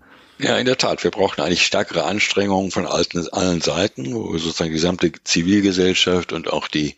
Ja, 0.43 0.59
in 0.59 0.67
der 0.67 0.77
Tat. 0.77 1.05
Wir 1.05 1.13
brauchen 1.13 1.41
eigentlich 1.41 1.65
stärkere 1.65 2.03
Anstrengungen 2.03 2.73
von 2.73 2.85
allen, 2.85 3.29
allen 3.31 3.61
Seiten, 3.61 4.13
wo 4.13 4.37
sozusagen 4.39 4.71
die 4.71 4.77
gesamte 4.77 5.13
Zivilgesellschaft 5.23 6.33
und 6.33 6.53
auch 6.53 6.67
die, 6.67 6.97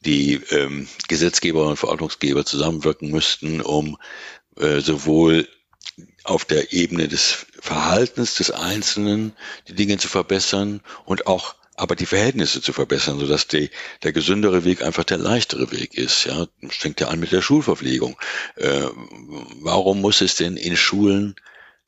die 0.00 0.40
ähm, 0.50 0.88
Gesetzgeber 1.06 1.68
und 1.68 1.76
Verordnungsgeber 1.76 2.44
zusammenwirken 2.44 3.12
müssten, 3.12 3.60
um 3.60 3.98
äh, 4.56 4.80
sowohl 4.80 5.46
auf 6.24 6.44
der 6.44 6.72
Ebene 6.72 7.06
des 7.06 7.46
Verhaltens 7.60 8.34
des 8.34 8.50
Einzelnen 8.50 9.32
die 9.68 9.74
Dinge 9.74 9.98
zu 9.98 10.08
verbessern 10.08 10.80
und 11.04 11.28
auch 11.28 11.54
aber 11.76 11.94
die 11.94 12.06
Verhältnisse 12.06 12.60
zu 12.60 12.72
verbessern, 12.72 13.18
sodass 13.18 13.46
die, 13.46 13.70
der 14.02 14.12
gesündere 14.12 14.64
Weg 14.64 14.82
einfach 14.82 15.04
der 15.04 15.18
leichtere 15.18 15.70
Weg 15.70 15.94
ist. 15.94 16.24
Ja, 16.24 16.46
fängt 16.68 17.00
ja 17.00 17.08
an 17.08 17.20
mit 17.20 17.30
der 17.30 17.42
Schulverpflegung. 17.42 18.16
Äh, 18.56 18.88
warum 19.60 20.00
muss 20.00 20.20
es 20.20 20.34
denn 20.34 20.56
in 20.56 20.76
Schulen 20.76 21.36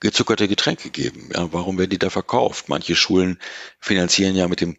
gezuckerte 0.05 0.49
Getränke 0.49 0.91
geben. 0.91 1.31
Ja, 1.35 1.51
warum 1.53 1.79
werden 1.79 1.89
die 1.89 1.99
da 1.99 2.11
verkauft? 2.11 2.69
Manche 2.69 2.95
Schulen 2.95 3.39
finanzieren 3.81 4.37
ja 4.37 4.47
mit 4.49 4.61
dem 4.61 4.77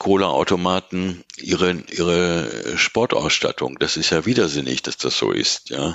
Cola-Automaten 0.00 1.24
ihre, 1.38 1.84
ihre 1.88 2.76
Sportausstattung. 2.76 3.78
Das 3.78 3.96
ist 3.96 4.10
ja 4.10 4.26
widersinnig, 4.26 4.82
dass 4.82 4.96
das 4.96 5.16
so 5.16 5.30
ist. 5.30 5.70
Ja. 5.70 5.94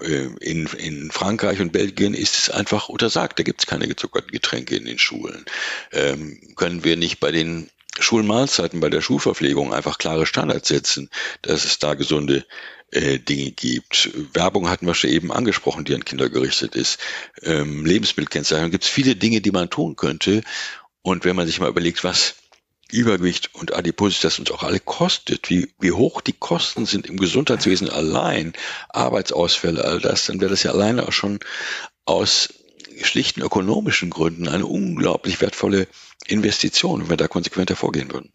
Äh, 0.00 0.30
in, 0.40 0.66
in 0.66 1.10
Frankreich 1.10 1.60
und 1.60 1.72
Belgien 1.72 2.14
ist 2.14 2.38
es 2.38 2.50
einfach 2.50 2.88
untersagt. 2.88 3.38
Da 3.38 3.42
gibt 3.42 3.60
es 3.60 3.66
keine 3.66 3.86
gezuckerten 3.86 4.32
Getränke 4.32 4.76
in 4.76 4.86
den 4.86 4.98
Schulen. 4.98 5.44
Ähm, 5.92 6.40
können 6.56 6.84
wir 6.84 6.96
nicht 6.96 7.20
bei 7.20 7.30
den 7.30 7.68
Schulmahlzeiten, 8.00 8.80
bei 8.80 8.88
der 8.88 9.02
Schulverpflegung 9.02 9.74
einfach 9.74 9.98
klare 9.98 10.24
Standards 10.24 10.68
setzen, 10.68 11.10
dass 11.42 11.66
es 11.66 11.78
da 11.78 11.92
gesunde 11.92 12.46
äh, 12.90 13.18
Dinge 13.18 13.50
gibt. 13.50 14.10
Werbung 14.32 14.68
hatten 14.68 14.86
wir 14.86 14.94
schon 14.94 15.10
eben 15.10 15.32
angesprochen, 15.32 15.84
die 15.84 15.94
an 15.94 16.04
Kinder 16.04 16.28
gerichtet 16.28 16.74
ist. 16.74 16.98
Ähm, 17.42 17.84
Lebensmittelkennzeichnung. 17.84 18.70
Gibt 18.70 18.84
es 18.84 18.90
viele 18.90 19.16
Dinge, 19.16 19.40
die 19.40 19.50
man 19.50 19.70
tun 19.70 19.96
könnte. 19.96 20.42
Und 21.02 21.24
wenn 21.24 21.36
man 21.36 21.46
sich 21.46 21.60
mal 21.60 21.68
überlegt, 21.68 22.04
was 22.04 22.36
Übergewicht 22.90 23.54
und 23.54 23.74
Adipositas 23.74 24.38
uns 24.38 24.50
auch 24.50 24.62
alle 24.62 24.80
kostet, 24.80 25.50
wie, 25.50 25.70
wie 25.78 25.92
hoch 25.92 26.22
die 26.22 26.32
Kosten 26.32 26.86
sind 26.86 27.06
im 27.06 27.18
Gesundheitswesen 27.18 27.90
allein, 27.90 28.54
Arbeitsausfälle, 28.88 29.84
all 29.84 30.00
das, 30.00 30.26
dann 30.26 30.40
wäre 30.40 30.50
das 30.50 30.62
ja 30.62 30.70
alleine 30.70 31.06
auch 31.06 31.12
schon 31.12 31.40
aus 32.06 32.48
schlichten 33.02 33.42
ökonomischen 33.42 34.10
Gründen 34.10 34.48
eine 34.48 34.66
unglaublich 34.66 35.40
wertvolle 35.40 35.86
Investition, 36.26 37.02
wenn 37.02 37.10
wir 37.10 37.16
da 37.18 37.28
konsequenter 37.28 37.76
vorgehen 37.76 38.10
würden. 38.10 38.32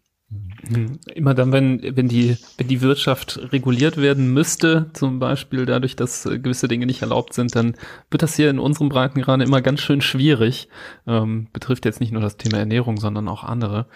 Immer 1.14 1.34
dann, 1.34 1.52
wenn, 1.52 1.96
wenn 1.96 2.08
die, 2.08 2.36
wenn 2.56 2.68
die 2.68 2.80
Wirtschaft 2.80 3.40
reguliert 3.52 3.96
werden 3.96 4.32
müsste, 4.32 4.86
zum 4.92 5.18
Beispiel 5.18 5.66
dadurch, 5.66 5.96
dass 5.96 6.26
äh, 6.26 6.38
gewisse 6.38 6.68
Dinge 6.68 6.86
nicht 6.86 7.02
erlaubt 7.02 7.34
sind, 7.34 7.54
dann 7.54 7.74
wird 8.10 8.22
das 8.22 8.36
hier 8.36 8.50
in 8.50 8.58
unserem 8.58 8.88
Breitengrad 8.88 9.42
immer 9.42 9.60
ganz 9.62 9.80
schön 9.80 10.00
schwierig. 10.00 10.68
Ähm, 11.06 11.48
betrifft 11.52 11.84
jetzt 11.84 12.00
nicht 12.00 12.12
nur 12.12 12.22
das 12.22 12.36
Thema 12.36 12.58
Ernährung, 12.58 12.98
sondern 12.98 13.28
auch 13.28 13.44
andere. 13.44 13.86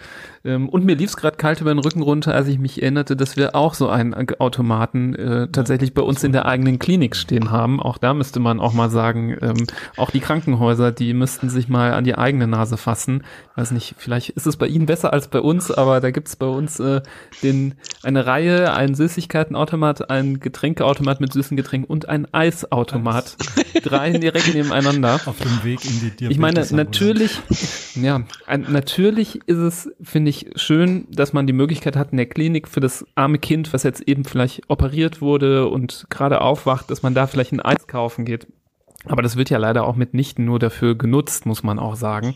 Ähm, 0.43 0.69
und 0.69 0.85
mir 0.85 0.95
lief 0.95 1.09
es 1.09 1.17
gerade 1.17 1.37
kalt 1.37 1.61
über 1.61 1.73
den 1.73 1.79
Rücken 1.79 2.01
runter, 2.01 2.33
als 2.33 2.47
ich 2.47 2.59
mich 2.59 2.81
erinnerte, 2.81 3.15
dass 3.15 3.37
wir 3.37 3.55
auch 3.55 3.73
so 3.73 3.89
einen 3.89 4.13
Automaten 4.39 5.15
äh, 5.15 5.47
tatsächlich 5.51 5.93
bei 5.93 6.01
uns 6.01 6.23
in 6.23 6.31
der 6.31 6.45
eigenen 6.45 6.79
Klinik 6.79 7.15
stehen 7.15 7.51
haben. 7.51 7.81
Auch 7.81 7.97
da 7.97 8.13
müsste 8.13 8.39
man 8.39 8.59
auch 8.59 8.73
mal 8.73 8.89
sagen, 8.89 9.35
ähm, 9.41 9.67
auch 9.97 10.11
die 10.11 10.19
Krankenhäuser, 10.19 10.91
die 10.91 11.13
müssten 11.13 11.49
sich 11.49 11.69
mal 11.69 11.93
an 11.93 12.03
die 12.03 12.15
eigene 12.15 12.47
Nase 12.47 12.77
fassen. 12.77 13.23
Weiß 13.55 13.71
nicht, 13.71 13.95
vielleicht 13.97 14.29
ist 14.29 14.47
es 14.47 14.57
bei 14.57 14.67
Ihnen 14.67 14.85
besser 14.85 15.13
als 15.13 15.27
bei 15.27 15.39
uns, 15.39 15.71
aber 15.71 15.99
da 15.99 16.11
gibt 16.11 16.27
es 16.27 16.35
bei 16.35 16.45
uns 16.45 16.58
uns 16.59 16.79
äh, 16.79 17.01
den, 17.41 17.73
eine 18.03 18.25
Reihe, 18.25 18.73
einen 18.73 18.93
Süßigkeitenautomat, 18.93 20.09
einen 20.09 20.39
Getränkeautomat 20.39 21.21
mit 21.21 21.33
süßen 21.33 21.57
Getränken 21.57 21.89
und 21.89 22.07
einen 22.07 22.31
Eisautomat. 22.31 23.37
Drei 23.83 24.11
direkt 24.11 24.53
nebeneinander. 24.53 25.19
Auf 25.25 25.39
dem 25.39 25.63
Weg 25.63 25.83
in 25.85 25.99
die 25.99 26.11
Diabetes. 26.11 26.29
Ich 26.29 26.37
meine, 26.37 26.65
natürlich, 26.71 27.39
ja, 27.95 28.21
ein, 28.45 28.65
natürlich 28.69 29.39
ist 29.47 29.57
es, 29.57 29.89
finde 30.01 30.29
ich, 30.29 30.51
schön, 30.55 31.07
dass 31.09 31.33
man 31.33 31.47
die 31.47 31.53
Möglichkeit 31.53 31.95
hat, 31.95 32.11
in 32.11 32.17
der 32.17 32.27
Klinik 32.27 32.67
für 32.67 32.79
das 32.79 33.05
arme 33.15 33.39
Kind, 33.39 33.73
was 33.73 33.83
jetzt 33.83 34.01
eben 34.01 34.25
vielleicht 34.25 34.69
operiert 34.69 35.21
wurde 35.21 35.67
und 35.67 36.05
gerade 36.09 36.41
aufwacht, 36.41 36.91
dass 36.91 37.01
man 37.01 37.13
da 37.13 37.27
vielleicht 37.27 37.53
ein 37.53 37.61
Eis 37.61 37.87
kaufen 37.87 38.25
geht. 38.25 38.47
Aber 39.05 39.21
das 39.21 39.37
wird 39.37 39.49
ja 39.49 39.57
leider 39.57 39.85
auch 39.85 39.95
mitnichten 39.95 40.43
nur 40.43 40.59
dafür 40.59 40.93
genutzt, 40.93 41.45
muss 41.45 41.63
man 41.63 41.79
auch 41.79 41.95
sagen. 41.95 42.35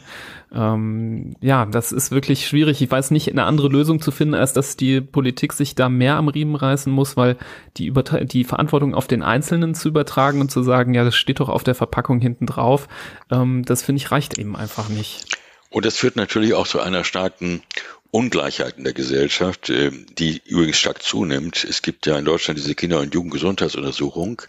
Ähm, 0.53 1.36
ja, 1.41 1.66
das 1.66 1.91
ist 1.91 2.11
wirklich 2.11 2.47
schwierig. 2.47 2.82
Ich 2.82 2.89
weiß 2.89 3.11
nicht, 3.11 3.30
eine 3.30 3.43
andere 3.43 3.68
Lösung 3.68 4.01
zu 4.01 4.11
finden, 4.11 4.34
als 4.34 4.53
dass 4.53 4.78
die 4.78 5.01
Politik 5.01 5.51
sich 5.51 5.76
da 5.76 5.89
mehr 5.89 6.16
am 6.16 6.30
Riemen 6.30 6.55
reißen 6.55 6.91
muss, 6.91 7.18
weil 7.18 7.36
die, 7.76 7.88
Übertra 7.88 8.22
die 8.22 8.45
Verantwortung 8.45 8.95
auf 8.95 9.07
den 9.07 9.24
Einzelnen 9.24 9.76
zu 9.76 9.89
übertragen 9.89 10.39
und 10.39 10.51
zu 10.51 10.64
sagen, 10.64 10.93
ja, 10.93 11.03
das 11.03 11.16
steht 11.16 11.41
doch 11.41 11.49
auf 11.49 11.66
der 11.66 11.76
Verpackung 11.76 12.22
hinten 12.22 12.45
drauf, 12.45 12.88
ähm, 13.30 13.64
das 13.66 13.84
finde 13.84 13.97
ich 13.97 14.11
reicht 14.11 14.38
eben 14.38 14.55
einfach 14.55 14.88
nicht. 14.88 15.32
Und 15.74 15.86
das 15.86 15.97
führt 15.97 16.15
natürlich 16.15 16.53
auch 16.53 16.67
zu 16.67 16.80
einer 16.82 17.03
starken 17.03 17.63
Ungleichheit 18.11 18.78
in 18.78 18.84
der 18.84 18.93
Gesellschaft, 18.93 19.71
äh, 19.71 19.89
die 19.89 20.39
übrigens 20.45 20.78
stark 20.78 21.01
zunimmt. 21.01 21.63
Es 21.67 21.82
gibt 21.82 22.05
ja 22.05 22.15
in 22.15 22.26
Deutschland 22.26 22.59
diese 22.59 22.76
Kinder- 22.76 22.99
und 22.99 23.15
Jugendgesundheitsuntersuchung, 23.15 24.43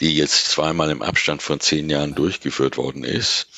die 0.00 0.16
jetzt 0.16 0.46
zweimal 0.46 0.90
im 0.90 1.02
Abstand 1.02 1.42
von 1.42 1.60
zehn 1.60 1.90
Jahren 1.90 2.14
durchgeführt 2.14 2.78
worden 2.78 3.04
ist. 3.04 3.48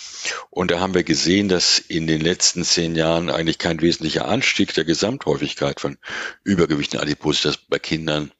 Und 0.50 0.72
da 0.72 0.80
haben 0.80 0.94
wir 0.94 1.04
gesehen, 1.04 1.48
dass 1.48 1.78
in 1.78 2.08
den 2.08 2.20
letzten 2.20 2.64
zehn 2.64 2.96
Jahren 2.96 3.30
eigentlich 3.30 3.58
kein 3.58 3.80
wesentlicher 3.80 4.26
Anstieg 4.26 4.74
der 4.74 4.84
Gesamthäufigkeit 4.84 5.78
von 5.78 5.98
Übergewicht 6.42 6.94
und 6.94 7.00
Adipositas 7.00 7.58
bei 7.58 7.78
Kindern 7.78 8.32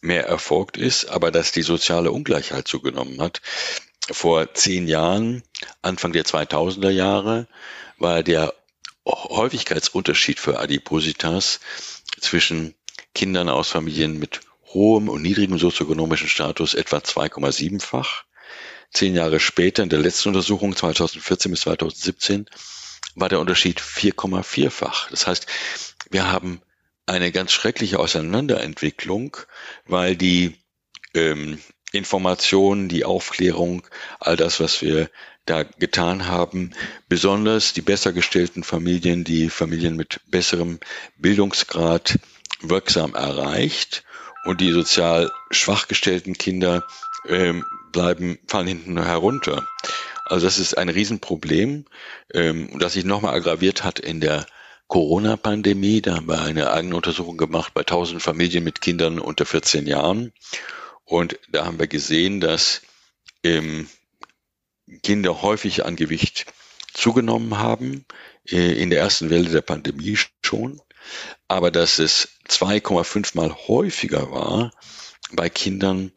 mehr 0.00 0.26
erfolgt 0.26 0.78
ist, 0.78 1.04
aber 1.04 1.30
dass 1.30 1.52
die 1.52 1.62
soziale 1.62 2.10
Ungleichheit 2.10 2.66
zugenommen 2.66 3.20
hat. 3.20 3.42
Vor 4.12 4.52
zehn 4.54 4.88
Jahren, 4.88 5.42
Anfang 5.80 6.12
der 6.12 6.24
2000er 6.24 6.90
Jahre, 6.90 7.48
war 7.98 8.22
der 8.22 8.54
Häufigkeitsunterschied 9.06 10.38
für 10.38 10.60
Adipositas 10.60 11.60
zwischen 12.20 12.74
Kindern 13.14 13.48
aus 13.48 13.70
Familien 13.70 14.18
mit 14.18 14.40
hohem 14.66 15.08
und 15.08 15.22
niedrigem 15.22 15.58
sozioökonomischen 15.58 16.28
Status 16.28 16.74
etwa 16.74 16.98
2,7-fach. 16.98 18.24
Zehn 18.92 19.14
Jahre 19.14 19.40
später, 19.40 19.82
in 19.82 19.88
der 19.88 19.98
letzten 20.00 20.28
Untersuchung 20.28 20.76
2014 20.76 21.50
bis 21.50 21.62
2017, 21.62 22.46
war 23.14 23.28
der 23.28 23.40
Unterschied 23.40 23.80
4,4-fach. 23.80 25.10
Das 25.10 25.26
heißt, 25.26 25.46
wir 26.10 26.30
haben 26.30 26.60
eine 27.06 27.32
ganz 27.32 27.52
schreckliche 27.52 27.98
Auseinanderentwicklung, 27.98 29.36
weil 29.86 30.16
die 30.16 30.58
ähm, 31.14 31.58
Informationen, 31.92 32.88
die 32.88 33.04
Aufklärung, 33.04 33.86
all 34.18 34.36
das, 34.36 34.60
was 34.60 34.82
wir 34.82 35.10
da 35.44 35.62
getan 35.64 36.26
haben, 36.26 36.72
besonders 37.08 37.72
die 37.72 37.82
besser 37.82 38.12
gestellten 38.12 38.62
Familien, 38.64 39.24
die 39.24 39.50
Familien 39.50 39.96
mit 39.96 40.20
besserem 40.30 40.78
Bildungsgrad 41.18 42.18
wirksam 42.60 43.14
erreicht 43.14 44.04
und 44.44 44.60
die 44.60 44.72
sozial 44.72 45.30
schwach 45.50 45.88
gestellten 45.88 46.34
Kinder 46.34 46.84
ähm, 47.28 47.64
bleiben, 47.92 48.38
fallen 48.46 48.68
hinten 48.68 49.04
herunter. 49.04 49.66
Also 50.24 50.46
das 50.46 50.58
ist 50.58 50.78
ein 50.78 50.88
Riesenproblem, 50.88 51.84
ähm, 52.32 52.78
das 52.78 52.94
sich 52.94 53.04
nochmal 53.04 53.34
aggraviert 53.34 53.84
hat 53.84 53.98
in 53.98 54.20
der 54.20 54.46
Corona-Pandemie. 54.88 56.00
Da 56.00 56.16
haben 56.16 56.28
wir 56.28 56.40
eine 56.40 56.70
eigene 56.70 56.96
Untersuchung 56.96 57.36
gemacht 57.36 57.74
bei 57.74 57.80
1000 57.80 58.22
Familien 58.22 58.64
mit 58.64 58.80
Kindern 58.80 59.18
unter 59.18 59.44
14 59.44 59.86
Jahren. 59.86 60.32
Und 61.04 61.38
da 61.50 61.66
haben 61.66 61.78
wir 61.78 61.86
gesehen, 61.86 62.40
dass 62.40 62.82
ähm, 63.42 63.88
Kinder 65.02 65.42
häufig 65.42 65.84
an 65.84 65.96
Gewicht 65.96 66.46
zugenommen 66.92 67.58
haben, 67.58 68.04
äh, 68.48 68.80
in 68.80 68.90
der 68.90 69.00
ersten 69.00 69.30
Welle 69.30 69.50
der 69.50 69.62
Pandemie 69.62 70.18
schon, 70.42 70.80
aber 71.48 71.70
dass 71.70 71.98
es 71.98 72.28
2,5 72.48 73.36
mal 73.36 73.54
häufiger 73.68 74.30
war 74.30 74.72
bei 75.32 75.48
Kindern 75.48 76.12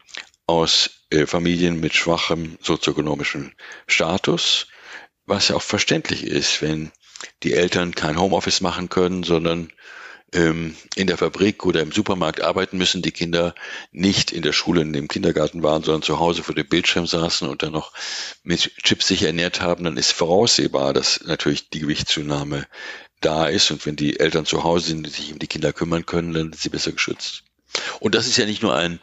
aus 0.48 1.06
äh, 1.10 1.26
Familien 1.26 1.80
mit 1.80 1.96
schwachem 1.96 2.58
sozioökonomischem 2.62 3.54
Status, 3.88 4.68
was 5.26 5.48
ja 5.48 5.56
auch 5.56 5.62
verständlich 5.62 6.24
ist, 6.24 6.62
wenn 6.62 6.92
die 7.44 7.54
Eltern 7.54 7.96
kein 7.96 8.20
Homeoffice 8.20 8.62
machen 8.62 8.90
können, 8.90 9.24
sondern 9.24 9.72
ähm, 10.36 10.76
in 10.96 11.08
der 11.08 11.18
Fabrik 11.18 11.66
oder 11.66 11.82
im 11.82 11.92
Supermarkt 11.92 12.42
arbeiten 12.42 12.78
müssen, 12.78 13.02
die 13.02 13.12
Kinder 13.12 13.56
nicht 13.92 14.32
in 14.32 14.42
der 14.42 14.54
Schule, 14.54 14.82
in 14.82 14.94
dem 14.94 15.08
Kindergarten 15.08 15.64
waren, 15.64 15.82
sondern 15.82 16.02
zu 16.02 16.20
Hause 16.20 16.44
vor 16.44 16.54
dem 16.54 16.68
Bildschirm 16.68 17.08
saßen 17.08 17.48
und 17.48 17.64
dann 17.64 17.72
noch 17.72 17.94
mit 18.44 18.76
Chips 18.84 19.08
sich 19.08 19.24
ernährt 19.24 19.62
haben, 19.62 19.86
dann 19.86 19.98
ist 19.98 20.12
voraussehbar, 20.12 20.94
dass 20.94 21.22
natürlich 21.26 21.70
die 21.70 21.80
Gewichtszunahme 21.80 22.68
da 23.22 23.48
ist. 23.48 23.72
Und 23.72 23.86
wenn 23.86 23.96
die 23.96 24.20
Eltern 24.20 24.46
zu 24.46 24.64
Hause 24.64 24.88
sind, 24.88 25.06
die 25.06 25.10
sich 25.10 25.32
um 25.32 25.40
die 25.40 25.48
Kinder 25.48 25.74
kümmern 25.74 26.06
können, 26.06 26.34
dann 26.34 26.44
sind 26.44 26.60
sie 26.60 26.70
besser 26.70 26.92
geschützt. 26.92 27.44
Und 28.00 28.14
das 28.14 28.28
ist 28.28 28.38
ja 28.38 28.46
nicht 28.46 28.62
nur 28.62 28.76
ein 28.76 29.00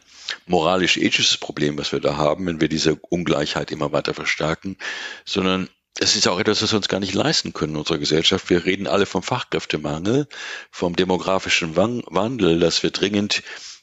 moralisch-ethisches 0.46 1.38
Problem, 1.38 1.78
was 1.78 1.92
wir 1.92 2.00
da 2.00 2.16
haben, 2.16 2.46
wenn 2.46 2.60
wir 2.60 2.68
diese 2.68 2.96
Ungleichheit 2.96 3.70
immer 3.70 3.92
weiter 3.92 4.14
verstärken, 4.14 4.76
sondern 5.24 5.68
es 5.98 6.16
ist 6.16 6.26
auch 6.26 6.38
etwas, 6.38 6.62
was 6.62 6.72
wir 6.72 6.78
uns 6.78 6.88
gar 6.88 7.00
nicht 7.00 7.14
leisten 7.14 7.52
können 7.52 7.74
in 7.74 7.78
unserer 7.80 7.98
Gesellschaft. 7.98 8.48
Wir 8.50 8.64
reden 8.64 8.86
alle 8.86 9.06
vom 9.06 9.22
Fachkräftemangel, 9.22 10.26
vom 10.70 10.96
demografischen 10.96 11.76
Wandel, 11.76 12.58
dass 12.58 12.82
wir 12.82 12.90
dringend 12.90 13.42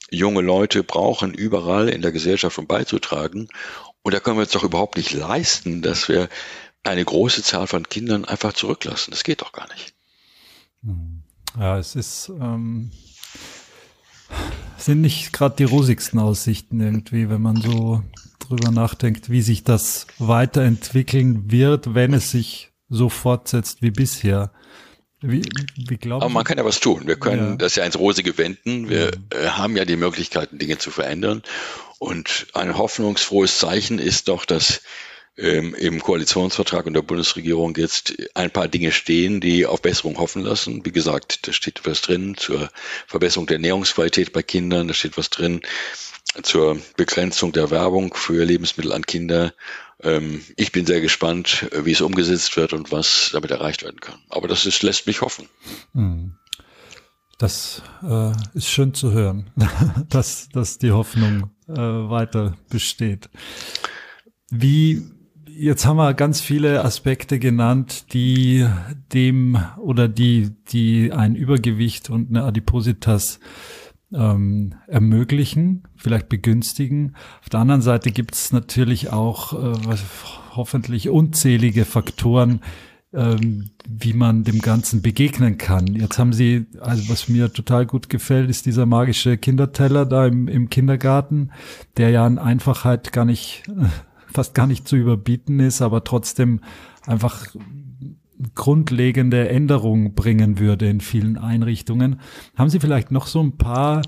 junge 0.10 0.42
Leute 0.42 0.84
brauchen, 0.84 1.34
überall 1.34 1.88
in 1.88 2.02
der 2.02 2.12
Gesellschaft, 2.12 2.58
um 2.58 2.68
beizutragen. 2.68 3.48
Und 4.02 4.14
da 4.14 4.20
können 4.20 4.38
wir 4.38 4.44
uns 4.44 4.52
doch 4.52 4.64
überhaupt 4.64 4.98
nicht 4.98 5.14
leisten, 5.14 5.82
dass 5.82 6.10
wir 6.10 6.30
eine 6.84 7.06
große 7.06 7.44
Zahl 7.44 7.68
von 7.68 7.88
Kindern 7.88 8.26
einfach 8.26 8.54
zurücklassen. 8.54 9.12
Das 9.12 9.24
geht 9.24 9.42
doch 9.42 9.52
gar 9.52 9.68
nicht. 9.74 9.94
Hm. 10.84 11.24
Ja, 11.60 11.78
es 11.78 11.96
ist, 11.96 12.30
ähm, 12.30 12.92
sind 14.78 15.02
nicht 15.02 15.34
gerade 15.34 15.56
die 15.56 15.64
rosigsten 15.64 16.20
Aussichten 16.20 16.80
irgendwie, 16.80 17.30
wenn 17.30 17.42
man 17.42 17.58
so 17.58 18.04
drüber 18.40 18.72
nachdenkt, 18.72 19.30
wie 19.30 19.42
sich 19.42 19.64
das 19.64 20.08
weiterentwickeln 20.18 21.52
wird, 21.52 21.94
wenn 21.94 22.14
es 22.14 22.32
sich 22.32 22.72
so 22.90 23.10
fortsetzt 23.10 23.82
wie 23.82 23.92
bisher. 23.92 24.52
Wie, 25.22 25.42
wie 25.76 25.98
glauben 25.98 26.24
Aber 26.24 26.34
man 26.34 26.46
kann 26.46 26.58
ja 26.58 26.66
was 26.66 26.80
tun. 26.80 27.04
Wir 27.06 27.18
können 27.18 27.52
ja. 27.52 27.56
das 27.58 27.76
ja 27.76 27.84
ins 27.84 28.00
Rosige 28.00 28.38
wenden. 28.38 28.90
Wir. 28.90 29.12
Äh, 29.32 29.48
haben 29.50 29.76
ja 29.76 29.84
die 29.84 29.98
Möglichkeiten, 29.98 30.58
Dinge 30.60 30.78
zu 30.78 30.92
verändern. 30.92 31.44
Und 32.00 32.48
ein 32.54 32.78
hoffnungsfrohes 32.78 33.60
Zeichen 33.60 34.00
ist 34.00 34.30
doch, 34.30 34.46
dass 34.46 34.82
ähm, 35.40 35.74
im 35.76 36.02
Koalitionsvertrag 36.02 36.86
und 36.86 36.94
der 36.94 37.02
Bundesregierung 37.02 37.76
jetzt 37.76 38.14
ein 38.34 38.52
paar 38.52 38.68
Dinge 38.68 38.92
stehen, 38.92 39.42
die 39.42 39.66
auf 39.66 39.82
Besserung 39.82 40.18
hoffen 40.18 40.42
lassen. 40.42 40.86
Wie 40.86 40.92
gesagt, 40.92 41.48
da 41.48 41.54
steht 41.54 41.82
was 41.86 42.02
drin 42.02 42.36
zur 42.38 42.70
Verbesserung 43.08 43.48
der 43.48 43.56
Ernährungsqualität 43.56 44.32
bei 44.32 44.44
Kindern, 44.44 44.88
da 44.88 44.94
steht 44.94 45.18
was 45.18 45.30
drin 45.30 45.62
zur 46.44 46.78
Begrenzung 46.96 47.52
der 47.52 47.72
Werbung 47.72 48.14
für 48.14 48.44
Lebensmittel 48.44 48.94
an 48.94 49.06
Kinder. 49.06 49.54
Ähm, 50.02 50.42
ich 50.56 50.72
bin 50.72 50.86
sehr 50.86 51.02
gespannt, 51.02 51.68
wie 51.84 51.92
es 51.92 52.02
umgesetzt 52.02 52.56
wird 52.56 52.74
und 52.74 52.92
was 52.92 53.30
damit 53.34 53.52
erreicht 53.52 53.84
werden 53.84 54.00
kann. 54.00 54.20
Aber 54.30 54.48
das 54.48 54.66
ist, 54.66 54.84
lässt 54.84 55.08
mich 55.08 55.22
hoffen. 55.22 55.48
Hm. 55.94 56.36
Das 57.38 57.82
äh, 58.04 58.32
ist 58.54 58.68
schön 58.68 58.94
zu 58.94 59.14
hören, 59.14 59.50
dass, 60.10 60.50
dass 60.50 60.78
die 60.78 60.92
Hoffnung 60.92 61.52
äh, 61.70 61.74
weiter 61.74 62.58
besteht. 62.70 63.30
Wie, 64.50 65.04
jetzt 65.48 65.86
haben 65.86 65.98
wir 65.98 66.14
ganz 66.14 66.42
viele 66.42 66.84
Aspekte 66.84 67.40
genannt, 67.40 68.14
die 68.14 68.68
dem 69.14 69.58
oder 69.78 70.10
die, 70.10 70.52
die 70.68 71.14
ein 71.14 71.36
Übergewicht 71.36 72.10
und 72.10 72.30
eine 72.30 72.44
Adipositas 72.44 73.40
ähm, 74.14 74.76
ermöglichen, 74.88 75.84
vielleicht 75.96 76.30
begünstigen. 76.30 77.16
Auf 77.42 77.50
der 77.50 77.60
anderen 77.60 77.82
Seite 77.82 78.12
gibt 78.12 78.36
es 78.36 78.52
natürlich 78.52 79.12
auch 79.12 79.54
äh, 79.54 79.96
hoffentlich 80.56 81.10
unzählige 81.10 81.86
Faktoren, 81.86 82.62
ähm, 83.14 83.72
wie 83.88 84.14
man 84.14 84.44
dem 84.44 84.60
Ganzen 84.60 85.02
begegnen 85.02 85.58
kann. 85.58 85.88
Jetzt 85.88 86.20
haben 86.20 86.34
Sie, 86.34 86.68
also 86.80 87.10
was 87.10 87.28
mir 87.28 87.52
total 87.52 87.86
gut 87.86 88.10
gefällt, 88.10 88.50
ist 88.50 88.66
dieser 88.66 88.86
magische 88.86 89.38
Kinderteller 89.38 90.06
da 90.06 90.28
im, 90.28 90.48
im 90.48 90.70
Kindergarten, 90.70 91.52
der 91.98 92.10
ja 92.12 92.26
an 92.26 92.38
Einfachheit 92.38 93.12
gar 93.12 93.26
nicht, 93.26 93.64
fast 94.32 94.54
gar 94.54 94.68
nicht 94.68 94.88
zu 94.88 94.96
überbieten 94.96 95.60
ist, 95.60 95.82
aber 95.82 96.04
trotzdem 96.04 96.62
einfach 97.06 97.48
grundlegende 98.56 99.50
Änderungen 99.50 100.16
bringen 100.16 100.60
würde 100.60 100.90
in 100.90 101.02
vielen 101.02 101.38
Einrichtungen. 101.38 102.22
Haben 102.56 102.70
Sie 102.70 102.80
vielleicht 102.80 103.12
noch 103.12 103.28
so 103.28 103.42
ein 103.42 103.58
paar 103.58 104.02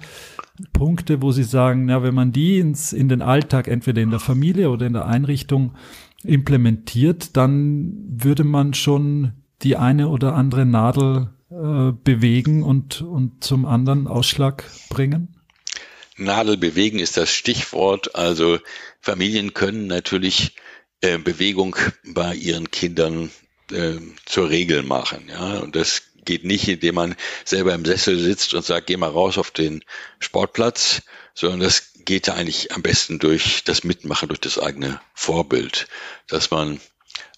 Punkte, 0.73 1.21
wo 1.21 1.31
Sie 1.31 1.43
sagen, 1.43 1.89
ja, 1.89 2.03
wenn 2.03 2.13
man 2.13 2.31
die 2.31 2.59
ins, 2.59 2.93
in 2.93 3.09
den 3.09 3.21
Alltag, 3.21 3.67
entweder 3.67 4.01
in 4.01 4.09
der 4.09 4.19
Familie 4.19 4.69
oder 4.69 4.85
in 4.85 4.93
der 4.93 5.05
Einrichtung 5.05 5.73
implementiert, 6.23 7.35
dann 7.35 7.93
würde 8.07 8.43
man 8.43 8.73
schon 8.73 9.33
die 9.63 9.75
eine 9.75 10.07
oder 10.07 10.33
andere 10.35 10.65
Nadel 10.65 11.29
äh, 11.49 11.91
bewegen 11.91 12.63
und, 12.63 13.01
und 13.01 13.43
zum 13.43 13.65
anderen 13.65 14.07
Ausschlag 14.07 14.63
bringen? 14.89 15.35
Nadel 16.17 16.57
bewegen 16.57 16.99
ist 16.99 17.17
das 17.17 17.31
Stichwort. 17.31 18.15
Also 18.15 18.59
Familien 18.99 19.53
können 19.53 19.87
natürlich 19.87 20.55
äh, 21.01 21.17
Bewegung 21.17 21.75
bei 22.13 22.35
ihren 22.35 22.71
Kindern 22.71 23.31
äh, 23.71 23.99
zur 24.25 24.49
Regel 24.49 24.83
machen. 24.83 25.29
Ja, 25.29 25.59
und 25.59 25.75
das 25.75 26.03
geht 26.25 26.43
nicht, 26.43 26.67
indem 26.67 26.95
man 26.95 27.15
selber 27.45 27.73
im 27.73 27.85
Sessel 27.85 28.17
sitzt 28.19 28.53
und 28.53 28.65
sagt, 28.65 28.87
geh 28.87 28.97
mal 28.97 29.09
raus 29.09 29.37
auf 29.37 29.51
den 29.51 29.83
Sportplatz, 30.19 31.01
sondern 31.33 31.61
das 31.61 31.91
geht 32.05 32.27
ja 32.27 32.33
eigentlich 32.33 32.71
am 32.73 32.81
besten 32.81 33.19
durch 33.19 33.63
das 33.63 33.83
Mitmachen, 33.83 34.27
durch 34.27 34.39
das 34.39 34.59
eigene 34.59 35.01
Vorbild, 35.13 35.87
dass 36.27 36.51
man 36.51 36.79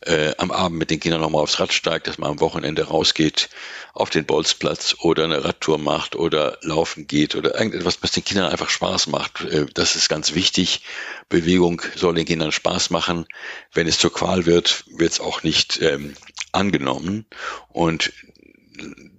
äh, 0.01 0.33
am 0.37 0.51
Abend 0.51 0.77
mit 0.77 0.89
den 0.89 0.99
Kindern 0.99 1.21
nochmal 1.21 1.43
aufs 1.43 1.59
Rad 1.59 1.73
steigt, 1.73 2.07
dass 2.07 2.17
man 2.17 2.31
am 2.31 2.39
Wochenende 2.39 2.87
rausgeht 2.87 3.49
auf 3.93 4.09
den 4.09 4.25
Bolzplatz 4.25 4.95
oder 4.99 5.23
eine 5.23 5.43
Radtour 5.43 5.77
macht 5.77 6.15
oder 6.15 6.57
laufen 6.61 7.07
geht 7.07 7.35
oder 7.35 7.55
irgendetwas, 7.55 7.99
was 8.01 8.11
den 8.11 8.23
Kindern 8.23 8.51
einfach 8.51 8.69
Spaß 8.69 9.07
macht. 9.07 9.41
Äh, 9.45 9.65
das 9.73 9.95
ist 9.95 10.09
ganz 10.09 10.35
wichtig. 10.35 10.81
Bewegung 11.29 11.81
soll 11.95 12.15
den 12.15 12.25
Kindern 12.25 12.51
Spaß 12.51 12.89
machen. 12.89 13.25
Wenn 13.73 13.87
es 13.87 13.99
zur 13.99 14.13
Qual 14.13 14.45
wird, 14.45 14.85
wird 14.87 15.11
es 15.11 15.19
auch 15.19 15.43
nicht 15.43 15.81
ähm, 15.81 16.15
angenommen. 16.51 17.25
Und 17.69 18.11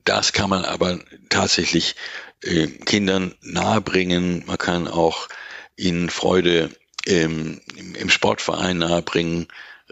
das 0.04 0.32
kann 0.32 0.50
man 0.50 0.64
aber 0.64 1.00
tatsächlich 1.28 1.96
äh, 2.42 2.66
Kindern 2.66 3.34
nahebringen. 3.40 4.44
Man 4.46 4.58
kann 4.58 4.88
auch 4.88 5.28
ihnen 5.76 6.10
Freude 6.10 6.70
ähm, 7.06 7.60
im, 7.76 7.94
im 7.94 8.10
Sportverein 8.10 8.78
nahebringen. 8.78 9.48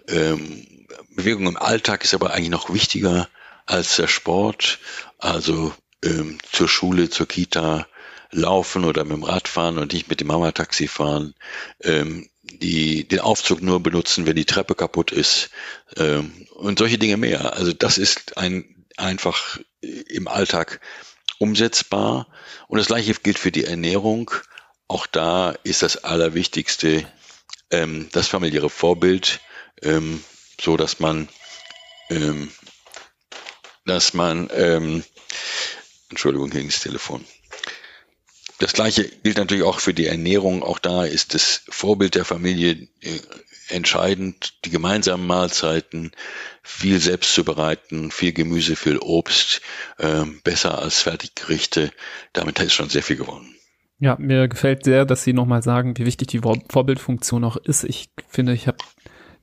Ähm, 0.09 0.67
Bewegung 1.11 1.47
im 1.47 1.57
Alltag 1.57 2.05
ist 2.05 2.15
aber 2.15 2.33
eigentlich 2.33 2.51
noch 2.51 2.73
wichtiger 2.73 3.29
als 3.67 3.97
der 3.97 4.09
Sport. 4.09 4.79
Also 5.19 5.73
ähm, 6.05 6.39
zur 6.51 6.69
Schule, 6.69 7.11
zur 7.11 7.27
Kita 7.27 7.87
laufen 8.31 8.85
oder 8.85 9.05
mit 9.05 9.17
dem 9.17 9.25
Rad 9.25 9.49
fahren 9.49 9.79
und 9.79 9.93
nicht 9.93 10.09
mit 10.09 10.21
dem 10.21 10.29
Mama-Taxi 10.29 10.89
fahren. 10.89 11.35
Ähm, 11.83 12.29
die 12.43 13.07
den 13.07 13.21
Aufzug 13.21 13.63
nur 13.63 13.83
benutzen, 13.83 14.27
wenn 14.27 14.37
die 14.37 14.45
Treppe 14.45 14.75
kaputt 14.75 15.13
ist 15.13 15.51
ähm, 15.97 16.47
und 16.55 16.79
solche 16.79 16.99
Dinge 16.99 17.17
mehr. 17.17 17.55
Also 17.55 17.73
das 17.73 17.99
ist 17.99 18.37
ein 18.37 18.85
einfach 18.97 19.59
im 19.81 20.29
Alltag 20.29 20.81
umsetzbar. 21.39 22.29
Und 22.69 22.79
das 22.79 22.89
gleiche 22.89 23.15
gilt 23.15 23.39
für 23.39 23.53
die 23.53 23.65
Ernährung. 23.65 24.31
Auch 24.89 25.07
da 25.07 25.55
ist 25.65 25.83
das 25.83 26.05
Allerwichtigste 26.05 27.07
ähm, 27.71 28.09
das 28.13 28.29
familiäre 28.29 28.71
Vorbild, 28.71 29.41
ähm, 29.83 30.23
so 30.61 30.77
dass 30.77 31.01
man, 31.01 31.29
ähm, 32.11 32.51
dass 33.85 34.15
man, 34.15 34.49
ähm, 34.55 35.05
Entschuldigung 36.11 36.51
gegen 36.51 36.69
das 36.69 36.81
Telefon. 36.81 37.25
Das 38.59 38.75
gleiche 38.75 39.09
gilt 39.09 39.39
natürlich 39.39 39.65
auch 39.65 39.81
für 39.81 39.93
die 39.93 40.07
Ernährung. 40.07 40.63
Auch 40.63 40.79
da 40.79 41.05
ist 41.05 41.35
das 41.35 41.63
Vorbild 41.69 42.15
der 42.15 42.25
Familie 42.25 42.89
äh, 43.01 43.19
entscheidend. 43.69 44.65
Die 44.65 44.71
gemeinsamen 44.71 45.27
Mahlzeiten, 45.27 46.13
viel 46.63 47.01
selbst 47.01 47.35
zu 47.35 47.45
bereiten, 47.45 48.13
viel 48.13 48.33
Gemüse, 48.33 48.77
viel 48.77 48.99
Obst, 48.99 49.63
äh, 49.99 50.25
besser 50.45 50.79
als 50.79 51.03
Fertiggerichte. 51.03 51.91
Damit 52.35 52.61
ist 52.61 52.75
schon 52.75 52.89
sehr 52.89 53.03
viel 53.03 53.17
gewonnen. 53.17 53.57
Ja, 53.99 54.17
mir 54.19 54.47
gefällt 54.47 54.85
sehr, 54.85 55.07
dass 55.07 55.25
Sie 55.25 55.33
nochmal 55.33 55.63
sagen, 55.63 55.97
wie 55.99 56.07
wichtig 56.07 56.29
die 56.29 56.41
Vorbildfunktion 56.41 57.45
auch 57.45 57.57
ist. 57.57 57.85
Ich 57.85 58.11
finde, 58.29 58.53
ich 58.53 58.69
habe 58.69 58.79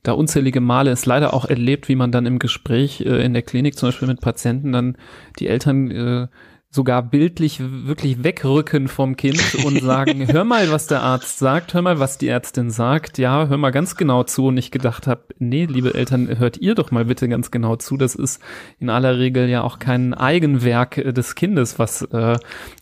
da 0.02 0.12
unzählige 0.12 0.60
Male 0.60 0.90
es 0.90 1.06
leider 1.06 1.34
auch 1.34 1.44
erlebt, 1.44 1.88
wie 1.88 1.96
man 1.96 2.12
dann 2.12 2.26
im 2.26 2.38
Gespräch 2.38 3.02
äh, 3.02 3.24
in 3.24 3.34
der 3.34 3.42
Klinik 3.42 3.76
zum 3.76 3.88
Beispiel 3.88 4.08
mit 4.08 4.20
Patienten 4.20 4.72
dann 4.72 4.96
die 5.38 5.48
Eltern 5.48 5.90
äh, 5.90 6.28
sogar 6.72 7.02
bildlich 7.02 7.60
wirklich 7.60 8.22
wegrücken 8.22 8.86
vom 8.86 9.16
Kind 9.16 9.56
und 9.64 9.80
sagen, 9.82 10.28
hör 10.32 10.44
mal, 10.44 10.70
was 10.70 10.86
der 10.86 11.02
Arzt 11.02 11.40
sagt, 11.40 11.74
hör 11.74 11.82
mal, 11.82 11.98
was 11.98 12.16
die 12.16 12.28
Ärztin 12.28 12.70
sagt, 12.70 13.18
ja, 13.18 13.48
hör 13.48 13.56
mal 13.56 13.70
ganz 13.70 13.96
genau 13.96 14.22
zu 14.22 14.46
und 14.46 14.56
ich 14.56 14.70
gedacht 14.70 15.08
habe, 15.08 15.22
nee, 15.40 15.64
liebe 15.64 15.94
Eltern, 15.94 16.38
hört 16.38 16.58
ihr 16.58 16.76
doch 16.76 16.92
mal 16.92 17.06
bitte 17.06 17.28
ganz 17.28 17.50
genau 17.50 17.74
zu, 17.74 17.96
das 17.96 18.14
ist 18.14 18.40
in 18.78 18.88
aller 18.88 19.18
Regel 19.18 19.48
ja 19.48 19.62
auch 19.62 19.80
kein 19.80 20.14
Eigenwerk 20.14 20.98
äh, 20.98 21.12
des 21.12 21.34
Kindes, 21.34 21.80
was 21.80 22.02
äh, 22.02 22.38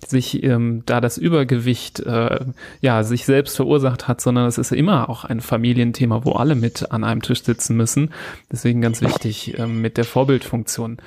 sich 0.07 0.43
ähm, 0.43 0.82
da 0.84 1.01
das 1.01 1.16
Übergewicht 1.16 2.01
äh, 2.01 2.41
ja 2.82 3.03
sich 3.03 3.24
selbst 3.24 3.57
verursacht 3.57 4.07
hat, 4.07 4.20
sondern 4.20 4.47
es 4.47 4.59
ist 4.59 4.72
immer 4.72 5.09
auch 5.09 5.24
ein 5.24 5.41
Familienthema, 5.41 6.26
wo 6.26 6.32
alle 6.32 6.57
mit 6.57 6.93
an 6.93 7.05
einem 7.05 7.22
Tisch 7.22 7.43
sitzen 7.43 7.74
müssen. 7.74 8.11
Deswegen 8.53 8.82
ganz 8.82 9.01
wichtig 9.01 9.59
äh, 9.59 9.66
mit 9.66 9.97
der 9.97 10.05
Vorbildfunktion. 10.05 10.99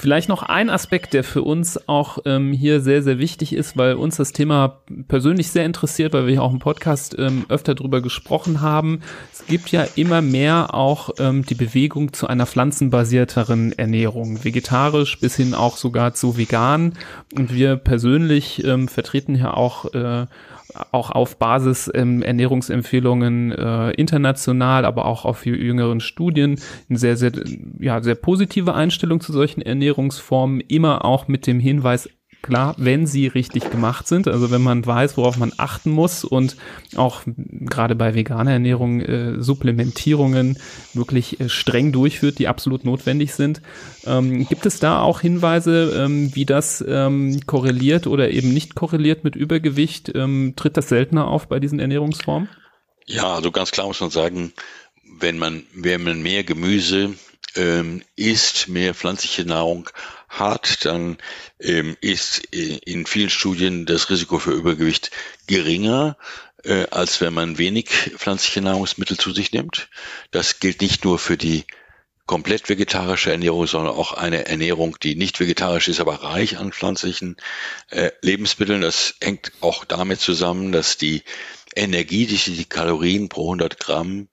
Vielleicht 0.00 0.30
noch 0.30 0.42
ein 0.42 0.70
Aspekt, 0.70 1.12
der 1.12 1.22
für 1.22 1.42
uns 1.42 1.86
auch 1.86 2.20
ähm, 2.24 2.54
hier 2.54 2.80
sehr, 2.80 3.02
sehr 3.02 3.18
wichtig 3.18 3.52
ist, 3.52 3.76
weil 3.76 3.96
uns 3.96 4.16
das 4.16 4.32
Thema 4.32 4.80
persönlich 5.08 5.50
sehr 5.50 5.66
interessiert, 5.66 6.14
weil 6.14 6.26
wir 6.26 6.42
auch 6.42 6.54
im 6.54 6.58
Podcast 6.58 7.14
ähm, 7.18 7.44
öfter 7.50 7.74
drüber 7.74 8.00
gesprochen 8.00 8.62
haben. 8.62 9.02
Es 9.30 9.44
gibt 9.44 9.70
ja 9.72 9.86
immer 9.96 10.22
mehr 10.22 10.72
auch 10.72 11.10
ähm, 11.18 11.44
die 11.44 11.54
Bewegung 11.54 12.14
zu 12.14 12.28
einer 12.28 12.46
pflanzenbasierteren 12.46 13.72
Ernährung, 13.72 14.42
vegetarisch 14.42 15.20
bis 15.20 15.36
hin 15.36 15.52
auch 15.52 15.76
sogar 15.76 16.14
zu 16.14 16.38
vegan. 16.38 16.94
Und 17.36 17.52
wir 17.52 17.76
persönlich 17.76 18.64
ähm, 18.64 18.88
vertreten 18.88 19.34
ja 19.34 19.52
auch 19.52 19.92
äh, 19.92 20.24
auch 20.92 21.10
auf 21.10 21.38
Basis 21.38 21.90
ähm, 21.94 22.22
Ernährungsempfehlungen 22.22 23.52
äh, 23.52 23.90
international, 23.92 24.84
aber 24.84 25.04
auch 25.06 25.24
auf 25.24 25.46
jüngeren 25.46 26.00
Studien 26.00 26.60
eine 26.88 26.98
sehr, 26.98 27.16
sehr, 27.16 27.32
ja, 27.78 28.02
sehr 28.02 28.14
positive 28.14 28.74
Einstellung 28.74 29.20
zu 29.20 29.32
solchen 29.32 29.62
Ernährungsformen, 29.62 30.60
immer 30.60 31.04
auch 31.04 31.28
mit 31.28 31.46
dem 31.46 31.60
Hinweis, 31.60 32.08
klar, 32.42 32.74
wenn 32.78 33.06
sie 33.06 33.26
richtig 33.26 33.70
gemacht 33.70 34.08
sind, 34.08 34.28
also 34.28 34.50
wenn 34.50 34.62
man 34.62 34.84
weiß, 34.84 35.16
worauf 35.16 35.36
man 35.36 35.52
achten 35.56 35.90
muss 35.90 36.24
und 36.24 36.56
auch 36.96 37.22
gerade 37.26 37.94
bei 37.94 38.14
veganer 38.14 38.52
Ernährung 38.52 39.00
äh, 39.00 39.42
Supplementierungen 39.42 40.58
wirklich 40.94 41.40
äh, 41.40 41.48
streng 41.48 41.92
durchführt, 41.92 42.38
die 42.38 42.48
absolut 42.48 42.84
notwendig 42.84 43.34
sind. 43.34 43.60
Ähm, 44.04 44.46
gibt 44.48 44.66
es 44.66 44.80
da 44.80 45.00
auch 45.00 45.20
Hinweise, 45.20 45.92
ähm, 45.96 46.34
wie 46.34 46.46
das 46.46 46.84
ähm, 46.86 47.40
korreliert 47.46 48.06
oder 48.06 48.30
eben 48.30 48.52
nicht 48.52 48.74
korreliert 48.74 49.24
mit 49.24 49.36
Übergewicht? 49.36 50.12
Ähm, 50.14 50.54
tritt 50.56 50.76
das 50.76 50.88
seltener 50.88 51.28
auf 51.28 51.48
bei 51.48 51.60
diesen 51.60 51.80
Ernährungsformen? 51.80 52.48
Ja, 53.06 53.34
also 53.34 53.50
ganz 53.50 53.70
klar 53.70 53.86
muss 53.86 54.00
man 54.00 54.10
sagen, 54.10 54.52
wenn 55.18 55.38
man, 55.38 55.64
wenn 55.74 56.02
man 56.02 56.22
mehr 56.22 56.44
Gemüse 56.44 57.14
ähm, 57.56 58.02
isst, 58.16 58.68
mehr 58.68 58.94
pflanzliche 58.94 59.44
Nahrung 59.44 59.90
hat, 60.30 60.84
dann 60.86 61.18
ähm, 61.58 61.96
ist 62.00 62.38
in 62.38 63.04
vielen 63.04 63.30
Studien 63.30 63.84
das 63.84 64.08
Risiko 64.08 64.38
für 64.38 64.52
Übergewicht 64.52 65.10
geringer, 65.46 66.16
äh, 66.64 66.86
als 66.90 67.20
wenn 67.20 67.34
man 67.34 67.58
wenig 67.58 67.88
pflanzliche 68.16 68.62
Nahrungsmittel 68.62 69.18
zu 69.18 69.32
sich 69.32 69.52
nimmt. 69.52 69.88
Das 70.30 70.60
gilt 70.60 70.80
nicht 70.80 71.04
nur 71.04 71.18
für 71.18 71.36
die 71.36 71.64
komplett 72.26 72.68
vegetarische 72.68 73.32
Ernährung, 73.32 73.66
sondern 73.66 73.92
auch 73.92 74.12
eine 74.12 74.46
Ernährung, 74.46 74.96
die 75.02 75.16
nicht 75.16 75.40
vegetarisch 75.40 75.88
ist, 75.88 75.98
aber 75.98 76.22
reich 76.22 76.58
an 76.58 76.72
pflanzlichen 76.72 77.36
äh, 77.90 78.12
Lebensmitteln. 78.22 78.82
Das 78.82 79.16
hängt 79.20 79.50
auch 79.60 79.84
damit 79.84 80.20
zusammen, 80.20 80.70
dass 80.70 80.96
die 80.96 81.24
Energie, 81.74 82.26
die, 82.26 82.36
die 82.36 82.64
Kalorien 82.66 83.28
pro 83.28 83.46
100 83.46 83.80
Gramm 83.80 84.28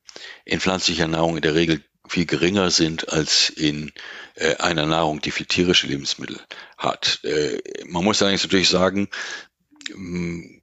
in 0.46 0.60
pflanzlicher 0.60 1.08
Nahrung 1.08 1.38
in 1.38 1.42
der 1.42 1.56
Regel 1.56 1.84
viel 2.08 2.26
geringer 2.26 2.72
sind 2.72 3.10
als 3.10 3.50
in 3.50 3.92
äh, 4.36 4.56
einer 4.58 4.86
Nahrung, 4.86 5.22
die 5.22 5.32
viel 5.32 5.46
tierische 5.46 5.88
Lebensmittel 5.88 6.40
hat. 6.78 7.20
Äh, 7.24 7.60
man 7.86 8.04
muss 8.04 8.22
allerdings 8.22 8.44
natürlich 8.44 8.70
sagen, 8.70 9.10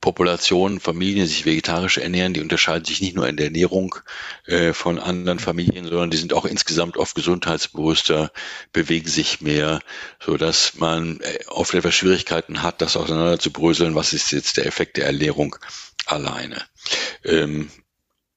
Populationen, 0.00 0.80
Familien, 0.80 1.24
die 1.24 1.32
sich 1.32 1.46
vegetarisch 1.46 1.98
ernähren, 1.98 2.34
die 2.34 2.40
unterscheiden 2.40 2.84
sich 2.84 3.00
nicht 3.00 3.16
nur 3.16 3.28
in 3.28 3.36
der 3.36 3.46
Ernährung 3.46 3.94
äh, 4.46 4.72
von 4.72 4.98
anderen 4.98 5.38
Familien, 5.38 5.84
sondern 5.84 6.10
die 6.10 6.16
sind 6.16 6.32
auch 6.32 6.44
insgesamt 6.44 6.96
oft 6.96 7.14
gesundheitsbewusster, 7.14 8.30
bewegen 8.72 9.08
sich 9.08 9.40
mehr, 9.40 9.80
so 10.20 10.36
dass 10.36 10.74
man 10.74 11.20
äh, 11.20 11.38
oft 11.48 11.74
etwas 11.74 11.94
Schwierigkeiten 11.94 12.62
hat, 12.62 12.82
das 12.82 12.96
auseinander 12.96 13.38
zu 13.38 13.50
bröseln. 13.50 13.94
Was 13.94 14.12
ist 14.12 14.32
jetzt 14.32 14.56
der 14.56 14.66
Effekt 14.66 14.96
der 14.96 15.06
Ernährung 15.06 15.56
alleine? 16.06 16.62
Ähm, 17.24 17.70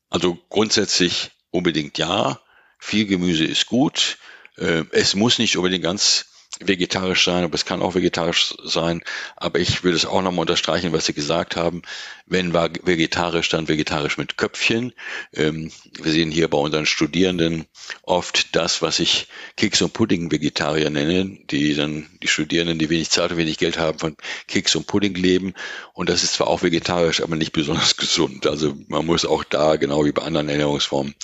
also 0.10 0.38
grundsätzlich 0.49 1.32
unbedingt 1.51 1.97
ja. 1.97 2.39
Viel 2.80 3.05
Gemüse 3.05 3.45
ist 3.45 3.65
gut. 3.65 4.17
Äh, 4.57 4.84
es 4.91 5.15
muss 5.15 5.39
nicht 5.39 5.57
unbedingt 5.57 5.84
ganz 5.84 6.25
vegetarisch 6.60 7.24
sein, 7.24 7.43
aber 7.43 7.55
es 7.55 7.66
kann 7.66 7.82
auch 7.82 7.95
vegetarisch 7.95 8.55
sein. 8.64 9.01
Aber 9.36 9.60
ich 9.60 9.84
würde 9.84 9.97
es 9.97 10.05
auch 10.05 10.22
nochmal 10.22 10.41
unterstreichen, 10.41 10.93
was 10.93 11.05
Sie 11.05 11.14
gesagt 11.14 11.55
haben. 11.55 11.82
Wenn 12.26 12.53
war 12.53 12.70
vegetarisch, 12.84 13.49
dann 13.49 13.68
vegetarisch 13.68 14.18
mit 14.18 14.38
Köpfchen. 14.38 14.93
Ähm, 15.34 15.72
wir 16.01 16.12
sehen 16.12 16.32
hier 16.32 16.49
bei 16.49 16.58
unseren 16.58 16.86
Studierenden 16.86 17.66
oft 18.03 18.55
das, 18.55 18.82
was 18.82 18.99
ich 18.99 19.28
Keks 19.55 19.82
und 19.82 19.93
Pudding 19.93 20.32
Vegetarier 20.32 20.89
nenne, 20.89 21.38
die 21.49 21.74
dann 21.76 22.08
die 22.22 22.28
Studierenden, 22.28 22.80
die 22.80 22.89
wenig 22.89 23.10
Zeit 23.10 23.32
und 23.32 23.38
wenig 23.38 23.58
Geld 23.58 23.78
haben, 23.78 23.99
von 23.99 24.18
Keks 24.47 24.76
und 24.76 24.88
Pudding 24.88 25.16
leben. 25.16 25.53
Und 25.93 26.10
das 26.10 26.24
ist 26.24 26.34
zwar 26.34 26.47
auch 26.47 26.64
vegetarisch, 26.64 27.22
aber 27.22 27.36
nicht 27.36 27.53
besonders 27.53 27.97
gesund. 27.97 28.47
Also 28.47 28.76
man 28.88 29.05
muss 29.05 29.26
auch 29.26 29.43
da, 29.43 29.76
genau 29.76 30.05
wie 30.05 30.12
bei 30.12 30.24
anderen 30.24 30.49
Ernährungsformen, 30.49 31.16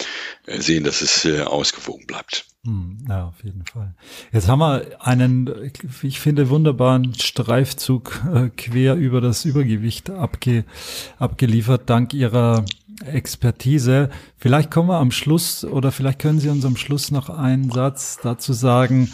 äh, 0.45 0.59
sehen, 0.59 0.83
dass 0.83 1.01
es 1.01 1.25
äh, 1.25 1.41
ausgewogen 1.41 2.07
bleibt. 2.07 2.45
Hm, 2.65 2.99
ja, 3.09 3.25
auf 3.27 3.43
jeden 3.43 3.65
Fall. 3.65 3.93
Jetzt 4.31 4.47
haben 4.47 4.59
wir 4.59 4.85
einen, 5.01 5.49
ich 6.01 6.19
finde, 6.21 6.49
wunderbaren 6.49 7.13
Streifzug 7.13 8.23
äh, 8.33 8.49
quer 8.55 8.95
über 8.95 9.19
das 9.19 9.43
Übergewicht 9.43 10.09
abge, 10.09 10.63
abgeliefert, 11.19 11.89
dank 11.89 12.13
Ihrer 12.13 12.63
Expertise. 13.05 14.09
Vielleicht 14.37 14.71
kommen 14.71 14.87
wir 14.87 14.99
am 14.99 15.11
Schluss 15.11 15.65
oder 15.65 15.91
vielleicht 15.91 16.19
können 16.19 16.39
Sie 16.39 16.47
uns 16.47 16.63
am 16.63 16.77
Schluss 16.77 17.11
noch 17.11 17.29
einen 17.29 17.69
Satz 17.69 18.19
dazu 18.23 18.53
sagen, 18.53 19.11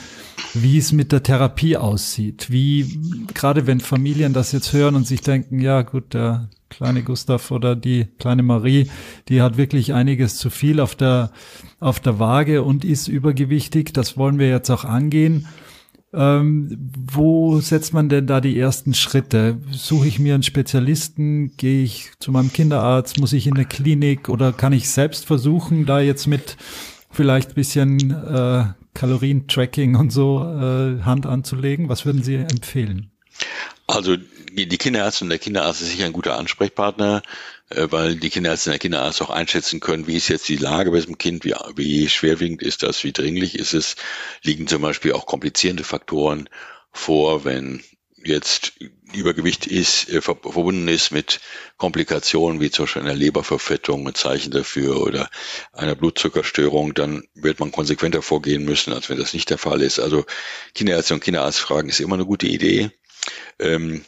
wie 0.54 0.78
es 0.78 0.92
mit 0.92 1.12
der 1.12 1.24
Therapie 1.24 1.76
aussieht. 1.76 2.52
Wie, 2.52 3.00
gerade 3.34 3.66
wenn 3.66 3.80
Familien 3.80 4.34
das 4.34 4.52
jetzt 4.52 4.74
hören 4.74 4.94
und 4.94 5.08
sich 5.08 5.22
denken, 5.22 5.60
ja 5.60 5.82
gut, 5.82 6.14
der 6.14 6.50
kleine 6.70 7.04
Gustav 7.04 7.52
oder 7.52 7.76
die 7.76 8.06
kleine 8.20 8.44
Marie, 8.44 8.90
die 9.28 9.42
hat 9.42 9.58
wirklich 9.58 9.94
einiges 9.94 10.38
zu 10.38 10.50
viel 10.50 10.80
auf 10.80 10.96
der, 10.96 11.32
auf 11.80 12.00
der 12.00 12.20
Waage 12.20 12.64
und 12.64 12.86
ist 12.86 13.08
übergewichtig. 13.08 13.94
Das 13.94 14.18
wollen 14.18 14.40
wir 14.40 14.50
jetzt 14.50 14.70
auch 14.70 14.86
angehen. 14.86 15.48
Ähm, 16.12 16.92
wo 17.12 17.60
setzt 17.60 17.94
man 17.94 18.10
denn 18.10 18.26
da 18.26 18.42
die 18.42 18.60
ersten 18.60 18.94
Schritte? 18.94 19.60
Suche 19.72 20.08
ich 20.08 20.20
mir 20.20 20.34
einen 20.34 20.44
Spezialisten? 20.44 21.56
Gehe 21.58 21.84
ich 21.84 22.12
zu 22.20 22.32
meinem 22.32 22.52
Kinderarzt? 22.52 23.20
Muss 23.20 23.34
ich 23.34 23.46
in 23.46 23.56
eine 23.56 23.66
Klinik? 23.66 24.30
Oder 24.30 24.52
kann 24.52 24.74
ich 24.74 24.90
selbst 24.90 25.26
versuchen, 25.26 25.86
da 25.86 26.00
jetzt 26.00 26.26
mit 26.26 26.58
vielleicht 27.12 27.54
bisschen 27.54 28.12
äh, 28.12 28.66
Kalorientracking 28.96 29.96
und 29.96 30.12
so 30.12 30.44
äh, 30.44 31.02
Hand 31.04 31.28
anzulegen? 31.28 31.90
Was 31.90 32.06
würden 32.06 32.24
Sie 32.24 32.36
empfehlen? 32.36 33.12
Also 33.86 34.18
die 34.52 34.78
Kinderärztin 34.78 35.26
und 35.26 35.30
der 35.30 35.40
Kinderarzt 35.40 35.82
ist 35.82 35.92
sicher 35.92 36.06
ein 36.06 36.14
guter 36.14 36.38
Ansprechpartner, 36.38 37.22
äh, 37.70 37.88
weil 37.90 38.16
die 38.16 38.30
Kinderärztin 38.30 38.72
und 38.72 38.74
der 38.74 38.80
Kinderarzt 38.80 39.22
auch 39.22 39.30
einschätzen 39.30 39.80
können, 39.80 40.08
wie 40.08 40.18
ist 40.18 40.28
jetzt 40.28 40.50
die 40.50 40.58
Lage 40.58 40.92
bei 40.92 40.98
diesem 40.98 41.18
Kind, 41.18 41.46
wie, 41.46 41.54
wie 41.76 42.10
schwerwiegend 42.10 42.62
ist 42.62 42.84
das, 42.84 43.04
wie 43.04 43.12
dringlich 43.12 43.58
ist 43.58 43.74
es, 43.74 43.96
liegen 44.44 44.68
zum 44.68 44.82
Beispiel 44.82 45.14
auch 45.14 45.26
komplizierende 45.26 45.84
Faktoren 45.84 46.50
vor, 46.92 47.46
wenn 47.46 47.84
jetzt 48.24 48.74
Übergewicht 49.14 49.66
ist, 49.66 50.10
äh, 50.10 50.22
verbunden 50.22 50.88
ist 50.88 51.12
mit 51.12 51.40
Komplikationen 51.78 52.60
wie 52.60 52.70
zum 52.70 52.86
Beispiel 52.86 53.02
einer 53.04 53.16
Leberverfettung, 53.16 54.08
ein 54.08 54.16
Zeichen 54.16 54.52
dafür 54.52 55.02
oder 55.02 55.30
einer 55.74 55.96
Blutzuckerstörung, 55.96 56.94
dann 56.94 57.24
wird 57.34 57.60
man 57.60 57.72
konsequenter 57.72 58.22
vorgehen 58.22 58.66
müssen, 58.66 58.94
als 58.94 59.10
wenn 59.10 59.18
das 59.18 59.34
nicht 59.34 59.50
der 59.50 59.58
Fall 59.58 59.82
ist. 59.82 60.00
Also 60.00 60.26
Kinderärzte 60.76 61.14
und 61.14 61.24
Kinderarzt 61.24 61.60
fragen 61.60 61.90
ist 61.90 62.00
immer 62.00 62.16
eine 62.16 62.26
gute 62.26 62.48
Idee. 62.48 62.92
Ähm, 63.58 64.04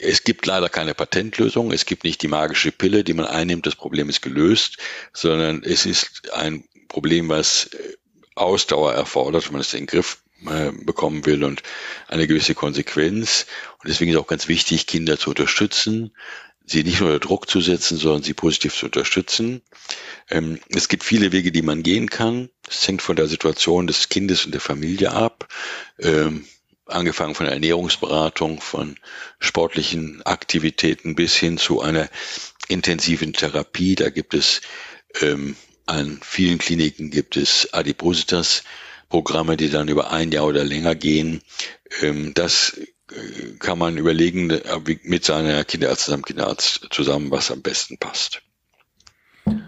es 0.00 0.24
gibt 0.24 0.46
leider 0.46 0.68
keine 0.68 0.94
Patentlösung. 0.94 1.72
Es 1.72 1.86
gibt 1.86 2.04
nicht 2.04 2.22
die 2.22 2.28
magische 2.28 2.72
Pille, 2.72 3.04
die 3.04 3.14
man 3.14 3.26
einnimmt, 3.26 3.66
das 3.66 3.76
Problem 3.76 4.08
ist 4.08 4.22
gelöst, 4.22 4.78
sondern 5.12 5.62
es 5.62 5.86
ist 5.86 6.32
ein 6.32 6.64
Problem, 6.88 7.28
was 7.28 7.66
äh, 7.66 7.94
Ausdauer 8.34 8.94
erfordert, 8.94 9.46
wenn 9.46 9.52
man 9.52 9.60
es 9.60 9.74
in 9.74 9.80
den 9.80 9.86
Griff 9.86 10.22
äh, 10.46 10.72
bekommen 10.72 11.24
will 11.26 11.44
und 11.44 11.62
eine 12.08 12.26
gewisse 12.26 12.54
Konsequenz. 12.54 13.46
Und 13.80 13.88
deswegen 13.88 14.10
ist 14.10 14.18
auch 14.18 14.26
ganz 14.26 14.48
wichtig, 14.48 14.86
Kinder 14.86 15.18
zu 15.18 15.30
unterstützen, 15.30 16.12
sie 16.66 16.82
nicht 16.82 17.00
nur 17.00 17.10
unter 17.10 17.26
Druck 17.26 17.48
zu 17.48 17.60
setzen, 17.60 17.98
sondern 17.98 18.22
sie 18.22 18.34
positiv 18.34 18.74
zu 18.74 18.86
unterstützen. 18.86 19.62
Ähm, 20.30 20.58
es 20.70 20.88
gibt 20.88 21.04
viele 21.04 21.32
Wege, 21.32 21.52
die 21.52 21.62
man 21.62 21.82
gehen 21.82 22.10
kann. 22.10 22.48
Es 22.68 22.86
hängt 22.88 23.02
von 23.02 23.16
der 23.16 23.28
Situation 23.28 23.86
des 23.86 24.08
Kindes 24.08 24.44
und 24.44 24.52
der 24.52 24.60
Familie 24.60 25.12
ab. 25.12 25.48
Ähm, 25.98 26.46
angefangen 26.86 27.34
von 27.34 27.46
Ernährungsberatung, 27.46 28.60
von 28.60 28.96
sportlichen 29.38 30.22
Aktivitäten 30.22 31.14
bis 31.14 31.34
hin 31.34 31.58
zu 31.58 31.80
einer 31.80 32.08
intensiven 32.68 33.32
Therapie. 33.32 33.94
Da 33.94 34.10
gibt 34.10 34.34
es 34.34 34.60
ähm, 35.20 35.56
an 35.86 36.20
vielen 36.22 36.58
Kliniken 36.58 37.10
gibt 37.10 37.36
es 37.36 37.72
Adipositas-Programme, 37.72 39.56
die 39.56 39.70
dann 39.70 39.88
über 39.88 40.10
ein 40.10 40.32
Jahr 40.32 40.46
oder 40.46 40.64
länger 40.64 40.94
gehen. 40.94 41.42
Ähm, 42.00 42.32
das 42.34 42.78
äh, 43.12 43.56
kann 43.58 43.78
man 43.78 43.98
überlegen 43.98 44.50
äh, 44.50 44.80
mit 45.02 45.24
seiner 45.24 45.64
Kinderärztin, 45.64 46.12
seinem 46.12 46.24
Kinderarzt 46.24 46.88
zusammen, 46.90 47.30
was 47.30 47.50
am 47.50 47.62
besten 47.62 47.98
passt. 47.98 48.42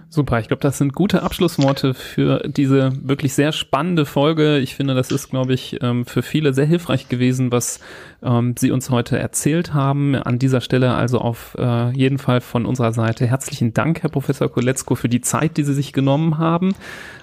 Super, 0.09 0.39
ich 0.39 0.47
glaube, 0.47 0.61
das 0.61 0.79
sind 0.79 0.95
gute 0.95 1.23
Abschlussworte 1.25 1.93
für 1.93 2.41
diese 2.47 2.93
wirklich 3.03 3.35
sehr 3.35 3.51
spannende 3.51 4.07
Folge. 4.07 4.59
Ich 4.59 4.77
finde, 4.77 4.95
das 4.95 5.11
ist, 5.11 5.31
glaube 5.31 5.53
ich, 5.53 5.83
ähm, 5.83 6.07
für 6.07 6.23
viele 6.23 6.55
sehr 6.55 6.65
hilfreich 6.65 7.09
gewesen, 7.09 7.51
was 7.51 7.81
ähm, 8.23 8.55
Sie 8.57 8.71
uns 8.71 8.89
heute 8.91 9.19
erzählt 9.19 9.75
haben. 9.75 10.15
An 10.15 10.39
dieser 10.39 10.61
Stelle 10.61 10.95
also 10.95 11.19
auf 11.19 11.57
äh, 11.59 11.91
jeden 11.91 12.19
Fall 12.19 12.41
von 12.41 12.67
unserer 12.67 12.93
Seite 12.93 13.27
herzlichen 13.27 13.75
Dank, 13.75 14.05
Herr 14.05 14.11
Professor 14.11 14.49
Koletzko, 14.49 14.95
für 14.95 15.09
die 15.09 15.23
Zeit, 15.23 15.57
die 15.57 15.65
Sie 15.65 15.75
sich 15.75 15.93
genommen 15.93 16.39
haben. 16.39 16.75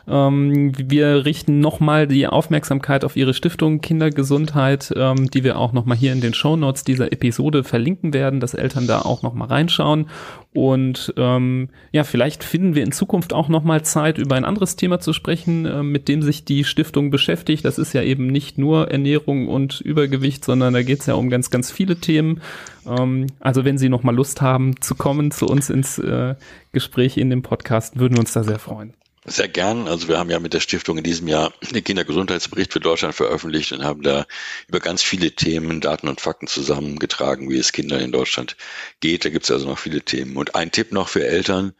Ähm, 0.08 0.72
wir 0.78 1.26
richten 1.26 1.60
nochmal 1.60 2.08
die 2.08 2.28
Aufmerksamkeit 2.28 3.06
auf 3.06 3.16
Ihre 3.16 3.34
Stiftung 3.34 3.82
Kindergesundheit, 3.82 4.94
die 4.94 5.44
wir 5.44 5.58
auch 5.58 5.74
nochmal 5.74 5.98
hier 5.98 6.14
in 6.14 6.22
den 6.22 6.34
Show 6.34 6.56
Notes 6.56 6.84
dieser 6.84 7.12
Episode 7.12 7.64
verlinken 7.64 8.14
werden, 8.14 8.40
dass 8.40 8.54
Eltern 8.54 8.88
da 8.88 9.02
auch 9.02 9.22
nochmal 9.22 9.48
reinschauen. 9.48 10.08
Und 10.54 11.14
ähm, 11.18 11.70
ja, 11.92 12.04
vielleicht 12.04 12.44
finden 12.44 12.76
wir 12.76 12.84
in 12.84 12.92
Zukunft 12.92 13.34
auch 13.34 13.50
nochmal 13.50 13.84
Zeit, 13.84 14.20
über 14.20 14.36
ein 14.36 14.46
anderes 14.46 14.76
Thema 14.76 15.00
zu 15.00 15.12
sprechen, 15.12 15.66
äh, 15.66 15.82
mit 15.82 16.08
dem 16.08 16.22
sich 16.22 16.46
die 16.46 16.64
Stiftung 16.64 17.10
beschäftigt. 17.10 17.66
Das 17.66 17.80
ist 17.80 17.94
ja 17.94 18.04
eben 18.04 18.28
nicht 18.28 18.58
nur 18.60 18.92
Ernährung 18.92 19.48
und 19.48 19.82
Übergewicht, 19.82 20.46
sondern 20.46 20.74
da 20.74 20.84
geht 20.84 21.00
es 21.00 21.08
ja 21.08 21.16
um 21.16 21.30
ganz, 21.30 21.50
ganz 21.50 21.72
viele 21.72 21.96
Themen. 21.96 22.42
Ähm, 22.88 23.28
also 23.40 23.66
wenn 23.66 23.80
Sie 23.80 23.90
nochmal 23.90 24.16
Lust 24.16 24.42
haben 24.42 24.80
zu 24.80 24.94
kommen 24.94 25.32
zu 25.32 25.48
uns 25.48 25.72
ins 25.72 25.98
äh, 25.98 26.36
Gespräch 26.72 27.18
in 27.18 27.32
dem 27.32 27.42
Podcast, 27.42 27.98
würden 27.98 28.14
wir 28.14 28.20
uns 28.20 28.34
da 28.34 28.44
sehr 28.44 28.60
freuen. 28.60 28.94
Sehr 29.26 29.48
gern. 29.48 29.88
Also 29.88 30.10
wir 30.10 30.20
haben 30.20 30.30
ja 30.30 30.40
mit 30.40 30.54
der 30.54 30.60
Stiftung 30.60 30.98
in 30.98 31.04
diesem 31.04 31.30
Jahr 31.30 31.54
den 31.62 31.84
Kindergesundheitsbericht 31.84 32.74
für 32.74 32.82
Deutschland 32.82 33.16
veröffentlicht 33.16 33.72
und 33.72 33.84
haben 33.84 34.02
da 34.02 34.26
über 34.68 34.82
ganz 34.82 35.02
viele 35.02 35.32
Themen, 35.32 35.80
Daten 35.80 36.10
und 36.10 36.20
Fakten 36.20 36.48
zusammengetragen, 36.48 37.50
wie 37.50 37.58
es 37.58 37.72
Kindern 37.72 38.02
in 38.02 38.12
Deutschland 38.12 38.58
geht. 39.00 39.24
Da 39.24 39.30
gibt 39.30 39.46
es 39.46 39.52
also 39.52 39.68
noch 39.68 39.80
viele 39.80 40.02
Themen. 40.02 40.36
Und 40.36 40.56
ein 40.56 40.72
Tipp 40.72 40.92
noch 40.92 41.08
für 41.08 41.26
Eltern, 41.26 41.74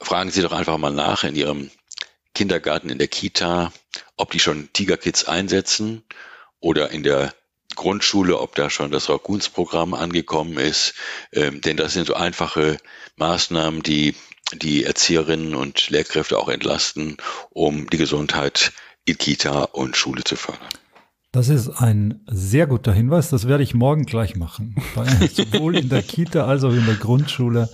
fragen 0.00 0.30
Sie 0.30 0.42
doch 0.42 0.52
einfach 0.52 0.76
mal 0.76 0.90
nach 0.90 1.22
in 1.22 1.36
Ihrem 1.36 1.70
Kindergarten, 2.34 2.90
in 2.90 2.98
der 2.98 3.08
Kita, 3.08 3.72
ob 4.16 4.32
die 4.32 4.40
schon 4.40 4.68
Tiger 4.72 4.96
Kids 4.96 5.24
einsetzen 5.24 6.02
oder 6.58 6.90
in 6.90 7.04
der 7.04 7.32
Grundschule, 7.76 8.40
ob 8.40 8.56
da 8.56 8.70
schon 8.70 8.90
das 8.90 9.08
Raccoons-Programm 9.08 9.94
angekommen 9.94 10.58
ist. 10.58 10.94
Ähm, 11.32 11.60
denn 11.60 11.76
das 11.76 11.92
sind 11.92 12.08
so 12.08 12.14
einfache 12.14 12.78
Maßnahmen, 13.16 13.82
die 13.82 14.16
die 14.54 14.84
Erzieherinnen 14.84 15.54
und 15.54 15.90
Lehrkräfte 15.90 16.38
auch 16.38 16.48
entlasten, 16.48 17.16
um 17.50 17.88
die 17.90 17.96
Gesundheit 17.96 18.72
in 19.04 19.18
Kita 19.18 19.64
und 19.64 19.96
Schule 19.96 20.24
zu 20.24 20.36
fördern. 20.36 20.68
Das 21.32 21.50
ist 21.50 21.68
ein 21.68 22.20
sehr 22.26 22.66
guter 22.66 22.94
Hinweis. 22.94 23.28
Das 23.28 23.46
werde 23.46 23.62
ich 23.62 23.74
morgen 23.74 24.06
gleich 24.06 24.36
machen. 24.36 24.74
sowohl 25.34 25.76
in 25.76 25.90
der 25.90 26.02
Kita 26.02 26.46
als 26.46 26.64
auch 26.64 26.72
in 26.72 26.86
der 26.86 26.94
Grundschule 26.94 27.68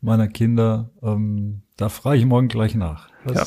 meiner 0.00 0.28
Kinder. 0.28 0.90
Ähm, 1.02 1.63
da 1.76 1.88
frage 1.88 2.18
ich 2.18 2.24
morgen 2.24 2.48
gleich 2.48 2.74
nach. 2.74 3.08
ja. 3.34 3.44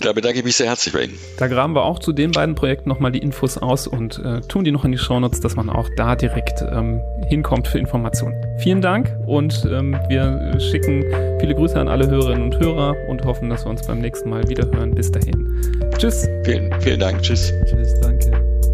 Da 0.00 0.12
bedanke 0.12 0.38
ich 0.38 0.44
mich 0.44 0.56
sehr 0.56 0.68
herzlich 0.68 0.94
bei 0.94 1.04
Ihnen. 1.04 1.18
Da 1.38 1.48
graben 1.48 1.74
wir 1.74 1.84
auch 1.84 1.98
zu 1.98 2.12
den 2.12 2.30
beiden 2.30 2.54
Projekten 2.54 2.88
nochmal 2.88 3.12
die 3.12 3.18
Infos 3.18 3.58
aus 3.58 3.86
und 3.86 4.18
äh, 4.18 4.40
tun 4.40 4.64
die 4.64 4.70
noch 4.70 4.84
in 4.84 4.92
die 4.92 4.98
Shownotes, 4.98 5.40
dass 5.40 5.56
man 5.56 5.68
auch 5.68 5.88
da 5.96 6.16
direkt 6.16 6.62
ähm, 6.62 7.00
hinkommt 7.28 7.68
für 7.68 7.78
Informationen. 7.78 8.34
Vielen 8.58 8.80
Dank 8.80 9.14
und 9.26 9.66
ähm, 9.70 9.98
wir 10.08 10.58
schicken 10.60 11.04
viele 11.38 11.54
Grüße 11.54 11.78
an 11.78 11.88
alle 11.88 12.08
Hörerinnen 12.08 12.44
und 12.44 12.58
Hörer 12.58 12.96
und 13.08 13.24
hoffen, 13.24 13.50
dass 13.50 13.64
wir 13.66 13.70
uns 13.70 13.86
beim 13.86 13.98
nächsten 13.98 14.30
Mal 14.30 14.48
wieder 14.48 14.66
hören. 14.70 14.94
Bis 14.94 15.10
dahin. 15.10 15.90
Tschüss. 15.98 16.28
Vielen, 16.44 16.72
vielen 16.80 17.00
Dank. 17.00 17.20
Tschüss. 17.22 17.52
Tschüss, 17.66 17.98
danke. 18.00 18.69